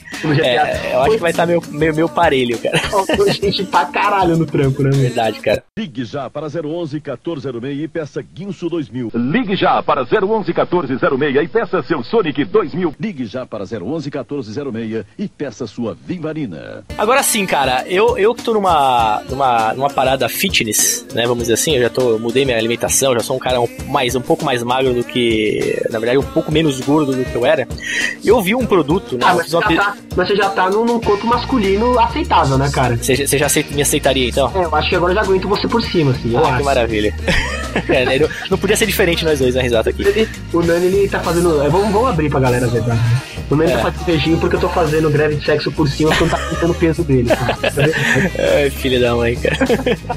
É, 0.42 0.92
eu 0.92 1.00
acho 1.00 1.10
que 1.12 1.20
vai 1.20 1.30
estar 1.30 1.46
meio, 1.46 1.62
meio, 1.70 1.94
meio 1.94 2.08
parelho, 2.08 2.58
cara. 2.58 2.78
Faltou 2.78 3.30
gente 3.32 3.64
pra 3.64 3.86
caralho 3.86 4.36
no 4.36 4.44
trampo, 4.44 4.82
né? 4.82 4.90
Verdade, 4.90 5.40
cara. 5.40 5.62
Ligue 5.78 6.04
já 6.04 6.28
para 6.28 6.46
011 6.46 6.96
1406 6.96 7.80
e 7.80 7.88
peça 7.88 8.22
Guinso 8.22 8.68
2000. 8.68 9.10
Ligue 9.14 9.56
já 9.56 9.82
para 9.82 10.02
011 10.02 10.52
1406 10.52 11.36
e 11.42 11.48
peça 11.48 11.82
seu 11.82 12.02
Sonic 12.02 12.44
2000. 12.44 12.94
Ligue 13.00 13.24
já 13.24 13.46
para 13.46 13.64
011 13.64 14.10
1406 14.10 15.04
e 15.18 15.28
peça 15.28 15.66
sua 15.66 15.96
Vivarina. 16.06 16.84
Agora 16.98 17.22
sim, 17.22 17.46
cara, 17.46 17.84
eu, 17.88 18.18
eu 18.18 18.34
que 18.34 18.42
tô 18.42 18.52
numa, 18.52 19.22
numa, 19.28 19.74
numa 19.74 19.90
parada 19.90 20.28
fitness, 20.28 21.06
né? 21.14 21.22
Vamos 21.26 21.44
dizer 21.44 21.54
assim, 21.54 21.76
eu 21.76 21.82
já 21.82 21.90
tô, 21.90 22.10
eu 22.10 22.18
mudei 22.18 22.44
minha 22.44 22.58
alimentação, 22.58 23.14
já 23.14 23.20
sou 23.20 23.36
um 23.36 23.40
cara 23.40 23.60
um, 23.60 23.68
mais, 23.88 24.14
um 24.14 24.20
pouco 24.20 24.44
mais 24.44 24.62
magro 24.62 24.92
do 24.92 25.04
que. 25.04 25.82
Na 25.90 25.98
verdade, 25.98 26.18
um 26.18 26.22
pouco 26.22 26.39
menos 26.48 26.80
gordo 26.80 27.12
do 27.12 27.24
que 27.24 27.34
eu 27.34 27.44
era. 27.44 27.66
Eu 28.24 28.40
vi 28.40 28.54
um 28.54 28.64
produto, 28.66 29.16
né? 29.16 29.24
Ah, 29.26 29.34
mas 29.34 29.50
você, 29.50 29.66
pe- 29.66 29.76
tá, 29.76 29.96
mas 30.16 30.28
você 30.28 30.36
já 30.36 30.48
tá 30.50 30.70
num, 30.70 30.84
num 30.84 31.00
corpo 31.00 31.26
masculino 31.26 31.98
aceitável, 31.98 32.56
né, 32.56 32.70
cara? 32.72 32.96
Você, 32.96 33.26
você 33.26 33.36
já 33.38 33.46
aceita- 33.46 33.74
me 33.74 33.82
aceitaria 33.82 34.28
então? 34.28 34.50
É, 34.54 34.64
eu 34.64 34.74
acho 34.76 34.88
que 34.88 34.96
agora 34.96 35.12
eu 35.12 35.16
já 35.16 35.22
aguento 35.22 35.48
você 35.48 35.66
por 35.68 35.82
cima, 35.82 36.12
assim, 36.12 36.36
Ah, 36.36 36.40
que 36.42 36.48
acho. 36.48 36.64
maravilha. 36.64 37.14
É, 37.88 38.18
não, 38.18 38.28
não 38.50 38.58
podia 38.58 38.76
ser 38.76 38.84
diferente 38.84 39.24
nós 39.24 39.38
dois, 39.38 39.54
né, 39.54 39.62
risada 39.62 39.90
aqui. 39.90 40.02
Ele- 40.02 40.28
o 40.52 40.60
Nani, 40.60 40.86
ele 40.86 41.08
tá 41.08 41.20
fazendo... 41.20 41.62
é, 41.62 41.68
vamos, 41.68 41.92
vamos 41.92 42.08
abrir 42.10 42.28
pra 42.28 42.40
galera 42.40 42.66
ver, 42.66 42.82
tá? 42.84 42.96
Não 43.50 43.58
me 43.58 43.64
entra 43.64 43.78
é. 43.78 43.82
fazer 43.82 44.04
beijinho 44.04 44.38
porque 44.38 44.54
eu 44.54 44.60
tô 44.60 44.68
fazendo 44.68 45.10
greve 45.10 45.34
de 45.34 45.44
sexo 45.44 45.72
por 45.72 45.88
cima 45.88 46.10
porque 46.10 46.24
não 46.24 46.30
tá 46.30 46.38
contando 46.38 46.70
o 46.70 46.74
peso 46.74 47.02
dele. 47.02 47.28
Ai, 48.54 48.70
filho 48.70 49.00
da 49.00 49.14
mãe, 49.16 49.34
cara. 49.34 49.58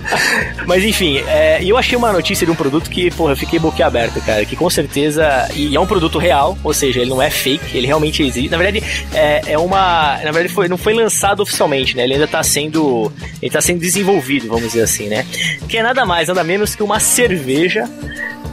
Mas 0.68 0.84
enfim, 0.84 1.18
é, 1.28 1.64
eu 1.64 1.76
achei 1.76 1.98
uma 1.98 2.14
notícia 2.14 2.46
de 2.46 2.52
um 2.52 2.56
produto 2.56 2.90
que, 2.90 3.10
porra, 3.12 3.32
eu 3.32 3.38
fiquei 3.38 3.58
boquiaberto, 3.58 4.22
cara. 4.22 4.46
Que 4.46 4.56
com 4.56 4.70
certeza. 4.70 5.50
E 5.56 5.76
é 5.76 5.80
um 5.80 5.88
produto 5.88 6.20
real, 6.20 6.56
ou 6.64 6.74
seja, 6.74 7.02
ele 7.02 7.10
não 7.10 7.22
é 7.22 7.32
fake, 7.32 7.76
ele 7.76 7.88
realmente 7.88 8.22
existe. 8.22 8.50
Na 8.50 8.58
verdade, 8.58 8.84
é, 9.14 9.54
é 9.54 9.58
uma. 9.58 10.18
Na 10.24 10.32
verdade, 10.32 10.50
foi, 10.50 10.68
não 10.68 10.78
foi 10.78 10.94
lançado 10.94 11.42
oficialmente, 11.42 11.98
né? 11.98 12.04
Ele 12.04 12.14
ainda 12.14 12.28
tá 12.28 12.44
sendo. 12.44 13.12
Ele 13.42 13.52
tá 13.52 13.62
sendo 13.62 13.80
desenvolvido, 13.80 14.48
vamos 14.48 14.68
dizer 14.68 14.84
assim, 14.84 15.08
né? 15.08 15.26
Que 15.68 15.78
é 15.78 15.84
nada 15.84 16.06
mais, 16.06 16.28
nada 16.28 16.44
menos 16.44 16.76
que 16.76 16.84
uma 16.84 17.00
cerveja 17.00 17.90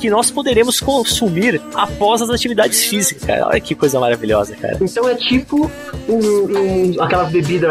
que 0.00 0.08
nós 0.08 0.30
poderemos 0.30 0.80
consumir 0.80 1.60
após 1.74 2.22
as 2.22 2.30
atividades 2.30 2.84
físicas, 2.84 3.24
cara. 3.24 3.46
Olha 3.46 3.60
que 3.60 3.74
coisa 3.74 4.00
maravilhosa, 4.00 4.56
cara. 4.56 4.78
Então 4.80 5.06
é 5.08 5.14
tipo 5.14 5.70
um, 6.08 6.96
um 6.96 7.02
aquelas 7.02 7.30
bebidas. 7.30 7.70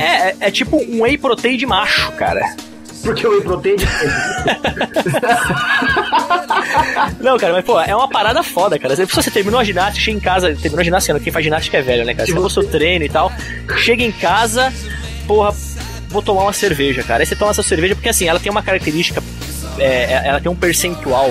É, 0.00 0.30
é, 0.30 0.36
é 0.40 0.50
tipo 0.50 0.76
um 0.76 1.02
whey 1.02 1.16
protein 1.16 1.56
de 1.56 1.64
macho, 1.64 2.10
cara. 2.12 2.40
Porque 3.02 3.26
o 3.26 3.30
whey 3.30 3.42
protein 3.42 3.76
de... 3.76 3.84
Não, 7.20 7.38
cara, 7.38 7.52
mas 7.52 7.64
pô, 7.64 7.80
é 7.80 7.94
uma 7.94 8.08
parada 8.08 8.42
foda, 8.42 8.78
cara. 8.78 8.96
Se 8.96 9.04
você 9.04 9.30
terminou 9.30 9.60
a 9.60 9.64
ginástica, 9.64 10.00
chega 10.04 10.16
em 10.16 10.20
casa, 10.20 10.48
terminou 10.54 10.80
a 10.80 10.84
ginástica, 10.84 11.20
quem 11.20 11.32
faz 11.32 11.44
ginástica 11.44 11.78
é 11.78 11.82
velho, 11.82 12.04
né, 12.04 12.14
cara? 12.14 12.26
Você 12.26 12.32
acabou 12.32 12.50
seu 12.50 12.66
treino 12.66 13.04
e 13.04 13.08
tal, 13.08 13.30
chega 13.76 14.02
em 14.02 14.10
casa, 14.10 14.72
porra, 15.26 15.54
vou 16.08 16.22
tomar 16.22 16.42
uma 16.42 16.52
cerveja, 16.52 17.02
cara. 17.02 17.22
Aí 17.22 17.26
você 17.26 17.36
toma 17.36 17.50
essa 17.50 17.62
cerveja 17.62 17.94
porque 17.94 18.08
assim, 18.08 18.26
ela 18.26 18.40
tem 18.40 18.50
uma 18.50 18.62
característica 18.62 19.22
é, 19.78 20.04
é, 20.04 20.22
ela 20.26 20.40
tem 20.40 20.50
um 20.50 20.56
percentual 20.56 21.30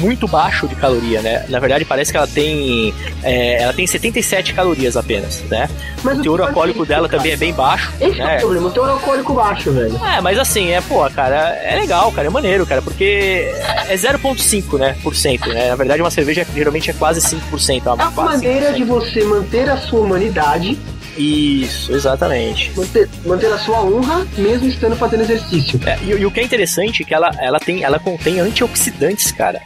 muito 0.00 0.28
baixo 0.28 0.68
de 0.68 0.74
caloria, 0.74 1.20
né? 1.20 1.44
Na 1.48 1.58
verdade, 1.58 1.84
parece 1.84 2.10
que 2.10 2.16
ela 2.16 2.26
tem 2.26 2.94
é, 3.22 3.62
ela 3.62 3.72
tem 3.72 3.86
77 3.86 4.54
calorias 4.54 4.96
apenas, 4.96 5.42
né? 5.50 5.68
Mas 6.02 6.18
o 6.18 6.22
teor 6.22 6.40
alcoólico 6.40 6.86
dela 6.86 7.08
cara. 7.08 7.18
também 7.18 7.32
é 7.32 7.36
bem 7.36 7.52
baixo. 7.52 7.92
Esse 8.00 8.18
né? 8.18 8.34
é 8.34 8.36
o 8.36 8.40
problema, 8.40 8.68
o 8.68 8.70
teor 8.70 8.90
alcoólico 8.90 9.34
baixo, 9.34 9.72
velho. 9.72 9.96
É, 10.04 10.20
mas 10.20 10.38
assim, 10.38 10.70
é, 10.70 10.80
pô, 10.80 11.08
cara, 11.10 11.56
é 11.62 11.76
legal, 11.76 12.12
cara, 12.12 12.28
é 12.28 12.30
maneiro, 12.30 12.64
cara, 12.64 12.80
porque 12.80 13.52
é 13.88 13.94
0,5, 13.94 14.78
né, 14.78 14.96
por 15.02 15.16
cento, 15.16 15.48
né? 15.48 15.68
Na 15.68 15.76
verdade, 15.76 16.00
uma 16.00 16.10
cerveja 16.10 16.46
geralmente 16.54 16.90
é 16.90 16.94
quase 16.94 17.20
5%. 17.20 17.86
É 17.86 17.90
uma, 17.90 18.04
é 18.04 18.06
uma 18.06 18.24
maneira 18.24 18.72
5%. 18.72 18.74
de 18.74 18.84
você 18.84 19.24
manter 19.24 19.68
a 19.68 19.76
sua 19.76 20.00
humanidade 20.00 20.78
isso, 21.18 21.92
exatamente. 21.92 22.72
Manter, 22.76 23.08
manter 23.26 23.52
a 23.52 23.58
sua 23.58 23.82
honra 23.82 24.26
mesmo 24.36 24.68
estando 24.68 24.96
fazendo 24.96 25.22
exercício. 25.22 25.80
É, 25.84 25.98
e, 26.02 26.10
e, 26.10 26.26
o 26.26 26.30
que 26.30 26.40
é 26.40 26.42
interessante 26.44 27.02
é 27.02 27.06
que 27.06 27.12
ela, 27.12 27.30
ela, 27.40 27.58
tem, 27.58 27.82
ela 27.82 27.98
contém 27.98 28.38
antioxidantes, 28.38 29.32
cara. 29.32 29.60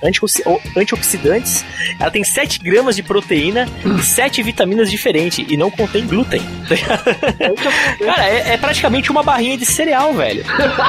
antioxidantes. 0.77 1.65
Ela 2.01 2.11
tem 2.11 2.25
7 2.25 2.59
gramas 2.61 2.97
de 2.97 3.03
proteína 3.03 3.69
e 3.85 4.03
7 4.03 4.43
vitaminas 4.43 4.91
diferentes 4.91 5.45
e 5.47 5.57
não 5.57 5.71
contém 5.71 6.07
glúten. 6.07 6.43
cara, 8.05 8.29
é, 8.29 8.55
é, 8.55 8.57
praticamente 8.57 9.11
uma 9.11 9.23
barrinha 9.23 9.59
de 9.59 9.67
cereal, 9.67 10.15
velho. 10.15 10.45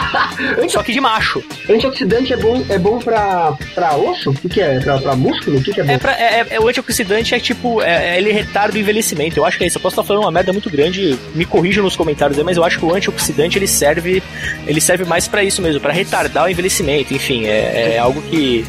Só 0.70 0.82
que 0.82 0.94
de 0.94 1.02
macho. 1.02 1.44
Antioxidante 1.70 2.34
é 2.34 2.38
bom, 2.38 2.66
é 2.70 2.80
bom 2.80 3.00
pra, 3.00 3.54
pra 3.76 3.96
osso? 3.96 4.30
O 4.30 4.34
que, 4.34 4.48
que 4.48 4.62
é? 4.62 4.80
Pra, 4.80 4.98
pra 4.98 5.16
músculo? 5.16 5.58
O 5.58 5.64
que, 5.64 5.74
que 5.74 5.82
é 5.82 5.84
bom? 5.84 5.92
É, 5.92 5.98
pra, 5.98 6.12
é, 6.14 6.40
é, 6.40 6.48
é 6.52 6.60
o 6.60 6.68
antioxidante 6.68 7.36
é 7.36 7.40
tipo, 7.40 7.82
é, 7.82 8.18
ele 8.18 8.32
retarda 8.32 8.76
o 8.76 8.80
envelhecimento. 8.80 9.38
Eu 9.38 9.46
acho 9.46 9.58
que 9.58 9.66
é 9.66 9.68
isso. 9.68 9.78
Eu 9.78 9.82
posso 9.82 9.96
estar 9.96 10.04
falando 10.04 10.24
uma 10.24 10.32
merda 10.32 10.53
muito 10.54 10.70
grande, 10.70 11.18
me 11.36 11.46
corrijam 11.46 11.84
nos 11.84 11.96
comentários 11.96 12.38
aí, 12.38 12.44
mas 12.44 12.58
eu 12.58 12.64
acho 12.64 12.80
que 12.80 12.86
o 12.86 12.94
antioxidante 12.94 13.58
ele 13.58 13.68
serve, 13.68 14.24
ele 14.66 14.80
serve 14.80 15.04
mais 15.04 15.28
para 15.28 15.44
isso 15.44 15.62
mesmo, 15.62 15.82
para 15.82 15.92
retardar 15.92 16.46
o 16.46 16.50
envelhecimento, 16.50 17.14
enfim, 17.14 17.46
é, 17.46 17.96
é 17.96 18.00
algo 18.00 18.22
que 18.22 18.66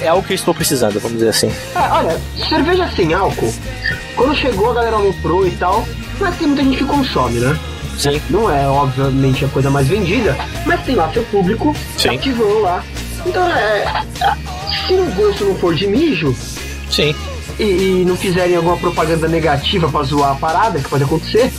é 0.00 0.08
algo 0.08 0.26
que 0.26 0.32
eu 0.32 0.34
estou 0.34 0.54
precisando, 0.54 0.98
vamos 0.98 1.18
dizer 1.18 1.28
assim. 1.28 1.52
Ah, 1.74 1.98
olha, 1.98 2.18
cerveja 2.48 2.88
sem 2.96 3.12
álcool, 3.12 3.52
quando 4.16 4.34
chegou 4.34 4.70
a 4.70 4.74
galera 4.74 4.96
aloprou 4.96 5.46
e 5.46 5.50
tal, 5.52 5.86
mas 6.18 6.36
tem 6.36 6.46
muita 6.46 6.62
gente 6.62 6.78
que 6.78 6.84
consome, 6.84 7.38
né? 7.40 7.58
Sim. 7.98 8.20
Não 8.30 8.50
é, 8.50 8.66
obviamente, 8.66 9.44
a 9.44 9.48
coisa 9.48 9.70
mais 9.70 9.88
vendida, 9.88 10.36
mas 10.64 10.82
tem 10.84 10.94
lá 10.94 11.12
seu 11.12 11.24
público 11.24 11.74
Sim. 11.96 12.10
ativou 12.10 12.62
lá. 12.62 12.82
Então, 13.26 13.46
é, 13.50 14.04
se 14.86 14.94
o 14.94 15.04
gosto 15.16 15.44
não 15.44 15.54
for 15.56 15.74
de 15.74 15.86
mijo, 15.86 16.34
Sim 16.88 17.14
e, 17.58 17.62
e 17.62 18.04
não 18.06 18.16
fizerem 18.16 18.56
alguma 18.56 18.76
propaganda 18.76 19.28
negativa 19.28 19.88
pra 19.88 20.02
zoar 20.02 20.32
a 20.32 20.34
parada, 20.34 20.78
que 20.78 20.88
pode 20.88 21.04
acontecer, 21.04 21.52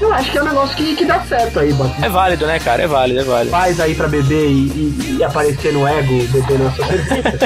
eu 0.00 0.12
acho 0.12 0.30
que 0.30 0.38
é 0.38 0.42
um 0.42 0.46
negócio 0.46 0.76
que, 0.76 0.96
que 0.96 1.04
dá 1.04 1.20
certo 1.20 1.60
aí, 1.60 1.72
Bota. 1.72 2.04
É 2.04 2.08
válido, 2.08 2.46
né, 2.46 2.58
cara? 2.58 2.82
É 2.82 2.86
válido, 2.86 3.20
é 3.20 3.24
válido. 3.24 3.50
Faz 3.50 3.80
aí 3.80 3.94
pra 3.94 4.06
beber 4.06 4.46
e, 4.46 4.66
e, 4.66 5.16
e 5.18 5.24
aparecer 5.24 5.72
no 5.72 5.86
ego, 5.86 6.22
beber 6.28 6.58
na 6.58 6.70
sua 6.72 6.86
cerveja. 6.86 7.38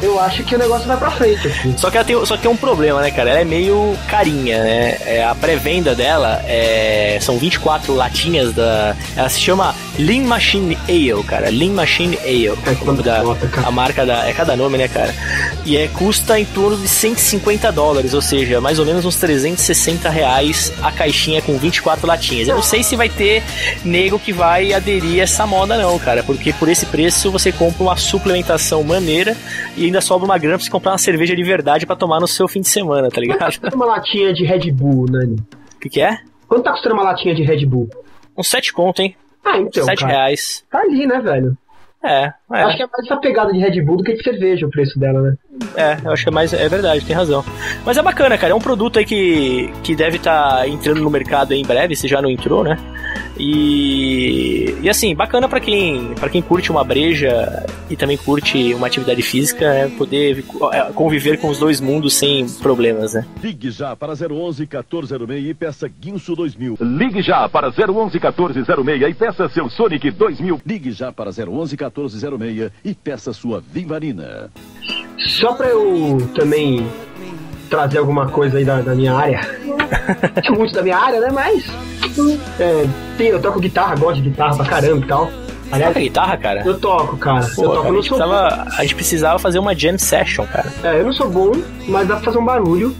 eu 0.02 0.18
acho 0.20 0.42
que 0.44 0.54
o 0.54 0.58
negócio 0.58 0.86
vai 0.86 0.96
pra 0.96 1.10
frente 1.10 1.46
aqui. 1.46 1.74
Só 1.76 1.90
que 1.90 1.96
ela 1.96 2.04
tem, 2.04 2.26
só 2.26 2.36
que 2.36 2.42
tem 2.42 2.50
um 2.50 2.56
problema, 2.56 3.00
né, 3.00 3.10
cara? 3.10 3.30
Ela 3.30 3.40
é 3.40 3.44
meio 3.44 3.96
carinha, 4.08 4.62
né? 4.62 4.96
É, 5.04 5.24
a 5.24 5.34
pré-venda 5.34 5.94
dela 5.94 6.42
é, 6.46 7.18
são 7.20 7.38
24 7.38 7.94
latinhas 7.94 8.52
da. 8.54 8.96
Ela 9.16 9.28
se 9.28 9.40
chama 9.40 9.74
Lean 9.98 10.22
Machine 10.22 10.78
Ale, 10.88 11.22
cara. 11.24 11.50
Lean 11.50 11.72
Machine 11.72 12.18
Ale. 12.18 12.46
É, 12.46 12.52
o 12.80 12.84
nome 12.84 13.02
da, 13.02 13.22
a 13.64 13.70
marca 13.70 14.06
da. 14.06 14.26
É 14.26 14.32
cada 14.32 14.56
nome, 14.56 14.78
né, 14.78 14.88
cara? 14.88 15.14
E 15.66 15.76
é, 15.76 15.88
custa 15.88 16.38
em 16.38 16.44
torno 16.44 16.78
de 16.78 16.88
150 16.88 17.70
dólares, 17.72 18.14
ou 18.14 18.22
seja, 18.22 18.60
mais 18.60 18.78
ou 18.78 18.86
menos 18.86 19.04
uns 19.04 19.16
360 19.16 20.08
reais 20.08 20.72
a 20.82 20.90
caixinha 20.90 21.42
com 21.42 21.58
24 21.58 21.89
quatro 21.90 22.06
latinhas. 22.06 22.46
Eu 22.46 22.54
não 22.54 22.62
sei 22.62 22.84
se 22.84 22.94
vai 22.94 23.08
ter 23.08 23.42
nego 23.84 24.18
que 24.18 24.32
vai 24.32 24.72
aderir 24.72 25.20
a 25.20 25.24
essa 25.24 25.44
moda, 25.46 25.76
não, 25.76 25.98
cara, 25.98 26.22
porque 26.22 26.52
por 26.52 26.68
esse 26.68 26.86
preço 26.86 27.32
você 27.32 27.50
compra 27.50 27.82
uma 27.82 27.96
suplementação 27.96 28.84
maneira 28.84 29.36
e 29.76 29.86
ainda 29.86 30.00
sobra 30.00 30.24
uma 30.24 30.38
grana 30.38 30.56
pra 30.56 30.64
você 30.64 30.70
comprar 30.70 30.92
uma 30.92 30.98
cerveja 30.98 31.34
de 31.34 31.42
verdade 31.42 31.86
para 31.86 31.96
tomar 31.96 32.20
no 32.20 32.28
seu 32.28 32.46
fim 32.46 32.60
de 32.60 32.68
semana, 32.68 33.08
tá 33.08 33.20
ligado? 33.20 33.38
Quanto 33.38 33.60
tá 33.60 33.76
uma 33.76 33.86
latinha 33.86 34.32
de 34.32 34.44
Red 34.44 34.70
Bull, 34.70 35.06
Nani? 35.10 35.36
O 35.74 35.80
que, 35.80 35.88
que 35.88 36.00
é? 36.00 36.18
Quanto 36.46 36.62
tá 36.62 36.72
custando 36.72 36.94
uma 36.94 37.04
latinha 37.04 37.34
de 37.34 37.42
Red 37.42 37.66
Bull? 37.66 37.88
Uns 38.36 38.48
sete 38.48 38.72
conto, 38.72 39.02
hein? 39.02 39.16
Ah, 39.44 39.58
então. 39.58 39.84
Sete 39.84 40.00
cara, 40.00 40.12
reais. 40.12 40.64
Tá 40.70 40.78
ali, 40.78 41.06
né, 41.06 41.20
velho? 41.20 41.56
É, 42.02 42.32
é. 42.52 42.62
Acho 42.62 42.76
que 42.78 42.82
é 42.82 42.86
mais 42.86 43.06
essa 43.06 43.16
pegada 43.18 43.52
de 43.52 43.58
Red 43.58 43.82
Bull 43.82 43.98
do 43.98 44.02
que 44.02 44.14
de 44.14 44.22
cerveja 44.22 44.66
o 44.66 44.70
preço 44.70 44.98
dela, 44.98 45.20
né? 45.20 45.34
É, 45.76 45.98
eu 46.02 46.12
acho 46.12 46.22
que 46.22 46.30
é 46.30 46.32
mais. 46.32 46.52
É 46.52 46.68
verdade, 46.68 47.04
tem 47.04 47.14
razão. 47.14 47.44
Mas 47.84 47.98
é 47.98 48.02
bacana, 48.02 48.38
cara. 48.38 48.52
É 48.52 48.56
um 48.56 48.60
produto 48.60 48.98
aí 48.98 49.04
que, 49.04 49.70
que 49.82 49.94
deve 49.94 50.16
estar 50.16 50.58
tá 50.58 50.68
entrando 50.68 51.02
no 51.02 51.10
mercado 51.10 51.52
em 51.52 51.62
breve, 51.62 51.94
se 51.94 52.08
já 52.08 52.22
não 52.22 52.30
entrou, 52.30 52.64
né? 52.64 52.78
E, 53.42 54.76
e 54.82 54.90
assim, 54.90 55.14
bacana 55.14 55.48
para 55.48 55.60
quem 55.60 56.14
para 56.14 56.28
quem 56.28 56.42
curte 56.42 56.70
uma 56.70 56.84
breja 56.84 57.64
e 57.88 57.96
também 57.96 58.18
curte 58.18 58.74
uma 58.74 58.86
atividade 58.86 59.22
física, 59.22 59.64
é 59.64 59.88
poder 59.88 60.44
é, 60.72 60.92
conviver 60.92 61.38
com 61.38 61.48
os 61.48 61.58
dois 61.58 61.80
mundos 61.80 62.14
sem 62.14 62.46
problemas, 62.46 63.14
né? 63.14 63.24
Ligue 63.42 63.70
já 63.70 63.96
para 63.96 64.12
011 64.12 64.60
1406 64.60 65.48
e 65.48 65.54
peça 65.54 65.88
Guinso 65.88 66.36
2000. 66.36 66.76
Ligue 66.82 67.22
já 67.22 67.48
para 67.48 67.68
011 67.68 68.18
1406 68.18 69.02
e 69.08 69.14
peça 69.14 69.48
seu 69.48 69.70
Sonic 69.70 70.10
2000. 70.10 70.60
Ligue 70.66 70.92
já 70.92 71.10
para 71.10 71.30
011 71.30 71.76
1406 71.76 72.70
e 72.84 72.94
peça 72.94 73.32
sua 73.32 73.62
Vivarina. 73.72 74.50
Só 75.16 75.54
para 75.54 75.68
eu 75.68 76.18
também 76.34 76.86
trazer 77.70 77.98
alguma 77.98 78.28
coisa 78.28 78.58
aí 78.58 78.64
da, 78.66 78.82
da 78.82 78.94
minha 78.94 79.14
área. 79.14 79.40
Tinha 80.42 80.58
muito 80.58 80.74
da 80.74 80.82
minha 80.82 80.98
área, 80.98 81.20
né? 81.20 81.30
Mas. 81.32 81.89
É, 82.58 82.86
tem, 83.16 83.28
eu 83.28 83.40
toco 83.40 83.60
guitarra, 83.60 83.96
gosto 83.96 84.22
de 84.22 84.30
guitarra 84.30 84.56
pra 84.56 84.64
caramba 84.66 85.04
e 85.04 85.08
tal. 85.08 85.30
Aliás, 85.72 85.92
toca 85.92 86.00
guitarra, 86.00 86.36
cara? 86.36 86.62
Eu 86.66 86.78
toco, 86.78 87.16
cara. 87.16 87.46
Pô, 87.54 87.62
eu 87.62 87.70
toco, 87.70 87.82
cara, 87.82 87.88
a, 87.88 87.92
gente 87.94 88.08
precisava, 88.08 88.66
a 88.76 88.82
gente 88.82 88.94
precisava 88.94 89.38
fazer 89.38 89.58
uma 89.58 89.74
jam 89.74 89.98
session, 89.98 90.44
cara. 90.46 90.72
É, 90.82 91.00
eu 91.00 91.04
não 91.04 91.12
sou 91.12 91.30
bom, 91.30 91.52
mas 91.88 92.08
dá 92.08 92.16
pra 92.16 92.24
fazer 92.24 92.38
um 92.38 92.44
barulho. 92.44 92.94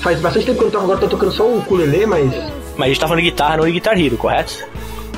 Faz 0.00 0.20
bastante 0.20 0.46
tempo 0.46 0.58
que 0.58 0.64
eu 0.64 0.70
toco, 0.70 0.84
agora 0.84 1.00
tô 1.00 1.08
tocando 1.08 1.32
só 1.32 1.44
o 1.44 1.58
ukulele, 1.58 2.06
mas. 2.06 2.32
Mas 2.76 2.86
a 2.86 2.88
gente 2.88 3.00
tá 3.00 3.08
falando 3.08 3.24
de 3.24 3.30
guitarra, 3.30 3.56
não 3.56 3.64
de 3.64 3.72
Guitar 3.72 3.98
Hero, 3.98 4.16
correto? 4.16 4.66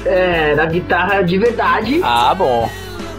É, 0.05 0.55
da 0.55 0.67
guitarra 0.67 1.23
de 1.23 1.39
verdade. 1.39 2.01
Ah, 2.03 2.35
bom. 2.35 2.71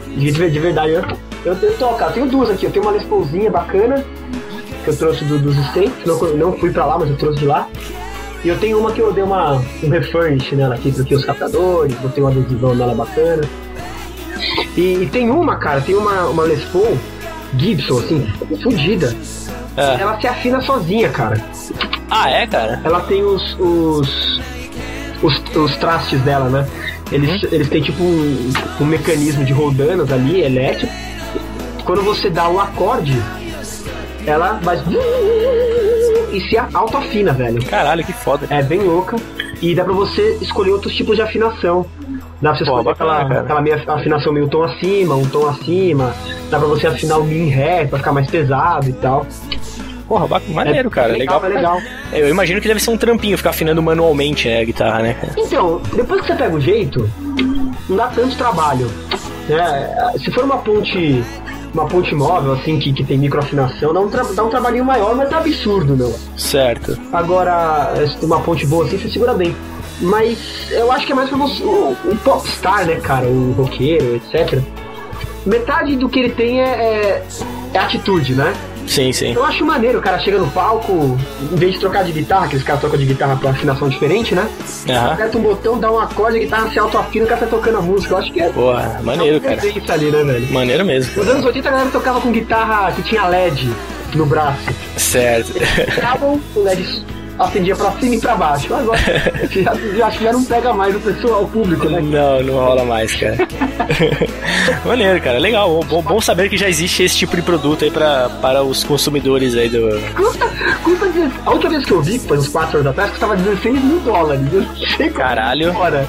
De, 0.08 0.32
de 0.32 0.60
verdade, 0.60 0.94
eu, 0.94 1.04
eu, 1.46 1.54
eu 1.54 1.78
toco, 1.78 2.02
eu 2.02 2.12
tenho 2.12 2.28
duas 2.28 2.50
aqui. 2.50 2.66
Eu 2.66 2.72
tenho 2.72 2.86
uma 2.86 2.92
Les 2.92 3.04
Paulzinha 3.04 3.52
bacana, 3.52 4.04
que 4.84 4.90
eu 4.90 4.96
trouxe 4.98 5.26
do, 5.26 5.38
dos 5.38 5.58
States, 5.68 6.06
não, 6.06 6.18
não 6.36 6.54
fui 6.54 6.72
pra 6.72 6.86
lá, 6.86 6.98
mas 6.98 7.10
eu 7.10 7.18
trouxe 7.18 7.40
de 7.40 7.46
lá. 7.46 7.68
E 8.44 8.50
eu 8.50 8.58
tenho 8.60 8.80
uma 8.80 8.92
que 8.92 9.02
eu 9.02 9.12
dei 9.12 9.24
uma, 9.24 9.56
um 9.84 9.90
refurnish 9.90 10.52
nela 10.54 10.76
aqui, 10.76 10.92
porque 10.92 11.16
os 11.16 11.26
captadores, 11.26 11.94
botei 11.96 12.24
um 12.24 12.28
adesivão 12.28 12.76
nela 12.76 12.94
bacana. 12.94 13.44
E, 14.76 15.04
e, 15.04 15.10
tem 15.12 15.30
uma, 15.30 15.58
cara, 15.58 15.82
tem 15.82 15.96
uma, 15.96 16.26
uma 16.28 16.44
Les 16.44 16.64
Paul 16.66 16.98
Gibson, 17.58 17.98
assim, 18.00 18.28
fodida. 18.62 19.16
É. 19.76 20.02
Ela 20.02 20.20
se 20.20 20.28
afina 20.28 20.62
sozinha, 20.62 21.10
cara. 21.10 21.44
Ah, 22.10 22.30
é, 22.30 22.48
cara? 22.48 22.82
Ela 22.84 23.02
tem 23.02 23.24
os, 23.24 23.58
os, 23.60 24.40
os, 25.22 25.56
os 25.56 25.78
trastes 25.78 26.22
dela, 26.22 26.50
né? 26.50 26.68
Eles, 27.12 27.42
uhum. 27.44 27.50
eles 27.52 27.70
têm 27.70 27.82
tipo 27.82 28.04
um, 28.04 28.52
um 28.82 28.86
mecanismo 28.86 29.44
de 29.46 29.54
roldanas 29.54 30.12
ali, 30.12 30.42
elétrico. 30.42 30.94
Quando 31.86 32.04
você 32.04 32.30
dá 32.30 32.50
o 32.50 32.60
acorde, 32.60 33.22
ela 34.26 34.60
vai 34.62 34.78
e 36.38 36.50
se 36.50 36.58
autoafina, 36.58 37.34
velho. 37.34 37.64
Caralho, 37.66 38.04
que 38.04 38.14
foda. 38.14 38.48
É 38.50 38.62
bem 38.62 38.80
louca. 38.80 39.18
E 39.62 39.74
dá 39.74 39.84
pra 39.84 39.94
você 39.94 40.38
escolher 40.40 40.72
outros 40.72 40.94
tipos 40.94 41.16
de 41.16 41.22
afinação. 41.22 41.86
Dá 42.42 42.50
pra 42.52 42.58
você 42.58 42.64
escolher 42.64 42.90
aquela, 42.90 43.22
aquela 43.22 43.62
meia 43.62 43.84
afinação 43.88 44.32
meio 44.32 44.48
tom 44.48 44.64
acima, 44.64 45.16
um 45.16 45.28
tom 45.28 45.48
acima. 45.48 46.14
Dá 46.50 46.60
pra 46.60 46.68
você 46.68 46.88
afinar 46.88 47.18
o 47.18 47.24
mi 47.24 47.40
em 47.40 47.50
ré 47.50 47.86
pra 47.86 47.98
ficar 47.98 48.12
mais 48.12 48.30
pesado 48.30 48.88
e 48.88 48.94
tal. 48.94 49.26
Porra, 50.08 50.42
maneiro, 50.50 50.90
cara. 50.90 51.14
É 51.16 51.18
legal, 51.18 51.42
legal. 51.42 51.76
legal. 51.76 51.94
Eu 52.14 52.30
imagino 52.30 52.62
que 52.62 52.68
deve 52.68 52.80
ser 52.80 52.92
um 52.92 52.98
trampinho 52.98 53.36
ficar 53.36 53.50
afinando 53.50 53.82
manualmente, 53.82 54.48
né, 54.48 54.62
a 54.62 54.64
guitarra, 54.64 55.02
né? 55.02 55.16
Então, 55.36 55.82
depois 55.94 56.22
que 56.22 56.28
você 56.28 56.36
pega 56.36 56.56
o 56.56 56.62
jeito, 56.62 57.10
não 57.90 57.98
dá 57.98 58.08
tanto 58.08 58.38
trabalho. 58.38 58.90
Né? 59.50 60.14
Se 60.18 60.32
for 60.32 60.46
uma 60.46 60.58
ponte 60.60 61.22
uma 61.78 61.88
ponte 61.88 62.14
móvel, 62.16 62.54
assim, 62.54 62.80
que, 62.80 62.92
que 62.92 63.04
tem 63.04 63.18
microafinação, 63.18 63.94
dá 63.94 64.00
um, 64.00 64.10
dá 64.10 64.44
um 64.44 64.50
trabalhinho 64.50 64.84
maior, 64.84 65.16
mas 65.16 65.32
é 65.32 65.36
absurdo, 65.36 65.96
não. 65.96 66.14
Certo. 66.36 66.98
Agora, 67.14 67.94
se 68.08 68.18
tem 68.18 68.26
uma 68.26 68.42
ponte 68.42 68.66
boa 68.66 68.86
assim, 68.86 68.98
você 68.98 69.10
segura 69.10 69.34
bem. 69.34 69.56
Mas 70.00 70.72
eu 70.72 70.92
acho 70.92 71.06
que 71.06 71.12
é 71.12 71.16
mais 71.16 71.30
pra 71.30 71.38
você, 71.38 71.64
o, 71.64 71.96
o 72.06 72.16
popstar, 72.24 72.86
né, 72.86 72.96
cara, 72.96 73.26
o 73.28 73.54
roqueiro, 73.54 74.16
etc. 74.16 74.62
Metade 75.46 75.96
do 75.96 76.10
que 76.10 76.20
ele 76.20 76.30
tem 76.30 76.62
é, 76.62 76.66
é, 76.66 77.28
é 77.74 77.80
atitude, 77.80 78.36
né? 78.36 78.54
Sim, 78.88 79.12
sim. 79.12 79.34
Eu 79.34 79.44
acho 79.44 79.66
maneiro, 79.66 80.00
o 80.00 80.02
cara 80.02 80.18
chega 80.20 80.38
no 80.40 80.50
palco, 80.50 81.18
em 81.52 81.56
vez 81.56 81.74
de 81.74 81.80
trocar 81.80 82.04
de 82.04 82.12
guitarra, 82.12 82.46
aqueles 82.46 82.64
caras 82.64 82.82
trocam 82.82 82.98
de 82.98 83.06
guitarra 83.06 83.36
pra 83.36 83.52
afinação 83.52 83.90
diferente, 83.90 84.34
né? 84.34 84.48
Uhum. 84.88 85.12
Aperta 85.12 85.38
um 85.38 85.42
botão, 85.42 85.80
dá 85.80 85.92
um 85.92 86.00
acorde, 86.00 86.38
a 86.38 86.40
guitarra 86.40 86.70
se 86.72 86.80
autoafina, 86.80 87.26
o 87.26 87.28
cara 87.28 87.42
tá 87.42 87.48
tocando 87.48 87.78
a 87.78 87.82
música. 87.82 88.14
Eu 88.14 88.18
acho 88.18 88.32
que 88.32 88.42
é. 88.42 88.50
Porra, 88.50 89.00
maneiro, 89.04 89.38
é 89.38 89.56
cara. 89.56 89.68
Isso 89.68 89.92
ali, 89.92 90.10
né, 90.10 90.24
velho? 90.24 90.54
Maneiro 90.54 90.86
mesmo. 90.86 91.16
Nos 91.18 91.28
anos 91.28 91.46
80 91.46 91.68
a 91.68 91.72
galera 91.72 91.90
tocava 91.92 92.22
com 92.22 92.32
guitarra 92.32 92.92
que 92.94 93.04
tinha 93.04 93.28
LED 93.28 93.70
no 94.16 94.26
braço. 94.26 94.70
Certo. 94.96 95.54
Tocavam, 95.96 96.42
o 96.56 96.60
LED 96.62 97.04
acendia 97.40 97.76
pra 97.76 97.92
cima 97.94 98.16
e 98.16 98.20
pra 98.20 98.36
baixo. 98.36 98.74
Agora, 98.74 99.00
já, 99.50 100.08
acho 100.08 100.18
que 100.18 100.24
já 100.24 100.34
não 100.34 100.44
pega 100.44 100.74
mais 100.74 100.96
o 100.96 101.00
pessoal, 101.00 101.44
o 101.44 101.48
público, 101.48 101.90
né? 101.90 102.02
Não, 102.02 102.44
não 102.44 102.54
rola 102.54 102.84
mais, 102.86 103.14
cara. 103.16 103.38
Maneiro, 104.86 105.22
cara. 105.22 105.38
Legal. 105.38 105.84
Bom, 105.84 106.02
bom 106.02 106.22
saber 106.22 106.50
que 106.50 106.58
já 106.58 106.68
existe 106.70 107.04
esse 107.04 107.18
tipo 107.18 107.36
de 107.36 107.42
produto 107.42 107.84
aí 107.84 107.92
pra, 107.92 108.30
para 108.42 108.64
os 108.64 108.84
consumidores 108.84 109.56
aí 109.56 109.70
do. 109.70 109.88
Custa, 110.16 110.46
custa 110.84 111.08
a 111.46 111.52
última 111.52 111.72
vez 111.72 111.86
que 111.86 111.92
eu 111.92 112.02
vi, 112.02 112.20
foi 112.20 112.38
uns 112.38 112.48
4 112.50 112.80
anos 112.80 112.92
atrás, 112.92 113.12
custava 113.12 113.36
16 113.36 113.84
mil 113.84 114.00
dólares. 114.00 114.42
Caralho. 115.16 115.74
Fora. 115.74 116.08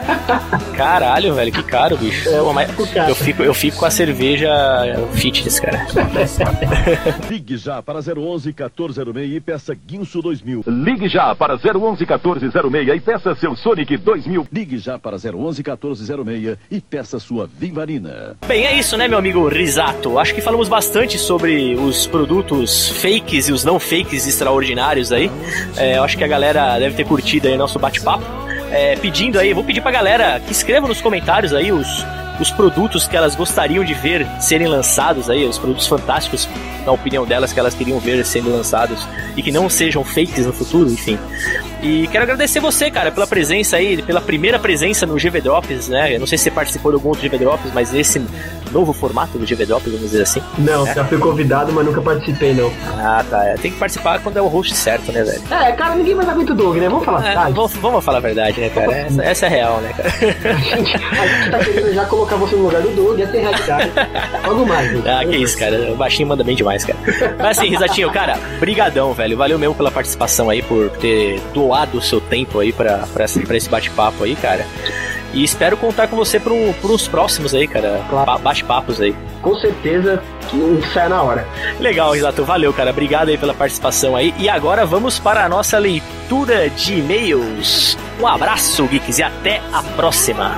Caralho, 0.76 1.34
velho, 1.34 1.52
que 1.52 1.62
caro, 1.62 1.96
bicho. 1.96 2.28
É, 2.28 2.38
Pô, 2.38 2.52
mas 2.52 2.70
eu, 3.08 3.14
fico, 3.14 3.42
eu 3.42 3.54
fico 3.54 3.78
com 3.78 3.84
a 3.84 3.90
cerveja 3.90 4.50
fitness, 5.12 5.60
cara. 5.60 5.86
Ligue 7.28 7.56
já 7.56 7.82
para 7.82 7.98
011 7.98 8.48
1406 8.48 9.32
e 9.36 9.40
peça 9.40 9.74
Guinso 9.74 10.22
2000. 10.22 10.51
Ligue 10.66 11.08
já 11.08 11.34
para 11.34 11.54
011 11.54 12.00
1406 12.00 12.88
e 12.88 13.00
peça 13.00 13.34
seu 13.34 13.56
Sonic 13.56 13.96
2000. 13.96 14.46
Ligue 14.52 14.78
já 14.78 14.98
para 14.98 15.16
011 15.16 15.62
1406 15.62 16.58
e 16.70 16.80
peça 16.80 17.18
sua 17.18 17.48
Vivarina. 17.58 18.36
Bem, 18.46 18.66
é 18.66 18.78
isso, 18.78 18.96
né, 18.96 19.08
meu 19.08 19.18
amigo 19.18 19.48
Risato? 19.48 20.18
Acho 20.18 20.34
que 20.34 20.40
falamos 20.40 20.68
bastante 20.68 21.18
sobre 21.18 21.74
os 21.74 22.06
produtos 22.06 22.88
fakes 23.00 23.48
e 23.48 23.52
os 23.52 23.64
não 23.64 23.80
fakes 23.80 24.26
extraordinários 24.26 25.12
aí. 25.12 25.30
É, 25.76 25.98
eu 25.98 26.04
acho 26.04 26.18
que 26.18 26.24
a 26.24 26.28
galera 26.28 26.78
deve 26.78 26.94
ter 26.96 27.04
curtido 27.04 27.48
aí 27.48 27.56
nosso 27.56 27.78
bate-papo. 27.78 28.24
É, 28.70 28.96
pedindo 28.96 29.38
aí, 29.38 29.52
vou 29.52 29.64
pedir 29.64 29.80
pra 29.80 29.90
galera 29.90 30.40
que 30.40 30.52
escreva 30.52 30.88
nos 30.88 31.00
comentários 31.00 31.52
aí 31.52 31.70
os 31.70 32.04
os 32.40 32.50
produtos 32.50 33.06
que 33.06 33.16
elas 33.16 33.34
gostariam 33.34 33.84
de 33.84 33.94
ver 33.94 34.26
serem 34.40 34.66
lançados 34.66 35.30
aí, 35.30 35.44
os 35.44 35.58
produtos 35.58 35.86
fantásticos, 35.86 36.48
na 36.84 36.92
opinião 36.92 37.24
delas, 37.24 37.52
que 37.52 37.60
elas 37.60 37.74
queriam 37.74 37.98
ver 37.98 38.24
sendo 38.24 38.50
lançados 38.50 39.06
e 39.36 39.42
que 39.42 39.50
não 39.50 39.68
sejam 39.68 40.04
fakes 40.04 40.46
no 40.46 40.52
futuro, 40.52 40.90
enfim. 40.90 41.18
E 41.82 42.06
quero 42.08 42.22
agradecer 42.22 42.60
você, 42.60 42.90
cara, 42.90 43.10
pela 43.10 43.26
presença 43.26 43.76
aí, 43.76 44.00
pela 44.02 44.20
primeira 44.20 44.58
presença 44.58 45.04
no 45.04 45.16
GV 45.16 45.40
Drops, 45.40 45.88
né? 45.88 46.14
Eu 46.14 46.20
não 46.20 46.26
sei 46.26 46.38
se 46.38 46.44
você 46.44 46.50
participou 46.50 46.92
de 46.92 46.96
algum 46.96 47.08
outro 47.08 47.28
GV 47.28 47.38
Drops, 47.38 47.72
mas 47.74 47.92
esse 47.92 48.20
novo 48.70 48.92
formato 48.92 49.36
do 49.38 49.44
GV 49.44 49.66
Drops, 49.66 49.92
vamos 49.92 50.10
dizer 50.10 50.22
assim. 50.22 50.40
Não, 50.58 50.86
é. 50.86 50.94
já 50.94 51.04
fui 51.04 51.18
convidado, 51.18 51.72
mas 51.72 51.84
nunca 51.84 52.00
participei, 52.00 52.54
não. 52.54 52.72
Ah, 52.98 53.24
tá. 53.28 53.44
É, 53.44 53.54
tem 53.54 53.72
que 53.72 53.78
participar 53.78 54.20
quando 54.20 54.36
é 54.36 54.42
o 54.42 54.46
host 54.46 54.74
certo, 54.74 55.10
né, 55.10 55.24
velho? 55.24 55.42
É, 55.50 55.72
cara, 55.72 55.96
ninguém 55.96 56.14
mais 56.14 56.28
aguenta 56.28 56.52
o 56.52 56.56
Doug, 56.56 56.76
né? 56.76 56.88
Vamos 56.88 57.04
falar 57.04 57.20
é, 57.20 57.22
verdade. 57.24 57.52
Vamos, 57.52 57.72
vamos 57.74 58.04
falar 58.04 58.18
a 58.18 58.20
verdade, 58.20 58.60
né, 58.60 58.70
cara? 58.70 58.92
Essa, 59.02 59.22
essa 59.24 59.46
é 59.46 59.48
real, 59.48 59.80
né, 59.80 59.92
cara? 59.96 60.08
a, 60.08 60.58
gente, 60.58 60.96
a 60.96 61.26
gente 61.26 61.50
tá 61.50 61.58
querendo 61.58 61.92
já 61.92 62.04
colocar 62.06 62.36
você 62.36 62.54
no 62.54 62.62
lugar 62.62 62.80
do 62.80 62.90
Doug, 62.90 63.20
essa 63.20 63.36
é 63.36 63.40
realidade. 63.40 63.92
Logo 64.46 64.66
mais. 64.66 64.90
Gente. 64.90 65.08
Ah, 65.08 65.24
que 65.24 65.36
isso, 65.36 65.58
cara. 65.58 65.92
O 65.92 65.96
baixinho 65.96 66.28
manda 66.28 66.44
bem 66.44 66.54
demais, 66.54 66.71
cara. 66.78 66.98
Mas 67.38 67.58
assim, 67.58 67.68
Risatinho, 67.68 68.10
cara, 68.10 68.38
brigadão, 68.58 69.12
velho. 69.12 69.36
Valeu 69.36 69.58
mesmo 69.58 69.74
pela 69.74 69.90
participação 69.90 70.50
aí, 70.50 70.62
por 70.62 70.90
ter 70.90 71.40
doado 71.54 71.98
o 71.98 72.02
seu 72.02 72.20
tempo 72.20 72.58
aí 72.58 72.72
pra, 72.72 73.06
pra, 73.12 73.26
pra 73.46 73.56
esse 73.56 73.68
bate-papo 73.68 74.24
aí, 74.24 74.34
cara. 74.36 74.66
E 75.34 75.42
espero 75.42 75.76
contar 75.76 76.08
com 76.08 76.16
você 76.16 76.38
para 76.38 76.52
os 76.52 77.08
próximos 77.08 77.54
aí, 77.54 77.66
cara. 77.66 78.04
Claro. 78.10 78.38
Bate-papos 78.40 79.00
aí. 79.00 79.14
Com 79.40 79.54
certeza 79.56 80.22
que 80.48 80.82
sai 80.92 81.08
na 81.08 81.22
hora. 81.22 81.46
Legal, 81.80 82.12
Risato. 82.12 82.44
Valeu, 82.44 82.72
cara. 82.72 82.90
Obrigado 82.90 83.30
aí 83.30 83.38
pela 83.38 83.54
participação 83.54 84.14
aí. 84.14 84.34
E 84.38 84.48
agora 84.48 84.84
vamos 84.84 85.18
para 85.18 85.44
a 85.44 85.48
nossa 85.48 85.78
leitura 85.78 86.68
de 86.68 86.98
e-mails. 86.98 87.96
Um 88.20 88.26
abraço, 88.26 88.86
Geeks, 88.86 89.18
e 89.18 89.22
até 89.22 89.62
a 89.72 89.82
próxima. 89.82 90.54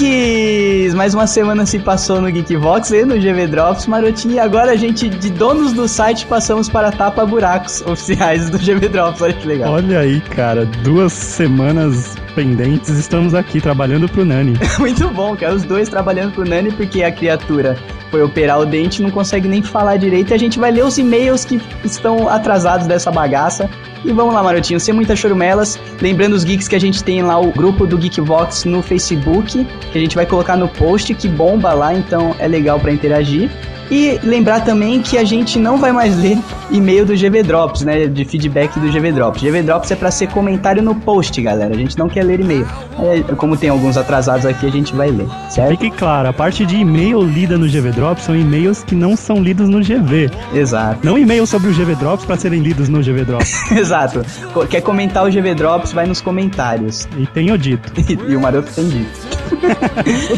Geeks! 0.00 0.94
Mais 0.94 1.14
uma 1.14 1.26
semana 1.26 1.66
se 1.66 1.78
passou 1.78 2.20
no 2.20 2.30
Geekvox 2.30 2.90
e 2.90 3.04
no 3.04 3.16
GV 3.16 3.46
Drops, 3.48 3.86
Marotinho. 3.86 4.34
E 4.34 4.38
agora 4.38 4.72
a 4.72 4.76
gente, 4.76 5.08
de 5.08 5.30
donos 5.30 5.72
do 5.72 5.86
site, 5.86 6.26
passamos 6.26 6.68
para 6.68 6.90
tapa-buracos 6.90 7.82
oficiais 7.86 8.50
do 8.50 8.58
GV 8.58 8.88
Drops. 8.88 9.20
Olha 9.20 9.32
que 9.32 9.46
legal. 9.46 9.72
Olha 9.72 10.00
aí, 10.00 10.20
cara. 10.20 10.64
Duas 10.82 11.12
semanas 11.12 12.16
pendentes, 12.34 12.88
estamos 12.88 13.34
aqui 13.34 13.60
trabalhando 13.60 14.08
pro 14.08 14.24
Nani. 14.24 14.54
Muito 14.78 15.08
bom, 15.10 15.36
cara. 15.36 15.54
Os 15.54 15.64
dois 15.64 15.88
trabalhando 15.88 16.32
pro 16.32 16.48
Nani, 16.48 16.72
porque 16.72 17.02
a 17.02 17.12
criatura 17.12 17.76
foi 18.10 18.22
operar 18.22 18.60
o 18.60 18.66
dente, 18.66 19.02
não 19.02 19.10
consegue 19.10 19.48
nem 19.48 19.62
falar 19.62 19.96
direito. 19.96 20.30
E 20.30 20.34
a 20.34 20.38
gente 20.38 20.58
vai 20.58 20.70
ler 20.70 20.84
os 20.84 20.98
e-mails 20.98 21.44
que 21.44 21.60
estão 21.84 22.28
atrasados 22.28 22.86
dessa 22.86 23.10
bagaça. 23.10 23.70
E 24.04 24.12
vamos 24.12 24.34
lá, 24.34 24.42
Marotinho, 24.42 24.80
sem 24.80 24.94
muitas 24.94 25.18
chorumelas. 25.18 25.78
Lembrando 26.00 26.34
os 26.34 26.44
geeks 26.44 26.66
que 26.66 26.74
a 26.74 26.80
gente 26.80 27.04
tem 27.04 27.22
lá 27.22 27.38
o 27.38 27.52
grupo 27.52 27.86
do 27.86 27.98
Geekvox 27.98 28.64
no 28.64 28.82
Facebook, 28.82 29.64
que 29.92 29.98
a 29.98 30.00
gente 30.00 30.16
vai 30.16 30.26
colocar 30.26 30.56
no 30.56 30.68
post, 30.68 31.14
que 31.14 31.28
bomba 31.28 31.72
lá, 31.72 31.94
então 31.94 32.34
é 32.38 32.48
legal 32.48 32.80
para 32.80 32.92
interagir. 32.92 33.50
E 33.90 34.20
lembrar 34.22 34.60
também 34.60 35.02
que 35.02 35.18
a 35.18 35.24
gente 35.24 35.58
não 35.58 35.76
vai 35.76 35.92
mais 35.92 36.16
ler 36.16 36.38
e-mail 36.70 37.04
do 37.04 37.14
GV 37.14 37.42
Drops, 37.42 37.82
né? 37.82 38.06
De 38.06 38.24
feedback 38.24 38.78
do 38.78 38.88
GV 38.90 39.12
Drops. 39.12 39.42
GV 39.42 39.62
Drops 39.62 39.90
é 39.90 39.96
para 39.96 40.10
ser 40.10 40.28
comentário 40.28 40.82
no 40.82 40.94
post, 40.94 41.40
galera. 41.42 41.74
A 41.74 41.76
gente 41.76 41.98
não 41.98 42.08
quer 42.08 42.24
ler 42.24 42.40
e-mail. 42.40 42.66
É, 42.98 43.34
como 43.34 43.56
tem 43.56 43.68
alguns 43.68 43.96
atrasados 43.96 44.46
aqui, 44.46 44.66
a 44.66 44.70
gente 44.70 44.94
vai 44.94 45.10
ler, 45.10 45.26
certo? 45.48 45.70
Fique 45.70 45.90
claro, 45.90 46.28
a 46.28 46.32
parte 46.32 46.64
de 46.64 46.76
e-mail 46.76 47.22
lida 47.22 47.58
no 47.58 47.66
GV 47.66 47.90
Drops 47.92 48.24
são 48.24 48.36
e-mails 48.36 48.84
que 48.84 48.94
não 48.94 49.16
são 49.16 49.42
lidos 49.42 49.68
no 49.68 49.80
GV. 49.80 50.30
Exato. 50.54 51.00
Não 51.02 51.18
e-mails 51.18 51.48
sobre 51.48 51.70
o 51.70 51.72
GV 51.72 51.96
Drops 51.96 52.24
para 52.24 52.36
serem 52.36 52.60
lidos 52.60 52.88
no 52.88 53.00
GV 53.00 53.24
Drops. 53.24 53.52
Exato. 53.72 54.22
Quer 54.68 54.82
comentar 54.82 55.26
o 55.26 55.30
GV 55.30 55.54
Drops, 55.54 55.92
vai 55.92 56.06
nos 56.06 56.20
comentários. 56.20 57.08
E 57.18 57.26
tenho 57.26 57.56
dito. 57.58 57.92
e 58.28 58.36
o 58.36 58.40
Maroto 58.40 58.70
tem 58.72 58.88
dito. 58.88 59.10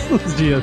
Todos 0.09 0.26
os 0.26 0.36
dias. 0.36 0.62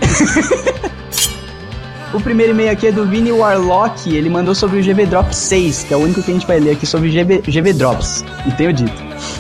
O 2.12 2.20
primeiro 2.20 2.54
e-mail 2.54 2.72
aqui 2.72 2.88
é 2.88 2.92
do 2.92 3.06
Vini 3.06 3.32
Warlock. 3.32 4.10
Ele 4.10 4.30
mandou 4.30 4.56
sobre 4.56 4.80
o 4.80 4.84
GV 4.84 5.06
Drops 5.06 5.38
6, 5.38 5.84
que 5.84 5.94
é 5.94 5.98
o 5.98 6.00
único 6.00 6.24
que 6.24 6.32
a 6.32 6.34
gente 6.34 6.48
vai 6.48 6.60
ler 6.60 6.72
aqui 6.72 6.86
sobre 6.86 7.10
GV, 7.10 7.44
GV 7.48 7.74
Drops. 7.74 8.26
E 8.48 8.52
tenho 8.52 8.74
dito. 8.74 8.92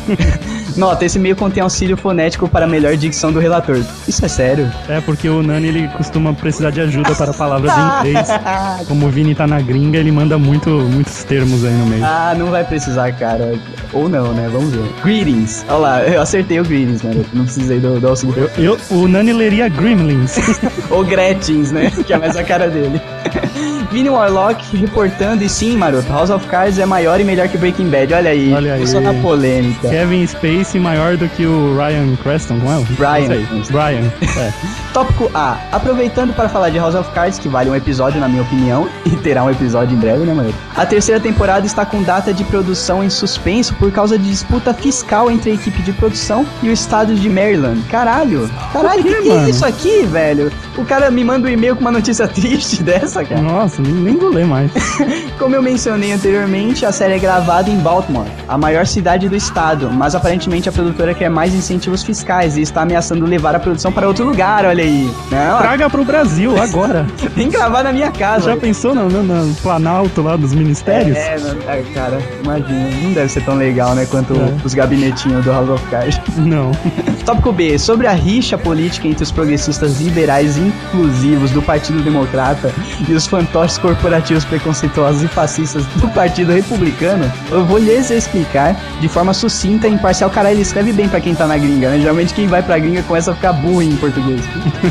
Nota, 0.75 1.05
esse 1.05 1.17
e-mail 1.17 1.35
contém 1.35 1.61
auxílio 1.61 1.97
fonético 1.97 2.47
para 2.47 2.67
melhor 2.67 2.95
dicção 2.95 3.31
do 3.31 3.39
relator. 3.39 3.77
Isso 4.07 4.23
é 4.23 4.27
sério? 4.27 4.71
É, 4.87 5.01
porque 5.01 5.29
o 5.29 5.41
Nani 5.41 5.67
ele 5.67 5.87
costuma 5.89 6.33
precisar 6.33 6.71
de 6.71 6.81
ajuda 6.81 7.13
para 7.15 7.33
palavras 7.33 7.71
em 7.71 8.09
inglês. 8.09 8.27
Como 8.87 9.05
o 9.05 9.09
Vini 9.09 9.35
tá 9.35 9.47
na 9.47 9.61
gringa, 9.61 9.97
ele 9.97 10.11
manda 10.11 10.37
muito, 10.37 10.69
muitos 10.69 11.23
termos 11.23 11.65
aí 11.65 11.73
no 11.73 11.85
meio. 11.85 12.03
Ah, 12.05 12.35
não 12.37 12.47
vai 12.47 12.63
precisar, 12.63 13.11
cara. 13.13 13.53
Ou 13.93 14.07
não, 14.07 14.33
né? 14.33 14.49
Vamos 14.51 14.73
ver. 14.73 14.89
Greetings. 15.03 15.65
Olha 15.67 15.77
lá, 15.77 16.03
eu 16.03 16.21
acertei 16.21 16.59
o 16.59 16.63
greetings, 16.63 17.01
né? 17.01 17.25
Não 17.33 17.43
precisei 17.43 17.79
do, 17.79 17.99
do 17.99 18.07
auxílio. 18.07 18.49
Eu, 18.57 18.63
eu, 18.63 18.79
o 18.89 19.07
Nani 19.07 19.33
leria 19.33 19.67
Gremlins. 19.67 20.37
Ou 20.89 21.03
Gretchens, 21.03 21.71
né? 21.71 21.91
Que 22.05 22.13
é 22.13 22.17
mais 22.17 22.35
a 22.35 22.43
cara 22.43 22.69
dele. 22.69 23.01
Vini 23.91 24.09
Warlock 24.09 24.77
reportando, 24.77 25.43
e 25.43 25.49
sim, 25.49 25.75
maroto, 25.75 26.11
House 26.11 26.29
of 26.29 26.45
Cards 26.47 26.77
é 26.77 26.85
maior 26.85 27.19
e 27.19 27.23
melhor 27.23 27.47
que 27.47 27.57
Breaking 27.57 27.89
Bad. 27.89 28.13
Olha 28.13 28.29
aí, 28.31 28.53
Olha 28.53 28.73
aí. 28.75 28.87
só 28.87 28.99
na 28.99 29.13
polêmica. 29.15 29.89
Kevin 29.89 30.25
Spacey 30.25 30.79
maior 30.79 31.17
do 31.17 31.27
que 31.29 31.45
o 31.45 31.75
Ryan 31.75 32.15
Creston, 32.17 32.59
como 32.59 32.71
é? 32.71 32.83
Brian. 32.91 33.47
Brian. 33.71 34.11
É. 34.37 34.53
Tópico 34.93 35.31
A. 35.33 35.57
Aproveitando 35.71 36.33
para 36.33 36.47
falar 36.47 36.69
de 36.69 36.77
House 36.77 36.95
of 36.95 37.09
Cards, 37.11 37.39
que 37.39 37.49
vale 37.49 37.69
um 37.69 37.75
episódio 37.75 38.19
na 38.19 38.27
minha 38.27 38.43
opinião, 38.43 38.87
e 39.05 39.11
terá 39.17 39.43
um 39.43 39.49
episódio 39.49 39.95
em 39.95 39.99
breve, 39.99 40.23
né, 40.23 40.33
mano? 40.33 40.53
A 40.75 40.85
terceira 40.85 41.19
temporada 41.19 41.65
está 41.65 41.85
com 41.85 42.03
data 42.03 42.33
de 42.33 42.43
produção 42.43 43.03
em 43.03 43.09
suspenso 43.09 43.73
por 43.75 43.91
causa 43.91 44.17
de 44.17 44.29
disputa 44.29 44.73
fiscal 44.73 45.31
entre 45.31 45.51
a 45.51 45.53
equipe 45.53 45.81
de 45.81 45.91
produção 45.93 46.45
e 46.61 46.69
o 46.69 46.71
estado 46.71 47.15
de 47.15 47.29
Maryland. 47.29 47.81
Caralho! 47.89 48.49
Caralho, 48.71 49.01
o 49.01 49.03
que, 49.03 49.13
quê, 49.15 49.21
que 49.21 49.31
é 49.31 49.49
isso 49.49 49.65
aqui, 49.65 50.03
velho? 50.05 50.51
O 50.77 50.85
cara 50.85 51.09
me 51.11 51.23
manda 51.23 51.47
um 51.47 51.51
e-mail 51.51 51.75
com 51.75 51.81
uma 51.81 51.91
notícia 51.91 52.27
triste 52.29 52.83
dessa, 52.83 53.23
cara. 53.23 53.41
Nossa, 53.41 53.78
nem 53.79 53.93
nem 53.93 54.17
vou 54.17 54.29
ler 54.29 54.45
mais. 54.45 54.71
Como 55.39 55.55
eu 55.55 55.61
mencionei 55.61 56.11
anteriormente, 56.11 56.85
a 56.85 56.91
série 56.91 57.13
é 57.13 57.19
gravada 57.19 57.69
em 57.69 57.77
Baltimore, 57.77 58.27
a 58.47 58.57
maior 58.57 58.85
cidade 58.85 59.29
do 59.29 59.35
estado, 59.35 59.89
mas 59.91 60.13
aparentemente 60.15 60.67
a 60.67 60.71
produtora 60.71 61.13
quer 61.13 61.29
mais 61.29 61.53
incentivos 61.53 62.03
fiscais 62.03 62.57
e 62.57 62.61
está 62.61 62.81
ameaçando 62.81 63.25
levar 63.25 63.55
a 63.55 63.59
produção 63.59 63.91
para 63.91 64.07
outro 64.07 64.25
lugar, 64.25 64.65
olha 64.65 64.83
aí. 64.83 65.09
Não, 65.31 65.57
Traga 65.59 65.89
pro 65.89 66.03
Brasil 66.03 66.61
agora. 66.61 67.05
que 67.33 67.45
gravar 67.45 67.83
na 67.83 67.93
minha 67.93 68.11
casa. 68.11 68.51
Já 68.51 68.57
pensou 68.57 68.93
no, 68.93 69.07
no, 69.09 69.23
no 69.23 69.55
Planalto 69.55 70.21
lá 70.21 70.35
dos 70.35 70.53
ministérios? 70.53 71.17
É, 71.17 71.37
não- 71.39 71.71
é, 71.71 71.83
cara, 71.93 72.19
imagina, 72.43 72.89
não 73.03 73.13
deve 73.13 73.29
ser 73.29 73.43
tão 73.45 73.55
legal, 73.55 73.95
né, 73.95 74.05
quanto 74.09 74.33
É. 74.33 74.57
os 74.65 74.73
gabinetinhos 74.73 75.43
do 75.45 75.51
House 75.51 75.69
of 75.69 75.83
Cards. 75.87 76.19
Não. 76.37 76.71
Tópico 77.29 77.51
B, 77.51 77.77
sobre 77.77 78.07
a 78.07 78.11
rixa 78.11 78.57
política 78.57 79.07
entre 79.07 79.23
os 79.23 79.31
progressistas 79.31 80.01
liberais 80.01 80.57
inclusivos 80.57 81.51
do 81.51 81.61
Partido 81.61 82.01
Democrata 82.01 82.73
e 83.07 83.13
os 83.13 83.27
fantoches 83.27 83.77
corporativos 83.77 84.43
preconceituosos 84.45 85.21
e 85.21 85.27
fascistas 85.27 85.85
do 85.97 86.09
Partido 86.09 86.51
Republicano, 86.51 87.31
eu 87.51 87.63
vou 87.63 87.77
lhes 87.77 88.09
explicar 88.09 88.75
de 88.99 89.07
forma 89.07 89.31
sucinta 89.31 89.87
e 89.87 89.91
imparcial. 89.91 90.31
Cara, 90.31 90.51
ele 90.51 90.63
escreve 90.63 90.91
bem 90.91 91.07
pra 91.07 91.21
quem 91.21 91.35
tá 91.35 91.45
na 91.45 91.55
gringa, 91.55 91.91
né? 91.91 91.99
Geralmente 91.99 92.33
quem 92.33 92.47
vai 92.47 92.63
pra 92.63 92.79
gringa 92.79 93.03
começa 93.03 93.29
a 93.29 93.35
ficar 93.35 93.53
burro 93.53 93.83
em 93.83 93.95
português. 93.97 94.41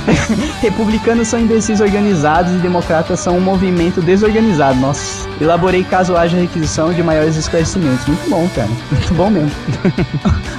Republicanos 0.63 1.27
são 1.27 1.41
indecisos 1.41 1.81
organizados 1.81 2.53
e 2.53 2.59
democratas 2.59 3.19
são 3.19 3.37
um 3.37 3.41
movimento 3.41 4.01
desorganizado. 4.01 4.79
Nossa, 4.79 5.29
elaborei 5.41 5.83
caso 5.83 6.17
haja 6.17 6.37
requisição 6.37 6.93
de 6.93 7.03
maiores 7.03 7.35
esclarecimentos. 7.35 8.07
Muito 8.07 8.31
bom, 8.31 8.49
cara. 8.55 8.69
Muito 8.93 9.15
bom 9.15 9.29
mesmo. 9.29 9.51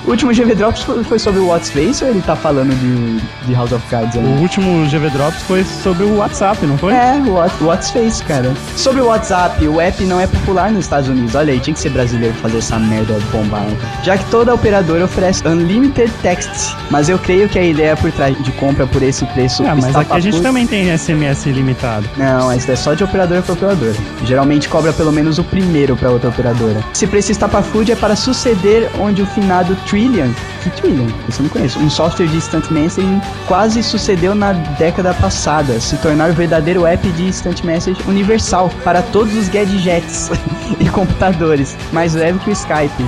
O 0.06 0.10
último 0.12 0.34
GV 0.34 0.56
Drops 0.56 0.84
foi 0.84 1.18
sobre 1.18 1.40
o 1.40 1.48
What's 1.48 1.69
Face 1.70 2.04
ou 2.04 2.10
ele 2.10 2.22
tá 2.22 2.36
falando 2.36 2.70
de, 2.80 3.46
de 3.48 3.54
House 3.54 3.72
of 3.72 3.86
Cards 3.88 4.16
O 4.16 4.20
ainda? 4.20 4.42
último 4.42 4.86
GV 4.88 5.10
Drops 5.12 5.42
foi 5.44 5.64
sobre 5.64 6.04
o 6.04 6.18
WhatsApp, 6.18 6.66
não 6.66 6.78
foi? 6.78 6.94
É, 6.94 7.22
o 7.26 7.34
What, 7.34 7.64
What's 7.64 7.92
Face, 7.92 8.24
cara. 8.24 8.52
Sobre 8.76 9.02
o 9.02 9.06
WhatsApp, 9.08 9.66
o 9.68 9.80
app 9.80 10.04
não 10.06 10.20
é 10.20 10.28
popular 10.28 10.72
nos 10.72 10.86
Estados 10.86 11.10
Unidos. 11.10 11.36
Olha 11.36 11.54
aí, 11.54 11.60
tinha 11.60 11.74
que 11.74 11.80
ser 11.80 11.90
brasileiro 11.90 12.34
fazer 12.36 12.58
essa 12.60 12.78
merda 12.80 13.18
bombar. 13.32 13.62
né? 13.62 13.78
Já 14.04 14.18
que 14.18 14.26
toda 14.26 14.54
operadora 14.54 15.06
oferece 15.06 15.48
Unlimited 15.48 16.12
Text. 16.22 16.76
Mas 16.90 17.10
eu 17.10 17.18
creio 17.20 17.48
que 17.50 17.58
a 17.60 17.64
ideia 17.64 17.96
por 17.96 18.12
trás 18.12 18.36
de 18.44 18.52
compra 18.54 18.86
por 18.88 19.02
esse 19.04 19.26
preço 19.28 19.64
Ah, 19.66 19.76
mas 19.76 19.96
aqui 19.96 20.14
a 20.14 20.20
gente 20.20 20.42
também 20.42 20.66
tem 20.66 20.96
SMS 20.98 21.46
ilimitado. 21.46 22.10
Não, 22.18 22.52
isso 22.54 22.72
é 22.72 22.76
só 22.76 22.94
de 22.94 23.04
operadora 23.04 23.42
para 23.42 23.54
operadora. 23.54 23.96
Geralmente 24.26 24.68
cobra 24.70 24.92
pelo 24.94 25.12
menos 25.12 25.38
o 25.40 25.44
primeiro 25.44 25.96
para 25.96 26.10
outra 26.10 26.30
operadora. 26.30 26.84
Esse 26.94 27.06
preço 27.08 27.32
estapafúrdio 27.32 27.94
é 27.94 27.96
para 27.96 28.16
suceder 28.16 28.90
onde 29.00 29.22
o 29.22 29.26
finado 29.26 29.76
Trillion, 29.88 30.30
que 30.64 30.70
Trillion? 30.72 31.08
Isso 31.28 31.42
eu 31.42 31.44
não 31.50 31.54
conheço, 31.54 31.80
um 31.80 31.90
software 31.90 32.28
de 32.28 32.38
instant 32.38 32.70
messaging 32.70 33.20
quase 33.48 33.82
sucedeu 33.82 34.36
na 34.36 34.54
década 34.54 35.14
passada, 35.16 35.80
se 35.80 35.98
tornar 35.98 36.30
o 36.30 36.34
verdadeiro 36.34 36.86
app 36.86 37.10
de 37.12 37.24
instant 37.24 37.64
message 37.64 38.00
universal 38.08 38.70
para 38.84 39.02
todos 39.02 39.36
os 39.36 39.50
gadgets 39.50 40.30
e 40.80 40.88
computadores, 40.90 41.76
mais 41.92 42.14
leve 42.14 42.40
que 42.40 42.50
o 42.50 42.54
Skype. 42.54 43.04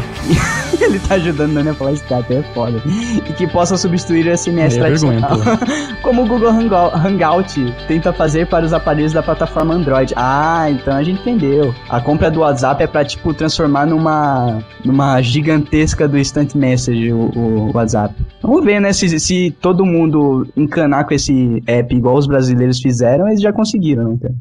Ele 0.85 0.99
tá 0.99 1.15
ajudando 1.15 1.51
a 1.51 1.53
Nani 1.53 1.69
a 1.69 1.73
falar 1.73 1.91
é 1.91 2.43
foda. 2.53 2.81
E 3.29 3.33
que 3.33 3.47
possa 3.47 3.77
substituir 3.77 4.27
o 4.27 4.37
SMS 4.37 4.77
é 4.77 4.81
vergonha, 4.81 5.21
tradicional. 5.21 5.39
como 6.01 6.23
o 6.23 6.27
Google 6.27 6.49
Hangout, 6.49 7.73
tenta 7.87 8.11
fazer 8.11 8.47
para 8.47 8.65
os 8.65 8.73
aparelhos 8.73 9.13
da 9.13 9.21
plataforma 9.21 9.75
Android. 9.75 10.13
Ah, 10.15 10.69
então 10.69 10.95
a 10.95 11.03
gente 11.03 11.21
entendeu. 11.21 11.73
A 11.89 12.01
compra 12.01 12.31
do 12.31 12.39
WhatsApp 12.39 12.83
é 12.83 12.87
para 12.87 13.05
tipo 13.05 13.33
transformar 13.33 13.85
numa 13.85 14.59
numa 14.83 15.21
gigantesca 15.21 16.07
do 16.07 16.17
instant 16.17 16.55
message 16.55 17.13
o, 17.13 17.29
o 17.35 17.71
WhatsApp. 17.73 18.15
Vamos 18.41 18.65
ver, 18.65 18.79
né, 18.79 18.91
se, 18.91 19.19
se 19.19 19.51
todo 19.61 19.85
mundo 19.85 20.47
encanar 20.57 21.05
com 21.05 21.13
esse 21.13 21.61
app 21.67 21.95
igual 21.95 22.15
os 22.15 22.25
brasileiros 22.25 22.79
fizeram, 22.79 23.27
eles 23.27 23.41
já 23.41 23.53
conseguiram, 23.53 24.03
não 24.03 24.17
cara? 24.17 24.33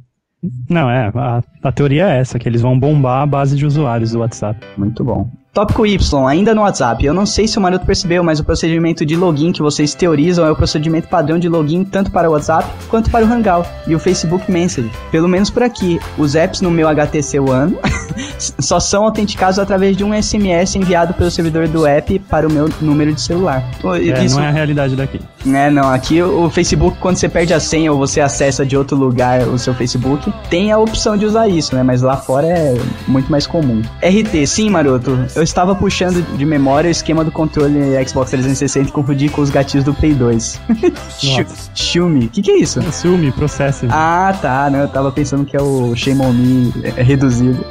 Não, 0.70 0.88
é, 0.90 1.12
a, 1.14 1.42
a 1.62 1.72
teoria 1.72 2.08
é 2.08 2.20
essa, 2.20 2.38
que 2.38 2.48
eles 2.48 2.62
vão 2.62 2.78
bombar 2.78 3.22
a 3.22 3.26
base 3.26 3.56
de 3.56 3.66
usuários 3.66 4.12
do 4.12 4.20
WhatsApp. 4.20 4.58
Muito 4.78 5.04
bom. 5.04 5.28
Tópico 5.52 5.84
Y, 5.84 6.26
ainda 6.28 6.54
no 6.54 6.62
WhatsApp. 6.62 7.04
Eu 7.04 7.12
não 7.12 7.26
sei 7.26 7.48
se 7.48 7.58
o 7.58 7.60
Maroto 7.60 7.84
percebeu, 7.86 8.22
mas 8.22 8.38
o 8.38 8.44
procedimento 8.44 9.04
de 9.04 9.16
login 9.16 9.52
que 9.52 9.62
vocês 9.62 9.94
teorizam 9.94 10.46
é 10.46 10.50
o 10.50 10.56
procedimento 10.56 11.08
padrão 11.08 11.38
de 11.38 11.48
login 11.48 11.84
tanto 11.84 12.10
para 12.10 12.28
o 12.28 12.32
WhatsApp 12.32 12.68
quanto 12.88 13.10
para 13.10 13.24
o 13.24 13.32
Hangout 13.32 13.68
e 13.86 13.94
o 13.94 13.98
Facebook 13.98 14.50
Message. 14.50 14.90
Pelo 15.10 15.28
menos 15.28 15.50
por 15.50 15.62
aqui. 15.62 15.98
Os 16.16 16.34
apps 16.34 16.60
no 16.60 16.70
meu 16.70 16.88
HTC 16.88 17.40
One 17.40 17.76
só 18.58 18.78
são 18.78 19.04
autenticados 19.04 19.58
através 19.58 19.96
de 19.96 20.04
um 20.04 20.20
SMS 20.20 20.76
enviado 20.76 21.14
pelo 21.14 21.30
servidor 21.30 21.68
do 21.68 21.86
app 21.86 22.18
para 22.20 22.46
o 22.46 22.52
meu 22.52 22.68
número 22.80 23.12
de 23.12 23.20
celular. 23.20 23.64
É, 23.84 24.24
Isso 24.24 24.36
não 24.36 24.44
é 24.44 24.48
a 24.48 24.52
realidade 24.52 24.94
daqui. 24.94 25.20
é, 25.46 25.70
não, 25.70 25.90
aqui 25.92 26.22
o 26.22 26.40
o 26.40 26.48
Facebook, 26.50 26.96
quando 26.98 27.16
você 27.16 27.28
perde 27.28 27.52
a 27.52 27.60
senha 27.60 27.92
ou 27.92 27.98
você 27.98 28.20
acessa 28.20 28.64
de 28.64 28.76
outro 28.76 28.96
lugar 28.96 29.46
o 29.46 29.58
seu 29.58 29.74
Facebook, 29.74 30.32
tem 30.48 30.72
a 30.72 30.78
opção 30.78 31.16
de 31.16 31.26
usar 31.26 31.48
isso, 31.48 31.74
né? 31.74 31.82
Mas 31.82 32.02
lá 32.02 32.16
fora 32.16 32.46
é 32.46 32.74
muito 33.06 33.30
mais 33.30 33.46
comum. 33.46 33.82
RT, 34.02 34.46
sim, 34.46 34.70
maroto. 34.70 35.18
Eu 35.40 35.44
estava 35.44 35.74
puxando 35.74 36.20
de 36.36 36.44
memória 36.44 36.88
o 36.88 36.90
esquema 36.90 37.24
do 37.24 37.30
controle 37.32 37.78
Xbox 38.06 38.30
360 38.30 38.90
e 38.90 38.92
confundi 38.92 39.30
com 39.30 39.40
os 39.40 39.48
gatilhos 39.48 39.82
do 39.86 39.94
Play 39.94 40.12
2. 40.12 40.60
Xiu- 41.18 41.46
Xiumi, 41.74 42.26
o 42.26 42.28
que, 42.28 42.42
que 42.42 42.50
é 42.50 42.58
isso? 42.58 42.82
Ciúme, 42.92 43.32
processo. 43.32 43.86
Ah, 43.88 44.36
tá, 44.42 44.68
né? 44.68 44.82
Eu 44.82 44.88
tava 44.88 45.10
pensando 45.10 45.46
que 45.46 45.56
é 45.56 45.62
o 45.62 45.96
Shame 45.96 46.20
on 46.20 46.32
Me 46.34 46.74
é, 46.84 47.02
reduzido. 47.02 47.64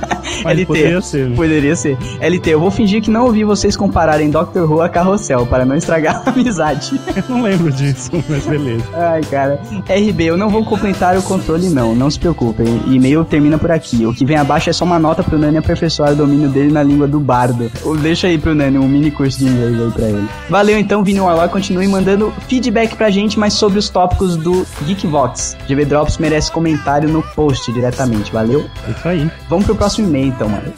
Mas 0.00 0.19
LT. 0.44 0.66
poderia 0.66 1.00
ser. 1.00 1.28
né? 1.28 1.36
Poderia 1.36 1.76
ser. 1.76 1.98
LT, 2.20 2.50
eu 2.50 2.60
vou 2.60 2.70
fingir 2.70 3.02
que 3.02 3.10
não 3.10 3.24
ouvi 3.26 3.44
vocês 3.44 3.76
compararem 3.76 4.30
Doctor 4.30 4.70
Who 4.70 4.82
a 4.82 4.88
Carrossel, 4.88 5.46
para 5.46 5.64
não 5.64 5.76
estragar 5.76 6.22
a 6.26 6.30
amizade. 6.30 7.00
Eu 7.16 7.22
não 7.28 7.42
lembro 7.42 7.70
disso, 7.72 8.10
mas 8.28 8.46
beleza. 8.46 8.84
Ai, 8.94 9.20
cara. 9.30 9.60
RB, 9.88 10.24
eu 10.24 10.36
não 10.36 10.48
vou 10.50 10.64
completar 10.64 11.16
o 11.16 11.22
controle, 11.22 11.68
não. 11.68 11.94
Não 11.94 12.10
se 12.10 12.18
preocupem. 12.18 12.66
E-mail 12.88 13.24
termina 13.24 13.58
por 13.58 13.70
aqui. 13.70 14.06
O 14.06 14.12
que 14.14 14.24
vem 14.24 14.36
abaixo 14.36 14.70
é 14.70 14.72
só 14.72 14.84
uma 14.84 14.98
nota 14.98 15.22
pro 15.22 15.38
Nani 15.38 15.58
aperfeiçoar 15.58 16.12
o 16.12 16.16
domínio 16.16 16.48
dele 16.48 16.72
na 16.72 16.82
língua 16.82 17.06
do 17.06 17.20
bardo. 17.20 17.70
Deixa 18.00 18.26
aí 18.26 18.38
pro 18.38 18.54
Nani 18.54 18.78
um 18.78 18.88
mini 18.88 19.10
curso 19.10 19.38
de 19.38 19.46
inglês 19.46 19.80
aí 19.80 19.90
pra 19.90 20.04
ele. 20.08 20.28
Valeu 20.48 20.78
então, 20.78 21.02
Vini 21.04 21.20
Warlock. 21.20 21.50
Continue 21.52 21.86
mandando 21.88 22.32
feedback 22.48 22.96
pra 22.96 23.10
gente, 23.10 23.38
mas 23.38 23.52
sobre 23.54 23.78
os 23.78 23.88
tópicos 23.88 24.36
do 24.36 24.66
Geekvox. 24.86 25.56
GB 25.68 25.84
Drops 25.84 26.18
merece 26.18 26.50
comentário 26.50 27.08
no 27.08 27.22
post 27.22 27.72
diretamente. 27.72 28.32
Valeu? 28.32 28.64
Isso 28.88 29.08
aí. 29.08 29.30
Vamos 29.48 29.64
pro 29.66 29.74
próximo 29.74 30.08
e-mail 30.10 30.26
então, 30.28 30.48
mano. 30.48 30.72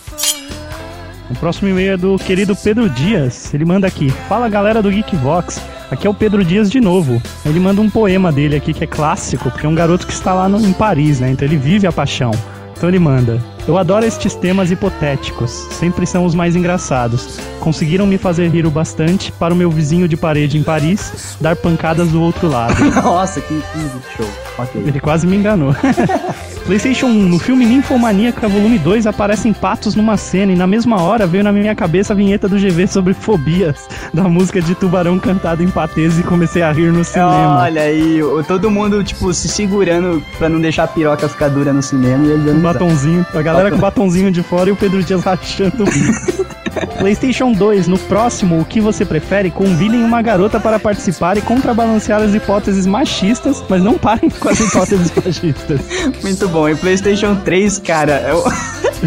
O 1.30 1.34
próximo 1.34 1.68
e-mail 1.68 1.92
é 1.92 1.96
do 1.96 2.16
querido 2.18 2.54
Pedro 2.54 2.88
Dias. 2.90 3.52
Ele 3.54 3.64
manda 3.64 3.86
aqui: 3.86 4.10
Fala 4.28 4.48
galera 4.48 4.82
do 4.82 4.90
Geekvox. 4.90 5.60
Aqui 5.90 6.06
é 6.06 6.10
o 6.10 6.14
Pedro 6.14 6.44
Dias 6.44 6.70
de 6.70 6.80
novo. 6.80 7.20
Ele 7.44 7.60
manda 7.60 7.80
um 7.80 7.88
poema 7.90 8.30
dele 8.32 8.56
aqui 8.56 8.72
que 8.72 8.84
é 8.84 8.86
clássico, 8.86 9.50
porque 9.50 9.66
é 9.66 9.68
um 9.68 9.74
garoto 9.74 10.06
que 10.06 10.12
está 10.12 10.32
lá 10.32 10.48
no- 10.48 10.60
em 10.60 10.72
Paris, 10.72 11.20
né? 11.20 11.30
Então 11.30 11.46
ele 11.46 11.56
vive 11.56 11.86
a 11.86 11.92
paixão. 11.92 12.30
Então 12.76 12.88
ele 12.88 12.98
manda: 12.98 13.40
Eu 13.68 13.78
adoro 13.78 14.04
estes 14.04 14.34
temas 14.34 14.70
hipotéticos, 14.70 15.50
sempre 15.72 16.04
são 16.06 16.24
os 16.24 16.34
mais 16.34 16.56
engraçados. 16.56 17.38
Conseguiram 17.60 18.06
me 18.06 18.18
fazer 18.18 18.48
rir 18.48 18.66
o 18.66 18.70
bastante 18.70 19.30
para 19.32 19.54
o 19.54 19.56
meu 19.56 19.70
vizinho 19.70 20.08
de 20.08 20.16
parede 20.16 20.58
em 20.58 20.62
Paris 20.62 21.36
dar 21.40 21.54
pancadas 21.56 22.08
do 22.08 22.20
outro 22.20 22.48
lado. 22.48 22.74
Nossa, 23.02 23.40
que, 23.40 23.54
que 23.54 24.16
show. 24.16 24.28
Ok. 24.58 24.82
Ele 24.84 24.98
quase 25.00 25.26
me 25.26 25.36
enganou. 25.36 25.74
PlayStation 26.64 27.06
1, 27.06 27.10
no 27.28 27.38
filme 27.38 27.66
Ninfomaníaca 27.66 28.48
Volume 28.48 28.78
2 28.78 29.06
aparecem 29.06 29.52
patos 29.52 29.94
numa 29.94 30.16
cena 30.16 30.52
e 30.52 30.56
na 30.56 30.66
mesma 30.66 31.02
hora 31.02 31.26
veio 31.26 31.42
na 31.42 31.52
minha 31.52 31.74
cabeça 31.74 32.12
a 32.12 32.16
vinheta 32.16 32.48
do 32.48 32.56
GV 32.56 32.86
sobre 32.86 33.14
fobias, 33.14 33.88
da 34.14 34.24
música 34.24 34.60
de 34.62 34.74
Tubarão 34.74 35.18
cantada 35.18 35.62
em 35.62 35.68
patês 35.68 36.18
e 36.18 36.22
comecei 36.22 36.62
a 36.62 36.72
rir 36.72 36.92
no 36.92 37.04
cinema. 37.04 37.62
Olha 37.62 37.82
aí, 37.82 38.20
todo 38.46 38.70
mundo, 38.70 39.02
tipo, 39.02 39.32
se 39.34 39.48
segurando 39.48 40.22
pra 40.38 40.48
não 40.48 40.60
deixar 40.60 40.84
a 40.84 40.88
piroca 40.88 41.28
ficar 41.28 41.48
dura 41.48 41.72
no 41.72 41.82
cinema 41.82 42.24
e 42.26 42.30
ele 42.30 42.44
dando 42.44 42.58
Um 42.58 42.62
batonzinho, 42.62 43.26
a 43.34 43.42
galera 43.42 43.70
com 43.70 43.76
o 43.76 43.80
batonzinho 43.80 44.30
de 44.30 44.42
fora 44.42 44.68
e 44.68 44.72
o 44.72 44.76
Pedro 44.76 45.02
Dias 45.02 45.22
rachando. 45.22 45.82
o 45.82 45.86
bico. 45.86 46.46
PlayStation 46.98 47.52
2, 47.52 47.86
no 47.88 47.98
próximo, 47.98 48.60
o 48.60 48.64
que 48.64 48.80
você 48.80 49.04
prefere? 49.04 49.50
Convidem 49.50 50.02
uma 50.04 50.20
garota 50.22 50.58
para 50.60 50.78
participar 50.78 51.36
e 51.36 51.40
contrabalancear 51.40 52.22
as 52.22 52.34
hipóteses 52.34 52.86
machistas, 52.86 53.62
mas 53.68 53.82
não 53.82 53.98
parem 53.98 54.30
com 54.30 54.48
as 54.48 54.58
hipóteses 54.60 55.12
machistas. 55.24 55.80
Muito 56.22 56.48
bom. 56.48 56.68
E 56.68 56.74
PlayStation 56.74 57.34
3, 57.36 57.78
cara, 57.78 58.12
é, 58.14 58.34
o- 58.34 58.42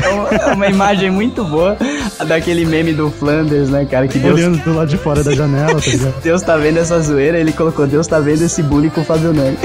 é 0.04 0.10
uma- 0.10 0.30
é 0.30 0.54
uma 0.54 0.68
imagem 0.68 1.10
muito 1.12 1.44
boa 1.44 1.78
daquele 2.28 2.66
meme 2.66 2.94
do 2.94 3.10
Flanders, 3.10 3.70
né, 3.70 3.86
cara? 3.90 4.08
Que 4.08 4.20
Deus, 4.20 4.36
Olhando 4.40 4.58
do 4.64 4.74
lado 4.74 4.88
de 4.90 4.98
fora 4.98 5.24
da 5.24 5.34
janela, 5.34 5.80
tá 5.82 5.90
ligado? 5.92 6.14
Deus 6.24 6.42
tá 6.42 6.58
vendo 6.58 6.78
essa 6.80 7.00
zoeira, 7.00 7.38
ele 7.40 7.52
colocou 7.52 7.86
Deus 7.88 8.08
tá 8.08 8.20
vendo 8.20 8.42
esse 8.44 8.62
bullying 8.64 8.90
com 8.90 9.02
o 9.02 9.04
Fábio 9.04 9.34
Nani. 9.34 9.58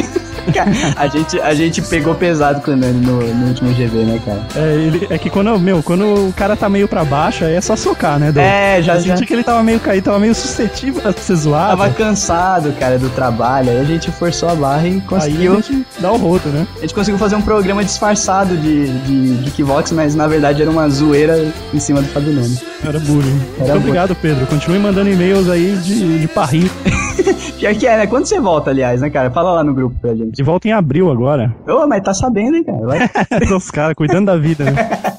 A 0.97 1.07
gente, 1.07 1.41
a 1.41 1.55
gente 1.55 1.82
pegou 1.82 2.14
pesado 2.14 2.61
com 2.61 2.70
o 2.72 2.76
Nani 2.76 3.05
no, 3.07 3.20
no 3.20 3.49
último 3.49 3.70
GV, 3.72 3.99
né, 4.05 4.20
cara? 4.24 4.43
É, 4.57 4.74
ele- 4.74 5.07
é 5.11 5.18
que 5.18 5.30
quando, 5.30 5.59
meu, 5.59 5.82
quando 5.82 6.28
o 6.28 6.32
cara 6.32 6.57
tá 6.57 6.68
meio 6.68 6.86
pra 6.88 7.05
baixo, 7.05 7.45
aí 7.45 7.55
é 7.55 7.61
só 7.61 7.76
socar, 7.76 8.18
né? 8.18 8.32
É, 8.36 8.82
já- 8.82 8.95
Eu 8.97 9.01
senti 9.01 9.20
já- 9.20 9.26
que 9.26 9.32
ele 9.32 9.43
tava 9.45 9.62
meio 9.62 9.80
caído, 9.80 10.05
tava 10.07 10.18
meio 10.18 10.34
suscetível 10.34 11.03
a 11.09 11.12
ser 11.12 11.34
zoado. 11.36 11.70
Tava 11.76 11.91
cansado, 11.91 12.72
cara, 12.78 12.99
do 12.99 13.09
trabalho, 13.11 13.70
aí 13.70 13.78
a 13.80 13.84
gente 13.84 14.11
forçou 14.11 14.49
a 14.49 14.55
barra 14.55 14.86
e 14.86 14.91
Aí 14.95 15.01
conseguiu. 15.01 15.53
a 15.53 15.57
gente 15.57 15.86
dá 15.99 16.12
o 16.12 16.16
rodo, 16.16 16.49
né? 16.49 16.66
A 16.76 16.80
gente 16.80 16.95
conseguiu 16.95 17.18
fazer 17.18 17.36
um 17.36 17.43
programa 17.43 17.84
disfarçado 17.84 18.57
de, 18.57 18.88
de 18.88 19.34
Geekvox, 19.51 19.93
mas 19.93 20.14
na 20.14 20.26
verdade 20.26 20.62
era 20.62 20.70
uma 20.70 20.88
zoeira 20.88 21.47
em 21.72 21.78
cima 21.80 22.01
do 22.03 22.09
Fábio 22.09 22.32
Nani. 22.32 22.59
Era 22.87 22.99
bullying. 22.99 23.41
Era 23.59 23.74
Muito 23.74 23.78
obrigado, 23.78 24.14
Pedro. 24.16 24.47
Continue 24.47 24.78
mandando 24.78 25.11
e-mails 25.11 25.49
aí 25.49 25.76
de, 25.76 26.20
de 26.20 26.28
parrir. 26.28 26.70
Pior 27.59 27.74
que 27.74 27.87
é, 27.87 27.99
né? 27.99 28.07
Quando 28.07 28.24
você 28.24 28.41
volta, 28.41 28.70
aliás, 28.70 29.03
né, 29.03 29.11
cara? 29.11 29.31
Fala 29.31 29.53
lá 29.53 29.62
no 29.62 29.74
grupo 29.74 29.95
pra 30.01 30.14
gente. 30.14 30.33
De 30.33 30.43
volta 30.43 30.66
em 30.66 30.72
abril 30.72 31.11
agora. 31.11 31.55
Ô, 31.68 31.87
mas 31.87 32.03
tá 32.03 32.14
sabendo, 32.14 32.57
hein, 32.57 32.64
cara? 32.64 32.78
Vai. 32.87 33.11
Os 33.55 33.70
caras 33.70 33.95
cuidando 33.95 34.26
da 34.26 34.37
vida, 34.37 34.64
né? 34.64 34.89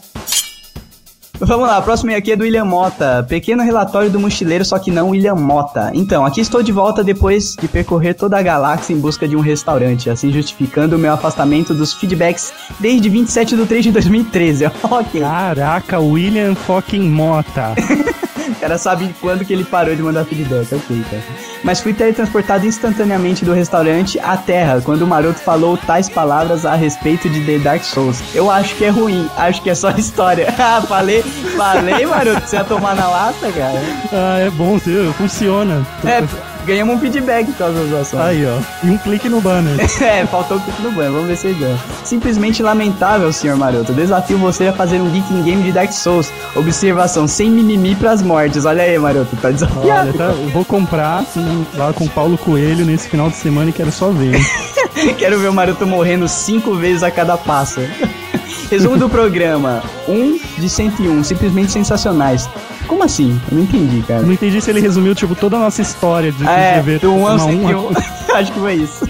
Vamos 1.44 1.68
lá, 1.68 1.78
a 1.78 1.82
próxima 1.82 2.16
aqui 2.16 2.32
é 2.32 2.36
do 2.36 2.44
William 2.44 2.66
Mota. 2.66 3.26
Pequeno 3.28 3.64
relatório 3.64 4.12
do 4.12 4.20
mochileiro, 4.20 4.64
só 4.64 4.78
que 4.78 4.92
não 4.92 5.10
William 5.10 5.34
Mota. 5.34 5.90
Então, 5.92 6.24
aqui 6.24 6.40
estou 6.40 6.62
de 6.62 6.72
volta 6.72 7.04
depois 7.04 7.56
de 7.60 7.68
percorrer 7.68 8.14
toda 8.14 8.38
a 8.38 8.42
galáxia 8.44 8.94
em 8.94 9.00
busca 9.00 9.28
de 9.28 9.36
um 9.36 9.40
restaurante, 9.40 10.08
assim 10.08 10.32
justificando 10.32 10.96
o 10.96 11.00
meu 11.00 11.12
afastamento 11.12 11.74
dos 11.74 11.96
feedbacks 11.96 12.54
desde 12.80 13.10
27 13.10 13.56
de 13.56 13.66
3 13.66 13.86
de 13.86 13.92
2013. 13.92 14.66
ok. 14.90 15.22
Caraca, 15.22 16.00
William 16.00 16.54
fucking 16.54 17.10
Mota. 17.10 17.74
O 18.42 18.56
cara 18.62 18.78
sabe 18.78 19.14
quando 19.20 19.46
que 19.46 19.54
ele 19.54 19.64
parou 19.64 19.96
de 19.96 20.04
mandar 20.04 20.26
feedback, 20.26 20.74
ok, 20.74 21.04
cara. 21.10 21.51
Mas 21.64 21.80
fui 21.80 21.94
teletransportado 21.94 22.66
instantaneamente 22.66 23.46
do 23.46 23.54
restaurante 23.54 24.20
à 24.20 24.36
Terra, 24.38 24.82
quando 24.84 25.04
o 25.04 25.08
maroto 25.08 25.40
falou 25.40 25.78
tais 25.78 26.10
palavras 26.10 26.66
a 26.66 26.76
respeito 26.76 27.30
de 27.30 27.46
The 27.46 27.60
Dark 27.60 27.84
Souls. 27.84 28.22
Eu 28.34 28.50
acho 28.50 28.76
que 28.76 28.86
é 28.86 28.90
ruim, 28.90 29.30
acho 29.38 29.62
que 29.62 29.70
é 29.70 29.76
só 29.76 29.92
história. 29.98 30.48
Ah, 30.62 30.80
falei, 30.82 31.24
falei, 31.58 32.06
maroto, 32.06 32.48
você 32.48 32.56
ia 32.56 32.64
tomar 32.64 32.96
na 32.96 33.08
lata, 33.08 33.52
cara. 33.52 33.82
Ah, 34.14 34.40
é 34.40 34.50
bom, 34.52 34.80
funciona. 35.18 35.86
É, 36.06 36.22
ganhamos 36.66 36.96
um 36.96 37.00
feedback 37.00 37.52
com 37.54 37.64
as 37.64 37.94
ações. 37.94 38.22
Aí, 38.22 38.46
ó. 38.46 38.60
E 38.86 38.90
um 38.90 38.98
clique 38.98 39.30
no 39.30 39.42
banner. 39.42 39.72
É, 40.02 40.26
faltou 40.26 40.58
o 40.58 40.62
clique 40.62 40.82
no 40.82 40.92
banho, 40.92 41.12
vamos 41.12 41.28
ver 41.28 41.38
se 41.38 41.48
ele 41.48 41.60
ganha. 41.60 41.78
Simplesmente 42.04 42.64
lamentável, 42.64 43.32
senhor 43.32 43.56
Maroto. 43.56 43.94
Desafio 43.94 44.38
você 44.38 44.68
a 44.68 44.74
fazer 44.74 45.00
um 45.00 45.10
Geeking 45.12 45.44
Game 45.44 45.64
de 45.64 45.72
Dark 45.72 45.92
Souls. 45.92 46.32
Observação, 46.56 47.28
sem 47.28 47.52
mimimi 47.52 47.96
pras 47.96 48.22
mortes. 48.22 48.66
Olha 48.66 48.84
aí, 48.84 48.98
Maroto, 48.98 49.36
tá 49.36 49.52
desafiado. 49.52 50.10
Olha, 50.10 50.14
tá, 50.14 50.24
eu 50.26 50.50
vou 50.50 50.66
comprar 50.66 51.24
hum, 51.38 51.64
lá 51.76 51.94
com 51.94 52.06
o 52.06 52.10
Paulo 52.10 52.38
Coelho 52.38 52.84
nesse 52.84 53.10
final 53.10 53.30
de 53.30 53.36
semana 53.36 53.70
e 53.70 53.74
quero 53.74 53.92
só 53.92 54.10
ver. 54.10 54.40
Quero 55.18 55.40
ver 55.40 55.48
o 55.48 55.54
Maroto 55.54 55.88
morrendo 55.88 56.28
cinco 56.28 56.76
vezes 56.76 57.02
a 57.02 57.10
cada 57.10 57.38
passo. 57.38 57.80
Resumo 58.70 58.98
do 58.98 59.10
programa: 59.10 59.84
1 60.08 60.40
de 60.58 60.70
101, 60.70 61.24
simplesmente 61.24 61.72
sensacionais. 61.72 62.50
Como 62.88 63.04
assim? 63.04 63.40
Eu 63.52 63.58
não 63.58 63.64
entendi, 63.64 64.02
cara. 64.08 64.22
Não 64.22 64.32
entendi 64.34 64.62
se 64.62 64.70
ele 64.70 64.82
resumiu, 64.82 65.16
tipo, 65.16 65.34
toda 65.36 65.56
a 65.58 65.60
nossa 65.60 65.82
história 65.82 66.32
de 66.32 66.48
É, 66.48 66.78
escrever 66.78 67.00
do 67.00 67.14
1 67.14 67.14
ao 67.14 67.20
uma 67.20 67.30
a 67.30 67.46
uma. 67.46 67.94
101. 68.00 68.36
Acho 68.36 68.52
que 68.52 68.60
foi 68.60 68.74
isso. 68.76 69.08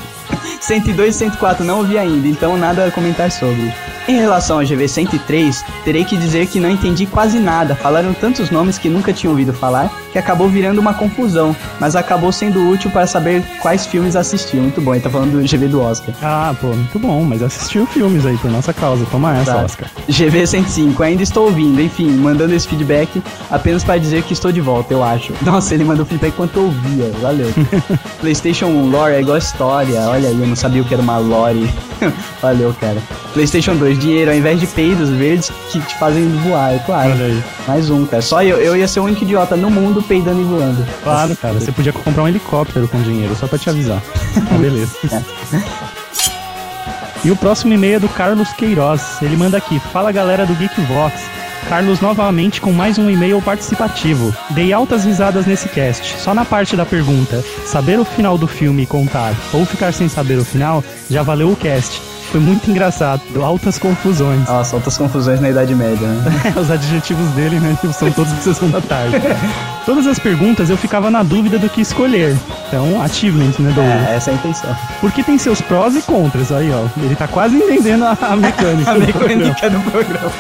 102 0.60 1.16
e 1.16 1.18
104 1.18 1.64
não 1.66 1.80
ouvi 1.80 1.98
ainda, 1.98 2.28
então 2.28 2.58
nada 2.58 2.86
a 2.86 2.92
comentar 2.92 3.32
sobre. 3.32 3.74
Em 4.08 4.18
relação 4.18 4.60
ao 4.60 4.66
GV 4.66 4.88
103, 4.88 5.64
terei 5.86 6.04
que 6.04 6.18
dizer 6.18 6.48
que 6.48 6.60
não 6.60 6.70
entendi 6.70 7.06
quase 7.06 7.40
nada. 7.40 7.76
Falaram 7.76 8.14
tantos 8.14 8.50
nomes 8.50 8.78
que 8.78 8.90
nunca 8.90 9.14
tinha 9.14 9.30
ouvido 9.30 9.54
falar 9.54 9.92
que 10.12 10.18
acabou 10.20 10.50
virando 10.50 10.80
uma 10.82 10.94
confusão, 10.94 11.56
mas 11.80 11.96
acabou 11.96 12.32
sendo 12.34 12.70
útil 12.70 12.92
para 12.92 13.08
saber 13.08 13.42
quais 13.62 13.86
filmes 13.86 14.16
assistir. 14.16 14.58
Muito 14.58 14.82
bom, 14.82 14.94
ele 14.94 15.02
tá 15.02 15.10
falando 15.10 15.40
do 15.40 15.48
GV 15.48 15.68
do 15.70 15.82
Oscar. 15.82 16.14
Ah, 16.22 16.54
pô, 16.60 16.68
muito 16.68 17.00
bom, 17.00 17.24
mas 17.24 17.42
assistiu 17.42 17.86
filmes 17.86 18.26
aí 18.26 18.38
por 18.38 18.52
nossa 18.52 18.74
causa. 18.74 19.06
Toma 19.10 19.38
essa, 19.38 19.54
Tá. 19.54 19.64
Oscar. 19.64 19.90
GV 20.10 20.46
105, 20.48 21.02
ainda 21.04 21.24
estou 21.24 21.46
ouvindo, 21.46 21.82
enfim, 21.82 22.10
mandando 22.12 22.54
esse 22.54 22.68
feedback 22.68 23.22
apenas 23.50 23.84
para 23.86 23.98
dizer 23.98 24.24
que 24.24 24.34
estou 24.34 24.52
de 24.52 24.60
volta, 24.60 24.94
eu 24.94 25.02
acho. 25.04 25.32
Nossa, 25.44 25.74
ele 25.74 25.86
mandou 25.86 26.06
feedback 26.06 26.34
enquanto 26.34 26.58
eu 26.58 26.64
ouvia, 26.64 27.10
valeu. 27.22 27.48
PlayStation 28.20 28.66
1 28.66 28.90
lore 28.90 29.14
é 29.14 29.22
igual 29.22 29.38
história, 29.38 30.02
olha 30.02 30.28
aí, 30.28 30.40
eu 30.40 30.48
não 30.48 30.56
sabia 30.56 30.82
o 30.82 30.86
que 30.86 30.94
era 30.94 31.02
uma 31.02 31.18
lore. 31.18 31.70
valeu, 32.42 32.76
cara. 32.80 32.98
PlayStation 33.34 33.76
2, 33.76 33.91
dinheiro 33.96 34.32
ao 34.32 34.38
invés 34.38 34.60
de 34.60 34.68
peidos 34.68 35.10
verdes 35.10 35.52
que 35.72 35.80
te 35.80 35.96
fazem 35.96 36.28
voar, 36.40 36.74
é 36.74 36.80
claro. 36.80 37.12
Olha 37.12 37.26
aí. 37.26 37.44
Mais 37.68 37.90
um, 37.90 38.06
cara. 38.06 38.22
Só 38.22 38.44
eu, 38.44 38.58
eu 38.58 38.76
ia 38.76 38.88
ser 38.88 39.00
o 39.00 39.04
único 39.04 39.24
idiota 39.24 39.56
no 39.56 39.70
mundo 39.70 40.02
peidando 40.02 40.42
e 40.42 40.44
voando. 40.44 40.86
Claro, 41.04 41.36
cara, 41.36 41.54
você 41.54 41.72
podia 41.72 41.94
comprar 41.94 42.24
um 42.24 42.28
helicóptero 42.28 42.88
com 42.88 43.02
dinheiro, 43.02 43.36
só 43.36 43.48
pra 43.48 43.58
te 43.58 43.70
avisar. 43.70 44.02
Ah, 44.52 44.58
beleza. 44.58 44.92
E 47.24 47.30
o 47.30 47.36
próximo 47.36 47.74
e-mail 47.74 47.96
é 47.96 48.00
do 48.00 48.10
Carlos 48.10 48.52
Queiroz. 48.54 49.22
Ele 49.22 49.38
manda 49.38 49.58
aqui: 49.58 49.80
Fala 49.80 50.12
galera 50.12 50.46
do 50.46 50.56
Geekvox. 50.56 51.14
Carlos 51.70 52.02
novamente 52.02 52.60
com 52.60 52.74
mais 52.74 52.98
um 52.98 53.10
e-mail 53.10 53.42
participativo. 53.42 54.36
Dei 54.50 54.74
altas 54.74 55.06
risadas 55.06 55.46
nesse 55.46 55.70
cast. 55.70 56.20
Só 56.20 56.34
na 56.34 56.44
parte 56.44 56.76
da 56.76 56.86
pergunta: 56.86 57.44
saber 57.66 58.00
o 58.00 58.06
final 58.06 58.38
do 58.38 58.48
filme 58.48 58.84
e 58.84 58.88
contar, 58.88 59.34
ou 59.54 59.66
ficar 59.66 59.94
sem 59.94 60.10
saber 60.10 60.38
o 60.38 60.46
final, 60.46 60.84
já 61.10 61.24
valeu 61.24 61.52
o 61.52 61.56
cast. 61.56 62.02
Foi 62.32 62.40
muito 62.40 62.72
engraçado, 62.72 63.22
altas 63.44 63.78
confusões. 63.78 64.48
Nossa, 64.48 64.78
altas 64.78 64.98
confusões 64.98 65.42
na 65.42 65.50
Idade 65.50 65.76
Média, 65.76 66.08
né? 66.08 66.54
Os 66.56 66.72
adjetivos 66.72 67.28
dele, 67.32 67.60
né? 67.60 67.78
São 67.92 68.10
todos 68.12 68.34
de 68.34 68.44
sessão 68.44 68.70
da 68.70 68.80
tarde. 68.80 69.18
Todas 69.86 70.06
as 70.08 70.20
perguntas 70.20 70.70
eu 70.70 70.78
ficava 70.78 71.10
na 71.10 71.24
dúvida 71.24 71.58
do 71.58 71.68
que 71.68 71.82
escolher. 71.82 72.38
Então, 72.68 73.02
achievement, 73.02 73.52
né, 73.60 73.72
Douglas? 73.74 74.10
É, 74.10 74.16
essa 74.16 74.30
é 74.30 74.34
a 74.34 74.38
intenção. 74.38 74.78
Porque 75.02 75.24
tem 75.24 75.38
seus 75.38 75.60
prós 75.60 75.96
e 75.96 76.02
contras. 76.04 76.52
Aí, 76.52 76.72
ó. 76.72 76.86
Ele 77.04 77.16
tá 77.16 77.28
quase 77.28 77.58
entendendo 77.58 78.06
a, 78.06 78.18
a 78.22 78.36
mecânica. 78.36 78.92
A 78.92 78.94
do 78.94 79.00
mecânica 79.00 79.70
do 79.70 79.80
programa. 79.92 80.32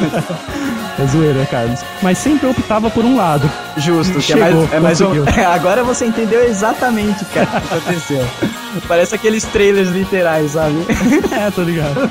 É 1.00 1.08
zoeira, 1.08 1.46
Carlos. 1.48 1.82
Mas 2.02 2.20
sempre 2.20 2.48
optava 2.48 2.90
por 2.90 3.04
um 3.04 3.18
lado. 3.18 3.50
Justo, 3.78 4.14
que 4.14 4.22
Chegou, 4.22 4.70
é 4.72 4.80
mais, 4.80 5.02
é 5.02 5.06
mais 5.06 5.18
um... 5.18 5.24
Agora 5.52 5.84
você 5.84 6.06
entendeu 6.06 6.44
exatamente, 6.44 7.26
cara, 7.26 7.48
o 7.58 7.62
que 7.62 7.74
aconteceu. 7.74 8.28
Parece 8.88 9.16
aqueles 9.16 9.44
trailers 9.44 9.90
literais, 9.90 10.52
sabe? 10.52 10.76
É, 11.32 11.50
tô 11.50 11.64
ligado. 11.64 12.10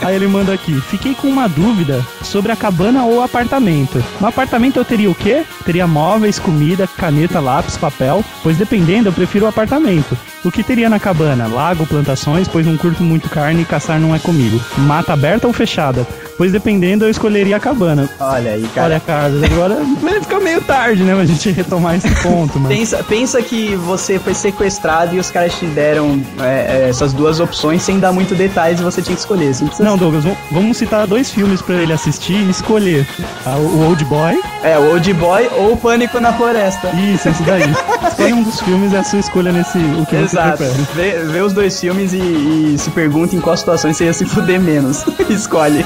Aí 0.00 0.16
ele 0.16 0.26
manda 0.26 0.52
aqui: 0.52 0.80
Fiquei 0.80 1.14
com 1.14 1.28
uma 1.28 1.48
dúvida 1.48 2.04
sobre 2.22 2.50
a 2.50 2.56
cabana 2.56 3.04
ou 3.04 3.22
apartamento. 3.22 4.02
No 4.20 4.26
apartamento 4.26 4.76
eu 4.78 4.84
teria 4.84 5.10
o 5.10 5.14
quê? 5.14 5.44
Teria 5.64 5.86
móveis, 5.86 6.38
comida, 6.38 6.86
caneta, 6.86 7.38
lápis, 7.38 7.76
papel. 7.76 8.24
Pois 8.42 8.56
dependendo, 8.56 9.08
eu 9.08 9.12
prefiro 9.12 9.46
o 9.46 9.48
apartamento. 9.48 10.16
O 10.44 10.50
que 10.50 10.64
teria 10.64 10.88
na 10.88 10.98
cabana? 10.98 11.46
Lago, 11.46 11.86
plantações, 11.86 12.48
pois 12.48 12.66
não 12.66 12.76
curto 12.76 13.02
muito 13.02 13.28
carne 13.28 13.62
e 13.62 13.64
caçar 13.64 14.00
não 14.00 14.14
é 14.14 14.18
comigo. 14.18 14.60
Mata 14.78 15.12
aberta 15.12 15.46
ou 15.46 15.52
fechada? 15.52 16.06
Dependendo, 16.50 17.04
eu 17.04 17.10
escolheria 17.10 17.56
a 17.56 17.60
cabana. 17.60 18.08
Olha 18.18 18.52
aí, 18.52 18.62
cara. 18.74 18.86
Olha, 18.86 19.00
Carlos, 19.00 19.42
agora 19.42 19.76
fica 20.22 20.40
meio 20.40 20.60
tarde, 20.62 21.02
né? 21.02 21.14
Pra 21.14 21.24
gente 21.24 21.50
retomar 21.50 21.94
esse 21.96 22.10
ponto, 22.22 22.58
mano. 22.58 22.74
Pensa, 22.74 23.02
pensa 23.08 23.40
que 23.42 23.76
você 23.76 24.18
foi 24.18 24.34
sequestrado 24.34 25.14
e 25.14 25.18
os 25.18 25.30
caras 25.30 25.54
te 25.54 25.66
deram 25.66 26.20
é, 26.40 26.84
é, 26.84 26.88
essas 26.88 27.12
duas 27.12 27.38
opções 27.40 27.82
sem 27.82 27.98
dar 27.98 28.12
muito 28.12 28.34
detalhes 28.34 28.80
e 28.80 28.82
você 28.82 29.00
tinha 29.02 29.14
que 29.14 29.20
escolher. 29.20 29.54
Simples 29.54 29.78
Não, 29.78 29.96
Douglas, 29.96 30.24
vamos- 30.50 30.76
citar 30.76 31.06
dois 31.06 31.30
filmes 31.30 31.60
pra 31.60 31.74
ele 31.76 31.92
assistir 31.92 32.32
e 32.34 32.50
escolher. 32.50 33.06
Ah, 33.44 33.56
O 33.56 33.86
Old 33.88 34.04
Boy. 34.06 34.40
É, 34.62 34.78
o 34.78 34.92
Old 34.92 35.12
Boy 35.14 35.48
ou 35.56 35.72
o 35.72 35.76
Pânico 35.76 36.18
na 36.18 36.32
Floresta. 36.32 36.88
Isso, 36.96 37.28
esse 37.28 37.42
daí. 37.42 37.62
Escolhe 38.08 38.32
um 38.32 38.42
dos 38.42 38.60
filmes, 38.60 38.92
é 38.94 38.98
a 38.98 39.04
sua 39.04 39.18
escolha 39.20 39.52
nesse 39.52 39.78
o 39.78 40.06
que 40.06 40.16
Exato. 40.16 40.58
você 40.64 40.70
prefere. 40.72 40.86
Vê, 40.94 41.24
vê 41.32 41.40
os 41.40 41.52
dois 41.52 41.78
filmes 41.78 42.12
e, 42.12 42.16
e 42.16 42.76
se 42.78 42.90
pergunta 42.90 43.34
em 43.36 43.40
qual 43.40 43.56
situação 43.56 43.92
você 43.92 44.04
ia 44.04 44.12
se 44.12 44.24
fuder 44.24 44.60
menos. 44.60 45.04
Escolhe. 45.28 45.84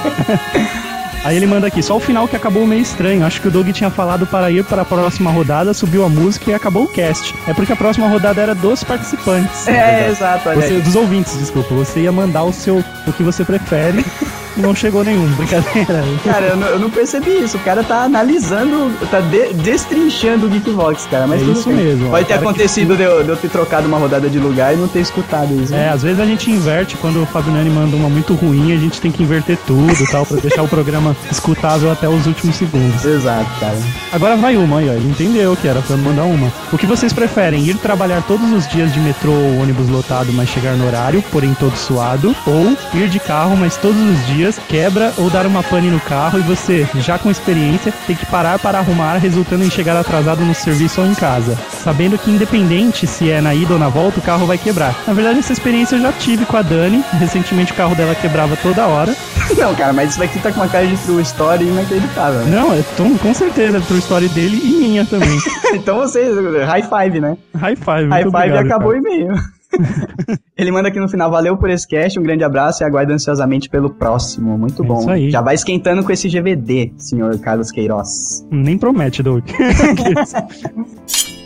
Aí 1.25 1.37
ele 1.37 1.47
manda 1.47 1.67
aqui, 1.67 1.83
só 1.83 1.97
o 1.97 2.01
final 2.01 2.29
que 2.29 2.37
acabou 2.37 2.65
meio 2.65 2.81
estranho. 2.81 3.27
Acho 3.27 3.41
que 3.41 3.49
o 3.49 3.51
Doug 3.51 3.69
tinha 3.71 3.91
falado 3.91 4.25
para 4.29 4.49
ir 4.49 4.63
para 4.63 4.83
a 4.83 4.85
próxima 4.85 5.29
rodada, 5.29 5.75
subiu 5.75 6.05
a 6.05 6.09
música 6.09 6.53
e 6.53 6.55
acabou 6.55 6.85
o 6.85 6.89
cast. 6.89 7.35
É 7.49 7.53
porque 7.53 7.73
a 7.73 7.77
próxima 7.77 8.07
rodada 8.07 8.41
era 8.41 8.55
dos 8.55 8.85
participantes. 8.85 9.67
É, 9.67 9.73
verdade. 9.73 10.11
exato, 10.13 10.49
olha 10.49 10.61
Você, 10.61 10.75
aí. 10.75 10.81
dos 10.81 10.95
ouvintes, 10.95 11.37
desculpa. 11.37 11.75
Você 11.75 12.01
ia 12.03 12.13
mandar 12.13 12.45
o 12.45 12.53
seu 12.53 12.79
o 13.07 13.13
que 13.13 13.25
você 13.25 13.45
prefere. 13.45 14.05
não 14.57 14.75
chegou 14.75 15.05
nenhum. 15.05 15.27
Brincadeira. 15.35 16.05
Cara, 16.25 16.47
eu 16.47 16.57
não, 16.57 16.67
eu 16.69 16.79
não 16.79 16.91
percebi 16.91 17.31
isso. 17.43 17.57
O 17.57 17.61
cara 17.61 17.83
tá 17.83 18.03
analisando, 18.05 18.91
tá 19.11 19.21
de, 19.21 19.53
destrinchando 19.55 20.47
o 20.47 20.49
Geekbox, 20.51 21.07
cara. 21.11 21.27
Mas 21.27 21.43
É 21.43 21.45
isso 21.45 21.69
bem. 21.69 21.77
mesmo. 21.79 22.11
Pode 22.11 22.25
ter 22.27 22.35
O 22.35 22.37
cara 22.37 22.41
que 22.41 22.49
acontecido 22.49 22.97
de 22.97 23.03
eu, 23.03 23.23
de 23.23 23.29
eu 23.31 23.37
ter 23.37 23.49
trocado 23.51 23.87
uma 23.87 23.99
rodada 23.99 24.29
de 24.29 24.39
lugar 24.39 24.75
e 24.75 24.77
não 24.77 24.89
ter 24.89 25.01
escutado 25.01 25.53
isso. 25.63 25.75
É, 25.75 25.89
às 25.91 26.03
vezes 26.03 26.21
a 26.21 26.25
gente 26.27 26.51
inverte 26.51 26.97
quando 26.97 27.23
o 27.23 27.27
Fábio 27.27 27.53
Nani 27.53 27.71
manda 27.71 27.97
uma 27.97 28.09
muito 28.09 28.35
ruim, 28.35 28.73
a 28.73 28.79
gente 28.79 29.01
tem 29.01 29.11
que 29.11 29.23
inverter 29.23 29.59
tudo 29.67 29.93
e 29.93 30.07
tal, 30.11 30.25
pra 30.27 30.39
deixar 30.39 30.63
o 30.63 30.69
programa 30.69 31.17
escutável 31.31 31.91
até 31.91 32.09
os 32.09 32.27
últimos 32.27 32.57
segundos. 32.57 33.05
Exato, 33.05 33.51
cara. 33.61 33.77
Agora 34.13 34.37
vai 34.37 34.57
uma 34.57 34.79
aí, 34.79 34.89
ó. 34.89 34.93
Ele 34.93 35.09
entendeu 35.09 35.57
que 35.57 35.69
era 35.69 35.81
pra 35.81 35.97
mandar 35.97 36.25
uma. 36.25 36.53
O 36.73 36.79
que 36.79 36.87
vocês 36.87 37.13
preferem? 37.13 37.65
Ir 37.65 37.77
trabalhar 37.79 38.23
todos 38.23 38.51
os 38.53 38.67
dias 38.69 38.93
de 38.93 39.01
metrô 39.01 39.33
ou 39.33 39.61
ônibus 39.63 39.89
lotado, 39.89 40.33
mas 40.33 40.49
chegar 40.49 40.75
no 40.77 40.87
horário, 40.87 41.23
porém 41.31 41.55
todo 41.55 41.77
suado? 41.77 42.35
Ou 42.47 42.77
ir 42.95 43.09
de 43.09 43.19
carro, 43.21 43.57
mas 43.57 43.77
todos 43.77 44.01
os 44.01 44.27
dias 44.27 44.46
quebra 44.69 45.13
ou 45.19 45.29
dar 45.31 45.47
uma 45.47 45.63
pane 45.63 45.91
no 45.91 46.01
carro 46.01 46.39
e 46.39 46.43
você, 46.43 46.87
já 46.97 47.19
com 47.19 47.31
experiência, 47.31 47.93
tem 48.07 48.15
que 48.17 48.27
parar 48.27 48.59
para 48.59 48.79
arrumar, 48.79 49.17
resultando 49.17 49.65
em 49.65 49.71
chegar 49.71 49.97
atrasado 49.97 50.45
no 50.45 50.55
serviço 50.55 51.01
ou 51.01 51.07
em 51.07 51.15
casa? 51.15 51.57
Sabendo 51.83 52.17
que 52.19 52.31
independente 52.31 53.07
se 53.07 53.31
é 53.31 53.41
na 53.41 53.55
ida 53.55 53.73
ou 53.75 53.79
na 53.79 53.89
volta, 53.89 54.19
o 54.21 54.23
carro 54.23 54.47
vai 54.47 54.59
quebrar. 54.59 54.95
Na 55.07 55.13
verdade, 55.13 55.39
essa 55.41 55.53
experiência 55.53 55.97
eu 55.97 56.01
já 56.03 56.13
tive 56.13 56.45
com 56.47 56.57
a 56.57 56.63
Dani. 56.63 57.05
Recentemente 57.19 57.73
o 57.73 57.75
carro 57.77 57.95
dela 57.95 58.15
quebrava 58.15 58.57
toda 58.57 58.87
hora. 58.87 59.15
Não, 59.57 59.75
cara, 59.75 59.93
mas 59.93 60.11
isso 60.11 60.19
daqui 60.19 60.39
tá 60.41 60.51
com 60.53 60.61
uma 60.61 60.69
cara 60.69 60.87
de 60.87 60.97
true 60.99 61.23
story 61.23 61.65
inacreditável. 61.65 62.41
né? 62.41 62.57
Não, 62.57 62.73
é 62.73 62.83
tom- 62.97 63.17
com 63.19 63.33
certeza, 63.35 63.81
true 63.81 63.99
story 64.01 64.29
dele 64.29 64.61
e 64.63 64.69
minha 64.81 65.05
também. 65.05 65.39
então 65.75 65.97
você, 65.99 66.25
high 66.67 66.83
five, 66.83 67.21
né? 67.21 67.37
High 67.57 67.77
five, 67.77 68.09
High 68.11 68.25
five 68.25 68.29
obrigado, 68.37 68.67
acabou 68.67 68.93
cara. 68.93 69.03
o 69.03 69.07
e-mail. 69.07 69.35
Ele 70.57 70.71
manda 70.71 70.89
aqui 70.89 70.99
no 70.99 71.09
final, 71.09 71.31
valeu 71.31 71.57
por 71.57 71.69
esse 71.71 71.87
cast, 71.87 72.19
um 72.19 72.23
grande 72.23 72.43
abraço 72.45 72.83
e 72.83 72.85
aguardo 72.87 73.13
ansiosamente 73.13 73.69
pelo 73.69 73.91
próximo. 73.91 74.57
Muito 74.59 74.83
É 74.83 74.87
bom. 74.87 75.01
isso 75.01 75.11
aí. 75.11 75.31
Já 75.31 75.41
vai 75.41 75.55
esquentando 75.55 76.03
com 76.03 76.11
esse 76.13 76.29
GVD, 76.29 76.93
senhor 76.97 77.39
Carlos 77.39 77.71
Queiroz. 77.71 78.47
Nem 78.51 78.79
promete, 78.79 79.23
Doug. 79.23 79.45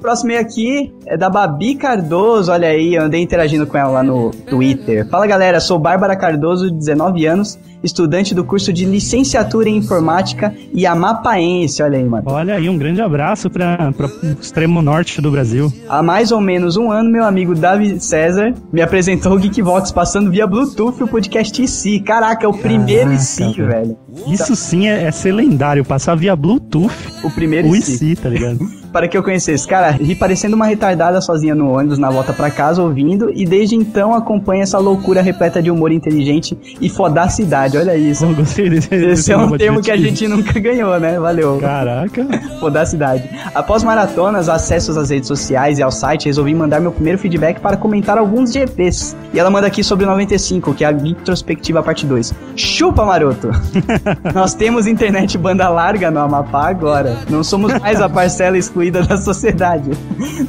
Próximo 0.00 0.30
e-mail 0.30 0.40
aqui 0.46 0.94
é 1.06 1.14
da 1.16 1.28
Babi 1.28 1.74
Cardoso, 1.74 2.50
olha 2.50 2.68
aí, 2.68 2.94
eu 2.94 3.02
andei 3.02 3.20
interagindo 3.20 3.66
com 3.66 3.76
ela 3.76 3.90
lá 3.90 4.02
no 4.02 4.30
Twitter. 4.30 5.06
Fala 5.10 5.26
galera, 5.26 5.60
sou 5.60 5.78
Bárbara 5.78 6.16
Cardoso, 6.16 6.70
19 6.70 7.26
anos, 7.26 7.58
estudante 7.82 8.34
do 8.34 8.44
curso 8.44 8.72
de 8.72 8.84
licenciatura 8.84 9.68
em 9.68 9.76
informática 9.76 10.54
e 10.72 10.86
amapaense, 10.86 11.82
olha 11.82 11.98
aí, 11.98 12.04
mano. 12.04 12.24
Olha 12.26 12.54
aí, 12.54 12.68
um 12.68 12.78
grande 12.78 13.00
abraço 13.00 13.48
para 13.50 13.92
o 14.22 14.40
extremo 14.40 14.82
norte 14.82 15.20
do 15.20 15.30
Brasil. 15.30 15.72
Há 15.88 16.02
mais 16.02 16.32
ou 16.32 16.40
menos 16.40 16.76
um 16.76 16.90
ano, 16.90 17.10
meu 17.10 17.24
amigo 17.24 17.54
David 17.54 18.02
César 18.04 18.54
me 18.72 18.82
apresentou 18.82 19.34
o 19.34 19.38
Geekvox 19.38 19.90
passando 19.92 20.30
via 20.30 20.46
Bluetooth 20.46 21.02
o 21.02 21.08
podcast 21.08 21.62
IC. 21.62 22.00
Caraca, 22.00 22.44
é 22.44 22.48
o 22.48 22.52
primeiro 22.52 23.10
Caraca, 23.10 23.22
IC, 23.22 23.62
velho. 23.62 23.66
velho. 23.66 23.96
Isso 24.28 24.54
sim 24.56 24.88
é, 24.88 25.04
é 25.04 25.10
ser 25.10 25.32
lendário, 25.32 25.84
passar 25.84 26.14
via 26.14 26.34
Bluetooth 26.34 26.92
O 27.24 27.30
primeiro 27.30 27.68
o 27.68 27.76
IC. 27.76 27.92
IC, 27.92 28.16
tá 28.16 28.28
ligado? 28.28 28.58
Para 28.90 29.06
que 29.06 29.16
eu 29.16 29.22
conhecesse. 29.22 29.68
Cara, 29.68 29.90
ri 29.92 30.16
parecendo 30.16 30.56
uma 30.56 30.66
retardada 30.66 31.20
sozinha 31.20 31.54
no 31.54 31.70
ônibus 31.70 31.96
na 31.96 32.10
volta 32.10 32.32
pra 32.32 32.50
casa 32.50 32.82
ouvindo 32.82 33.30
e 33.32 33.46
desde 33.46 33.76
então 33.76 34.12
acompanha 34.12 34.64
essa 34.64 34.78
loucura 34.78 35.22
repleta 35.22 35.62
de 35.62 35.70
humor 35.70 35.92
inteligente 35.92 36.58
e 36.80 36.88
fodacidade. 36.88 37.69
Olha 37.76 37.96
isso. 37.96 38.26
Pô, 38.26 38.34
gostei 38.34 38.70
desse, 38.70 38.94
Esse 38.94 39.32
é 39.32 39.36
um 39.36 39.50
termo 39.56 39.80
que 39.80 39.90
a 39.90 39.96
gente 39.96 40.26
nunca 40.28 40.58
ganhou, 40.58 40.98
né? 40.98 41.18
Valeu. 41.18 41.58
Caraca. 41.58 42.26
Fodacidade. 42.60 43.28
Após 43.54 43.82
maratonas, 43.82 44.48
acessos 44.48 44.96
às 44.96 45.10
redes 45.10 45.28
sociais 45.28 45.78
e 45.78 45.82
ao 45.82 45.90
site, 45.90 46.26
resolvi 46.26 46.54
mandar 46.54 46.80
meu 46.80 46.92
primeiro 46.92 47.18
feedback 47.18 47.60
para 47.60 47.76
comentar 47.76 48.18
alguns 48.18 48.52
GPs. 48.52 49.16
E 49.32 49.38
ela 49.38 49.50
manda 49.50 49.66
aqui 49.66 49.82
sobre 49.84 50.04
o 50.04 50.08
95, 50.08 50.74
que 50.74 50.84
é 50.84 50.88
a 50.88 50.92
Introspectiva 50.92 51.82
Parte 51.82 52.06
2. 52.06 52.34
Chupa, 52.56 53.04
maroto! 53.04 53.50
Nós 54.34 54.54
temos 54.54 54.86
internet 54.86 55.38
banda 55.38 55.68
larga 55.68 56.10
no 56.10 56.20
Amapá 56.20 56.68
agora. 56.68 57.16
Não 57.28 57.44
somos 57.44 57.78
mais 57.78 58.00
a 58.00 58.08
parcela 58.08 58.58
excluída 58.58 59.02
da 59.02 59.16
sociedade. 59.16 59.90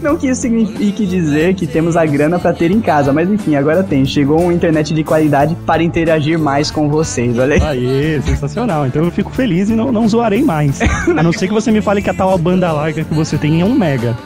Não 0.02 0.18
que 0.18 0.28
isso 0.28 0.42
signifique 0.42 1.06
dizer 1.06 1.54
que 1.54 1.68
temos 1.68 1.96
a 1.96 2.06
grana 2.06 2.40
para 2.40 2.54
ter 2.54 2.72
em 2.72 2.82
casa, 2.82 3.14
mas 3.14 3.30
enfim, 3.30 3.56
agora 3.56 3.84
tem. 3.84 4.06
Chegou 4.06 4.42
uma 4.42 4.54
internet 4.54 4.94
de 4.94 5.04
qualidade 5.04 5.56
para 5.66 5.84
interagir 5.84 6.38
mais 6.40 6.72
com 6.72 6.90
vocês. 7.12 7.38
Olha 7.38 7.56
aí. 7.56 7.62
Aê, 7.62 8.22
sensacional. 8.22 8.88
Então 8.88 9.04
eu 9.04 9.12
fico 9.12 9.32
feliz 9.32 9.70
e 9.70 9.76
não, 9.76 9.92
não 9.92 10.08
zoarei 10.08 10.42
mais. 10.42 10.80
A 11.18 11.22
não 11.22 11.34
ser 11.34 11.48
que 11.48 11.54
você 11.54 11.72
me 11.72 11.82
fale 11.82 12.02
que 12.02 12.10
a 12.10 12.14
tal 12.14 12.36
banda 12.38 12.72
larga 12.72 13.04
que 13.04 13.14
você 13.14 13.38
tem 13.38 13.62
é 13.62 13.66
um 13.66 13.76
mega. 13.76 14.18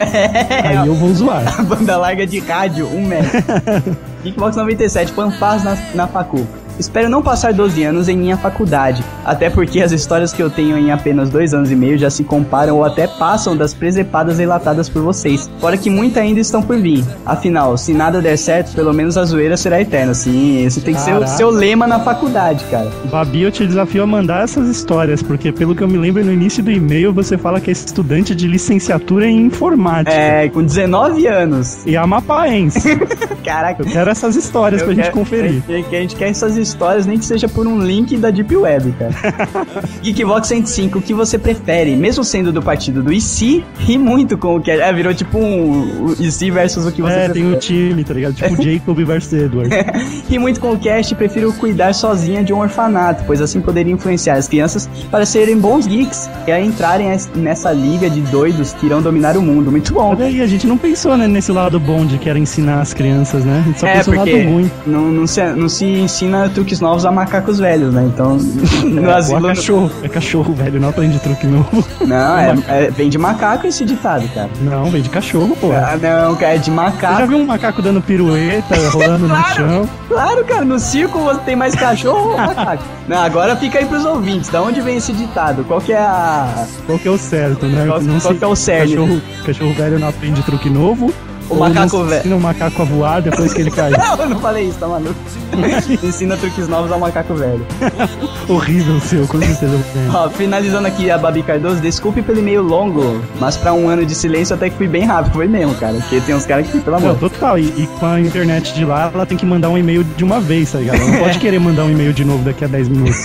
Aí 0.64 0.88
eu 0.88 0.94
vou 0.94 1.14
zoar. 1.14 1.60
A 1.60 1.64
banda 1.64 1.98
larga 1.98 2.26
de 2.28 2.40
rádio, 2.40 2.88
um 2.88 3.06
metro. 3.06 3.98
Geekbox 4.24 4.56
97, 4.56 5.12
Panfaz 5.14 5.64
na, 5.64 5.78
na 5.94 6.08
Facu. 6.08 6.46
Espero 6.80 7.10
não 7.10 7.22
passar 7.22 7.54
12 7.54 7.84
anos 7.84 8.10
em 8.10 8.18
minha 8.18 8.38
faculdade, 8.38 9.04
até 9.24 9.50
porque 9.50 9.82
as 9.82 9.92
histórias 9.92 10.34
que 10.34 10.42
eu 10.44 10.50
tenho 10.50 10.78
em 10.78 10.92
apenas 10.92 11.30
dois 11.30 11.54
anos 11.54 11.72
e 11.72 11.76
meio 11.76 11.98
já 11.98 12.10
se 12.10 12.24
comparam 12.24 12.76
ou 12.78 12.84
até 12.86 13.08
passam 13.08 13.56
das 13.56 13.74
presepadas 13.74 14.38
relatadas 14.40 14.90
por 14.90 15.02
vocês, 15.02 15.50
fora 15.60 15.78
que 15.78 15.90
muita 15.90 16.20
ainda 16.20 16.40
estão 16.40 16.62
por 16.62 16.78
vir. 16.78 17.04
Afinal, 17.26 17.78
se 17.78 17.94
nada 17.94 18.22
der 18.22 18.38
certo, 18.38 18.74
pelo 18.76 18.94
menos 18.94 19.18
a 19.18 19.24
zoeira 19.26 19.56
será 19.58 19.80
eterna. 19.82 20.14
Sim, 20.14 20.66
esse 20.66 20.82
tem 20.82 20.94
que 20.94 21.00
ser 21.02 21.12
o 21.12 21.20
Caraca. 21.20 21.32
seu 21.38 21.50
lema 21.50 21.88
na 21.88 22.00
faculdade, 22.00 22.64
cara. 22.70 22.92
Babi, 23.12 23.42
eu 23.44 23.52
te 23.52 23.66
desafio 23.66 24.04
a 24.04 24.08
mandar 24.08 24.44
essas 24.44 24.68
histórias, 24.68 25.24
porque 25.24 25.52
pelo 25.52 25.74
que 25.76 25.82
eu 25.82 25.88
me 25.88 25.98
lembro 25.98 26.24
no 26.26 26.32
início 26.32 26.62
do 26.64 26.72
e-mail, 26.72 27.14
você 27.14 27.38
fala 27.38 27.60
que 27.62 27.70
é 27.70 27.74
estudante 27.74 28.36
de 28.36 28.48
licenciatura 28.48 29.26
em 29.28 29.46
informática. 29.46 30.16
É, 30.16 30.50
com 30.50 30.64
19 30.64 31.26
anos. 31.28 31.86
E 31.86 31.96
amapaense. 31.96 32.98
Caraca, 33.46 33.84
Eu 33.84 33.86
quero 33.92 34.10
essas 34.10 34.36
histórias 34.36 34.82
Eu 34.82 34.88
pra 34.88 34.96
gente 34.96 35.04
quero- 35.06 35.16
conferir. 35.18 35.64
é 35.70 35.82
que 35.82 35.96
a 35.96 36.00
gente 36.02 36.16
quer 36.16 36.30
essas 36.30 36.52
histórias, 36.58 36.65
nem 37.06 37.18
que 37.18 37.26
seja 37.26 37.48
por 37.48 37.68
um 37.68 37.80
link 37.80 38.18
da 38.18 38.30
Deep 38.32 38.56
Web, 38.56 38.94
cara. 38.98 39.14
Geekvox 40.02 40.48
105, 40.48 41.00
o 41.00 41.02
que 41.02 41.14
você 41.14 41.38
prefere? 41.38 41.96
Mesmo 41.96 42.24
sendo 42.24 42.52
do 42.52 42.62
partido 42.62 43.02
do 43.04 43.12
IC, 43.14 43.64
ri 43.80 43.98
muito 43.98 44.38
com 44.38 44.56
o 44.56 44.62
que 44.62 44.72
é. 44.72 44.94
Virou 44.94 45.14
tipo 45.14 45.38
um 45.38 46.14
IC 46.20 46.52
versus 46.52 46.86
o 46.86 46.92
que 46.92 47.02
você 47.02 47.14
É, 47.14 47.24
prefere. 47.26 47.34
tem 47.46 47.54
o 47.54 47.60
time, 47.60 48.04
tá 48.04 48.14
ligado? 48.14 48.34
Tipo 48.34 48.56
Jacob 48.62 48.98
versus 49.06 49.34
Edward. 49.34 49.70
Ri 50.30 50.40
muito 50.40 50.60
com 50.60 50.72
o 50.72 50.78
cast 50.80 51.14
e 51.14 51.18
prefiro 51.18 51.52
cuidar 51.54 51.94
sozinha 51.94 52.44
de 52.44 52.54
um 52.54 52.60
orfanato, 52.60 53.24
pois 53.26 53.42
assim 53.42 53.62
poderia 53.62 53.92
influenciar 53.94 54.36
as 54.36 54.48
crianças 54.48 54.90
para 55.12 55.26
serem 55.26 55.58
bons 55.58 55.86
geeks 55.88 56.30
e 56.48 56.52
a 56.52 56.60
entrarem 56.62 57.12
es- 57.14 57.30
nessa 57.36 57.72
liga 57.72 58.10
de 58.10 58.22
doidos 58.22 58.74
que 58.74 58.86
irão 58.86 59.02
dominar 59.02 59.38
o 59.38 59.42
mundo. 59.42 59.72
Muito 59.72 59.94
bom. 59.94 60.12
Olha 60.12 60.26
aí, 60.26 60.42
a 60.42 60.48
gente 60.48 60.66
não 60.68 60.78
pensou 60.78 61.18
né, 61.18 61.28
nesse 61.28 61.52
lado 61.52 61.80
bom 61.80 62.06
de 62.06 62.18
que 62.18 62.30
era 62.30 62.40
ensinar 62.40 62.82
as 62.82 62.94
crianças, 62.94 63.44
né? 63.44 63.60
A 63.64 63.68
gente 63.68 63.80
só 63.80 63.88
É, 63.88 63.94
pensou 63.98 64.14
no 64.14 64.20
lado 64.20 64.32
ruim. 64.32 64.72
não, 64.86 65.12
não, 65.12 65.28
se, 65.28 65.44
não 65.54 65.70
se 65.70 65.86
ensina 65.86 66.50
truques 66.56 66.80
novos 66.80 67.06
a 67.06 67.12
macacos 67.12 67.60
velhos, 67.60 67.94
né? 67.94 68.04
Então, 68.12 68.38
no 68.84 69.10
É, 69.10 69.14
asilo... 69.14 69.46
é 69.48 69.54
cachorro, 69.56 69.92
é 70.02 70.08
cachorro, 70.10 70.54
velho, 70.54 70.80
não 70.80 70.90
aprende 70.90 71.20
truque 71.20 71.46
novo. 71.46 71.86
Não, 72.02 72.38
é, 72.38 72.56
é- 72.68 72.90
vem 72.90 73.10
de 73.10 73.18
macaco 73.20 73.68
esse 73.68 73.86
ditado, 73.86 74.28
cara. 74.34 74.50
Não, 74.62 74.86
vem 74.90 75.02
de 75.04 75.10
cachorro, 75.10 75.56
pô. 75.62 75.72
Ah, 75.72 75.98
não, 76.02 76.36
cara, 76.36 76.56
é 76.56 76.58
de 76.58 76.66
Você 76.66 76.72
já 76.72 76.76
macaco. 76.76 77.28
viu 77.28 77.38
um 77.38 77.46
macaco 77.46 77.82
dando 77.82 78.02
pirueta, 78.02 78.76
rolando 78.90 79.28
no 79.30 79.36
chão? 79.54 79.90
Claro, 80.08 80.44
cara, 80.46 80.66
no 80.66 80.80
circo 80.80 81.20
você 81.20 81.40
tem 81.42 81.56
mais 81.56 81.76
cachorro 81.76 82.32
ou 82.32 82.38
macaco? 82.38 82.84
Não, 83.08 83.18
agora 83.20 83.56
fica 83.56 83.78
aí 83.78 83.86
pros 83.86 84.04
ouvintes, 84.04 84.50
da 84.50 84.64
onde 84.64 84.82
vem 84.82 84.96
esse 84.98 85.14
ditado? 85.14 85.64
Qual 85.66 85.80
que 85.80 85.94
é 85.94 86.00
a... 86.00 86.66
Qual 86.88 86.98
que 86.98 87.08
é 87.08 87.12
o 87.12 87.18
certo, 87.20 87.68
né? 87.68 87.86
Qual- 87.86 88.02
Não 88.02 88.20
qual 88.20 88.34
se- 88.34 88.40
que 88.40 88.44
é 88.44 88.48
o 88.48 88.56
cerne? 88.56 88.96
Cachorro, 88.96 89.22
cachorro 89.46 89.74
velho 89.74 90.00
não 90.00 90.08
aprende 90.10 90.42
truque 90.42 90.70
novo. 90.72 91.14
O 91.50 91.56
macaco 91.56 91.98
não 91.98 92.06
velho. 92.06 92.20
ensina 92.20 92.36
o 92.36 92.40
macaco 92.42 92.82
a 92.82 92.86
voar 92.86 93.22
depois 93.22 93.54
que 93.54 93.62
ele 93.62 93.72
cai. 93.72 93.92
Não, 93.98 94.18
eu 94.18 94.30
não 94.30 94.40
falei 94.40 94.66
isso, 94.68 94.80
tá 94.80 94.88
maluco? 94.88 95.16
Ensina 96.04 96.36
truques 96.38 96.68
novos 96.68 96.92
ao 96.92 97.00
macaco 97.00 97.34
velho. 97.36 97.66
Horrível 98.50 99.00
seu, 99.02 99.28
com 99.28 99.40
certeza. 99.40 99.78
Ó, 100.14 100.30
finalizando 100.30 100.88
aqui 100.88 101.10
a 101.10 101.18
Babi 101.18 101.44
Cardoso, 101.44 101.80
desculpe 101.82 102.22
pelo 102.22 102.40
e-mail 102.40 102.62
longo, 102.62 103.22
mas 103.40 103.56
pra 103.58 103.74
um 103.74 103.88
ano 103.88 104.06
de 104.06 104.14
silêncio 104.16 104.56
até 104.56 104.70
que 104.70 104.76
fui 104.78 104.88
bem 104.88 105.04
rápido, 105.06 105.34
foi 105.34 105.48
mesmo, 105.48 105.74
cara. 105.76 105.94
Porque 105.94 106.20
tem 106.22 106.36
uns 106.36 106.46
caras 106.46 106.68
que, 106.68 106.80
pelo 106.80 107.00
Não, 107.00 107.10
amor. 107.10 107.20
total. 107.20 107.58
E, 107.58 107.64
e 107.64 107.88
com 108.00 108.06
a 108.06 108.20
internet 108.20 108.74
de 108.74 108.84
lá, 108.86 109.12
ela 109.14 109.26
tem 109.26 109.38
que 109.38 109.46
mandar 109.46 109.70
um 109.70 109.78
e-mail 109.78 110.04
de 110.04 110.24
uma 110.24 110.40
vez, 110.40 110.72
tá 110.72 110.80
ligado? 110.80 111.00
Ela 111.00 111.12
não 111.12 111.20
pode 111.20 111.40
querer 111.40 111.60
mandar 111.60 111.84
um 111.86 111.92
e-mail 111.92 112.14
de 112.14 112.26
novo 112.26 112.44
daqui 112.44 112.66
a 112.66 112.68
10 112.68 112.90
minutos. 112.90 113.20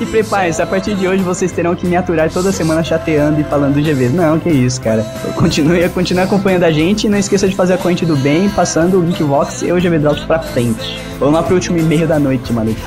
E 0.00 0.06
preparem-se, 0.06 0.60
a 0.62 0.66
partir 0.66 0.94
de 0.94 1.06
hoje 1.06 1.22
vocês 1.22 1.52
terão 1.52 1.74
que 1.74 1.86
me 1.86 1.96
aturar 1.96 2.30
toda 2.30 2.52
semana 2.52 2.82
chateando 2.82 3.40
e 3.40 3.44
falando 3.44 3.74
do 3.74 3.80
GV. 3.82 4.08
Não, 4.10 4.38
que 4.38 4.50
isso, 4.50 4.80
cara. 4.80 5.02
Continue, 5.34 5.88
continue 5.90 6.22
acompanhando 6.22 6.64
a 6.64 6.70
gente 6.70 7.06
e 7.06 7.10
não 7.10 7.18
esqueça 7.18 7.48
de 7.48 7.54
fazer 7.62 7.74
a 7.74 7.78
corrente 7.78 8.04
do 8.04 8.16
bem, 8.16 8.48
passando 8.48 8.98
o 8.98 9.02
Geekvox 9.02 9.62
e 9.62 9.70
o 9.70 9.76
GV 9.80 9.98
Drops 10.00 10.24
pra 10.24 10.40
frente. 10.40 10.98
Vamos 11.20 11.34
lá 11.34 11.42
pro 11.44 11.54
último 11.54 11.78
e-mail 11.78 12.08
da 12.08 12.18
noite, 12.18 12.52
maluco. 12.52 12.80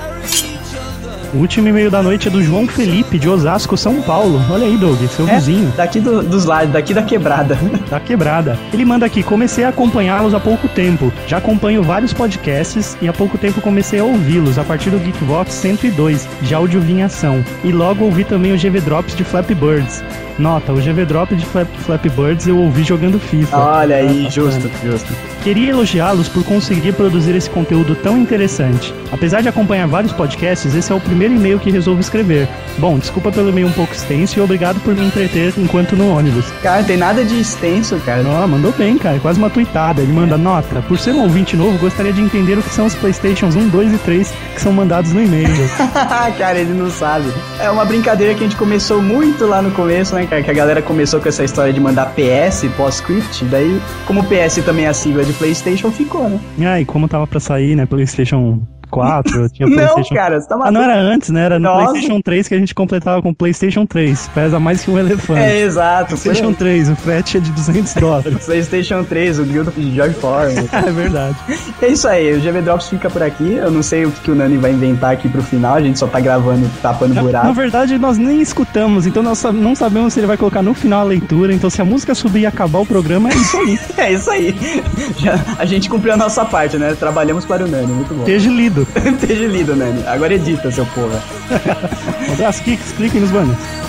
O 1.33 1.37
último 1.37 1.67
e-mail 1.69 1.89
da 1.89 2.01
noite 2.03 2.27
é 2.27 2.31
do 2.31 2.41
João 2.43 2.67
Felipe, 2.67 3.17
de 3.17 3.27
Osasco, 3.29 3.77
São 3.77 4.01
Paulo. 4.01 4.41
Olha 4.49 4.65
aí, 4.65 4.77
Doug, 4.77 4.97
seu 5.07 5.27
É, 5.29 5.35
vizinho. 5.35 5.71
daqui 5.77 5.99
do- 6.01 6.23
dos 6.23 6.43
lados, 6.45 6.71
daqui 6.73 6.93
da 6.93 7.03
quebrada. 7.03 7.57
da 7.89 7.99
quebrada. 8.01 8.57
Ele 8.73 8.83
manda 8.85 9.05
aqui: 9.05 9.23
comecei 9.23 9.63
a 9.63 9.69
acompanhá-los 9.69 10.33
há 10.33 10.39
pouco 10.41 10.67
tempo. 10.67 11.11
Já 11.25 11.37
acompanho 11.37 11.81
vários 11.81 12.11
podcasts 12.13 12.97
e 13.01 13.07
há 13.07 13.13
pouco 13.13 13.37
tempo 13.37 13.61
comecei 13.61 13.99
a 13.99 14.03
ouvi-los 14.03 14.57
a 14.59 14.63
partir 14.65 14.89
do 14.89 14.99
Geekbox 14.99 15.53
102, 15.53 16.27
de 16.41 16.53
audiovinhação. 16.53 17.43
E 17.63 17.71
logo 17.71 18.03
ouvi 18.05 18.23
também 18.25 18.53
o 18.53 18.57
GV 18.57 18.79
Drops 18.81 19.15
de 19.15 19.23
Flappy 19.23 19.55
Birds. 19.55 20.03
Nota, 20.37 20.73
o 20.73 20.75
GV 20.75 21.05
Drop 21.05 21.33
de 21.35 21.45
Flap, 21.45 21.67
Flappy 21.85 22.09
Birds 22.09 22.47
eu 22.47 22.57
ouvi 22.57 22.83
jogando 22.83 23.19
FIFA. 23.19 23.57
Olha 23.57 23.95
aí, 23.97 24.25
Ah, 24.27 24.29
justo, 24.29 24.69
justo. 24.83 25.13
Queria 25.43 25.69
elogiá-los 25.69 26.27
por 26.27 26.43
conseguir 26.43 26.93
produzir 26.93 27.35
esse 27.35 27.49
conteúdo 27.49 27.95
tão 27.95 28.17
interessante. 28.17 28.93
Apesar 29.11 29.41
de 29.41 29.47
acompanhar 29.47 29.87
vários 29.87 30.11
podcasts, 30.11 30.73
esse 30.73 30.91
é 30.91 30.95
o 30.95 30.99
primeiro 30.99 31.35
e-mail 31.35 31.59
que 31.59 31.69
resolvo 31.69 32.01
escrever. 32.01 32.47
Bom, 32.79 32.97
desculpa 32.97 33.31
pelo 33.31 33.49
e-mail 33.49 33.67
um 33.67 33.71
pouco 33.71 33.93
extenso 33.93 34.37
e 34.37 34.41
obrigado 34.41 34.79
por 34.81 34.93
me 34.95 35.05
entreter 35.05 35.53
enquanto 35.57 35.95
no 35.95 36.09
ônibus. 36.17 36.45
Cara, 36.63 36.79
não 36.79 36.85
tem 36.87 36.97
nada 36.97 37.23
de 37.23 37.39
extenso, 37.39 37.95
cara. 38.05 38.23
Ó, 38.27 38.47
mandou 38.47 38.71
bem, 38.73 38.97
cara, 38.97 39.19
quase 39.19 39.37
uma 39.37 39.49
tuitada. 39.49 40.01
Ele 40.01 40.11
manda 40.11 40.35
nota. 40.37 40.81
Por 40.81 40.97
ser 40.97 41.11
um 41.11 41.21
ouvinte 41.21 41.55
novo, 41.55 41.77
gostaria 41.77 42.11
de 42.11 42.21
entender 42.21 42.57
o 42.57 42.63
que 42.63 42.73
são 42.73 42.87
os 42.87 42.95
PlayStations 42.95 43.55
1, 43.55 43.69
2 43.69 43.93
e 43.93 43.97
3 43.99 44.33
que 44.55 44.61
são 44.61 44.73
mandados 44.73 45.13
no 45.13 45.21
e-mail. 45.21 45.47
cara, 46.37 46.57
ele 46.59 46.73
não 46.73 46.89
sabe. 46.89 47.31
É 47.59 47.69
uma 47.69 47.85
brincadeira 47.85 48.33
que 48.33 48.39
a 48.43 48.47
gente 48.47 48.57
começou 48.57 48.99
muito 49.01 49.45
lá 49.45 49.61
no 49.61 49.69
começo, 49.71 50.15
né, 50.15 50.24
cara? 50.27 50.43
Que 50.43 50.51
a 50.51 50.53
galera 50.53 50.81
começou 50.81 51.19
com 51.19 51.29
essa 51.29 51.43
história 51.43 51.73
de 51.73 51.79
mandar 51.79 52.13
PS 52.13 52.65
pós-script. 52.77 53.45
Daí, 53.45 53.81
como 54.05 54.23
PS 54.23 54.63
também 54.65 54.85
é 54.85 54.89
a 54.89 54.93
sigla 54.93 55.23
de 55.23 55.33
PlayStation, 55.33 55.91
ficou, 55.91 56.29
né? 56.29 56.39
Ah, 56.65 56.79
e 56.79 56.85
como 56.85 57.07
tava 57.07 57.27
pra 57.27 57.39
sair, 57.39 57.75
né? 57.75 57.85
PlayStation 57.85 58.61
4, 58.95 59.49
tinha 59.49 59.67
Não, 59.69 59.75
PlayStation. 59.75 60.15
cara, 60.15 60.39
você 60.39 60.47
tá 60.47 60.57
Ah, 60.63 60.71
não 60.71 60.81
era 60.81 60.95
antes, 60.97 61.29
né? 61.29 61.43
Era 61.45 61.59
no 61.59 61.65
Nossa. 61.69 61.89
PlayStation 61.91 62.21
3 62.21 62.47
que 62.47 62.55
a 62.55 62.57
gente 62.57 62.73
completava 62.75 63.21
com 63.21 63.33
PlayStation 63.33 63.85
3. 63.85 64.29
Pesa 64.33 64.59
mais 64.59 64.83
que 64.83 64.89
um 64.91 64.97
elefante. 64.97 65.39
É, 65.41 65.61
exato. 65.61 66.15
PlayStation 66.17 66.53
3, 66.53 66.89
o 66.89 66.95
frete 66.95 67.37
é 67.37 67.39
de 67.39 67.51
200 67.51 67.93
dólares. 67.95 68.45
PlayStation 68.45 69.03
3, 69.03 69.39
o 69.39 69.43
guild 69.43 69.71
de 69.71 69.93
George 69.95 70.15
Foreman. 70.15 70.65
é 70.71 70.91
verdade. 70.91 71.35
É 71.81 71.87
isso 71.87 72.07
aí, 72.07 72.33
o 72.33 72.39
GV 72.39 72.61
Drops 72.61 72.87
fica 72.89 73.09
por 73.09 73.21
aqui. 73.21 73.53
Eu 73.53 73.69
não 73.71 73.83
sei 73.83 74.05
o 74.05 74.11
que, 74.11 74.21
que 74.21 74.31
o 74.31 74.35
Nani 74.35 74.57
vai 74.57 74.71
inventar 74.71 75.11
aqui 75.11 75.27
pro 75.27 75.43
final, 75.43 75.75
a 75.75 75.81
gente 75.81 75.99
só 75.99 76.07
tá 76.07 76.19
gravando, 76.19 76.69
tapando 76.81 77.13
Na, 77.13 77.21
na 77.21 77.27
buraco. 77.27 77.53
verdade, 77.53 77.97
nós 77.97 78.17
nem 78.17 78.41
escutamos, 78.41 79.05
então 79.05 79.21
nós 79.21 79.43
não 79.43 79.75
sabemos 79.75 80.13
se 80.13 80.19
ele 80.19 80.27
vai 80.27 80.37
colocar 80.37 80.61
no 80.61 80.73
final 80.73 81.01
a 81.01 81.03
leitura. 81.03 81.53
Então, 81.53 81.69
se 81.69 81.81
a 81.81 81.85
música 81.85 82.15
subir 82.15 82.41
e 82.41 82.45
acabar 82.45 82.79
o 82.79 82.85
programa, 82.85 83.29
é 83.29 83.33
isso 83.35 83.57
aí. 83.57 83.79
É 83.97 84.13
isso 84.13 84.29
aí. 84.31 84.55
Já, 85.17 85.39
a 85.57 85.65
gente 85.65 85.89
cumpriu 85.89 86.13
a 86.13 86.17
nossa 86.17 86.45
parte, 86.45 86.77
né? 86.77 86.95
Trabalhamos 86.97 87.45
para 87.45 87.65
o 87.65 87.67
Nani, 87.67 87.91
muito 87.91 88.13
bom. 88.13 88.21
Esteja 88.21 88.49
lido. 88.49 88.84
Esteja 89.21 89.47
lido, 89.47 89.75
Nani. 89.75 90.03
Agora 90.07 90.33
edita, 90.33 90.71
seu 90.71 90.85
porra. 90.87 91.21
Um 92.29 92.33
abraço, 92.33 92.63
Kicks, 92.63 92.91
cliquem 92.93 93.21
nos 93.21 93.31
banners. 93.31 93.84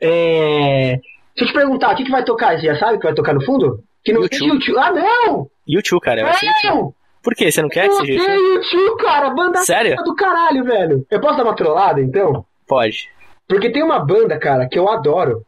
É... 0.00 0.96
Deixa 0.96 1.02
eu 1.38 1.46
te 1.46 1.52
perguntar, 1.52 1.92
o 1.92 1.96
que, 1.96 2.04
que 2.04 2.10
vai 2.10 2.24
tocar? 2.24 2.58
Você 2.58 2.66
já 2.66 2.78
sabe 2.78 2.96
o 2.96 2.98
que 2.98 3.06
vai 3.06 3.14
tocar 3.14 3.34
no 3.34 3.44
fundo? 3.44 3.82
Que 4.04 4.12
não 4.12 4.22
seja 4.22 4.44
YouTube. 4.44 4.66
YouTube. 4.66 4.78
Ah, 4.78 4.92
não! 4.92 5.46
YouTube, 5.66 6.00
cara. 6.00 6.22
Vai 6.22 6.32
YouTube. 6.32 6.50
Não! 6.64 6.94
Por 7.22 7.34
quê? 7.34 7.50
Você 7.52 7.60
não 7.62 7.68
quer 7.68 7.82
que 7.82 7.94
Eu 7.94 7.96
seja 8.04 8.22
odeio 8.22 8.40
YouTube? 8.54 8.54
YouTube, 8.76 9.02
cara! 9.02 9.30
Banda 9.30 9.58
Sério? 9.58 9.96
do 9.96 10.14
caralho, 10.14 10.64
velho! 10.64 11.06
Eu 11.10 11.20
posso 11.20 11.36
dar 11.36 11.44
uma 11.44 11.54
trollada, 11.54 12.00
então? 12.00 12.44
Pode. 12.66 13.08
Porque 13.48 13.70
tem 13.70 13.82
uma 13.82 13.98
banda, 13.98 14.38
cara, 14.38 14.66
que 14.68 14.78
eu 14.78 14.88
adoro 14.88 15.44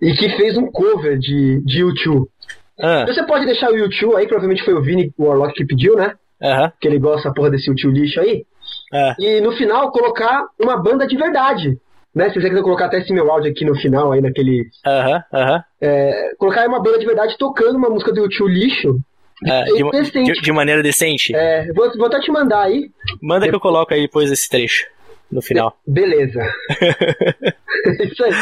e 0.00 0.12
que 0.12 0.36
fez 0.36 0.56
um 0.56 0.70
cover 0.70 1.18
de, 1.18 1.60
de 1.64 1.80
YouTube. 1.80 2.28
Ah, 2.80 3.04
Você 3.06 3.24
pode 3.26 3.46
deixar 3.46 3.70
o 3.70 3.76
YouTube 3.76 4.14
aí, 4.16 4.26
provavelmente 4.26 4.64
foi 4.64 4.74
o 4.74 4.82
Vini 4.82 5.12
Warlock 5.18 5.54
que 5.54 5.64
pediu, 5.64 5.96
né? 5.96 6.14
aham. 6.42 6.70
Que 6.78 6.86
ele 6.86 6.98
gosta 6.98 7.32
porra 7.32 7.50
desse 7.50 7.70
YouTube 7.70 7.98
lixo 7.98 8.20
aí. 8.20 8.44
Ah, 8.92 9.16
E 9.18 9.40
no 9.40 9.52
final 9.52 9.90
colocar 9.90 10.44
uma 10.60 10.76
banda 10.76 11.06
de 11.06 11.16
verdade 11.16 11.78
né? 12.16 12.30
Se 12.30 12.40
você 12.40 12.48
quiser 12.48 12.62
colocar 12.62 12.86
até 12.86 12.98
esse 12.98 13.12
meu 13.12 13.30
áudio 13.30 13.50
aqui 13.50 13.62
no 13.64 13.76
final, 13.76 14.10
aí 14.10 14.22
naquele. 14.22 14.70
Aham, 14.86 15.18
uh 15.18 15.36
aham. 15.36 15.46
-huh, 15.46 15.58
uh 15.58 15.58
-huh. 15.58 15.64
é, 15.82 16.34
colocar 16.38 16.66
uma 16.66 16.82
banda 16.82 16.98
de 16.98 17.04
verdade 17.04 17.36
tocando 17.38 17.76
uma 17.76 17.90
música 17.90 18.10
do 18.10 18.26
Tio 18.28 18.48
lixo. 18.48 18.98
De, 19.42 19.50
é, 19.52 19.64
de, 19.64 20.32
de, 20.40 20.52
maneira 20.52 20.82
decente. 20.82 21.36
É, 21.36 21.70
vou, 21.74 21.92
vou 21.98 22.06
até 22.06 22.18
te 22.20 22.32
mandar 22.32 22.62
aí. 22.62 22.90
Manda 23.20 23.40
depois... 23.40 23.50
que 23.50 23.56
eu 23.56 23.60
coloco 23.60 23.92
aí 23.92 24.00
depois 24.00 24.32
esse 24.32 24.48
trecho 24.48 24.86
no 25.30 25.42
final. 25.42 25.76
Be 25.86 26.00
beleza. 26.00 26.40
É 27.86 28.04
isso 28.04 28.24
aí. 28.24 28.32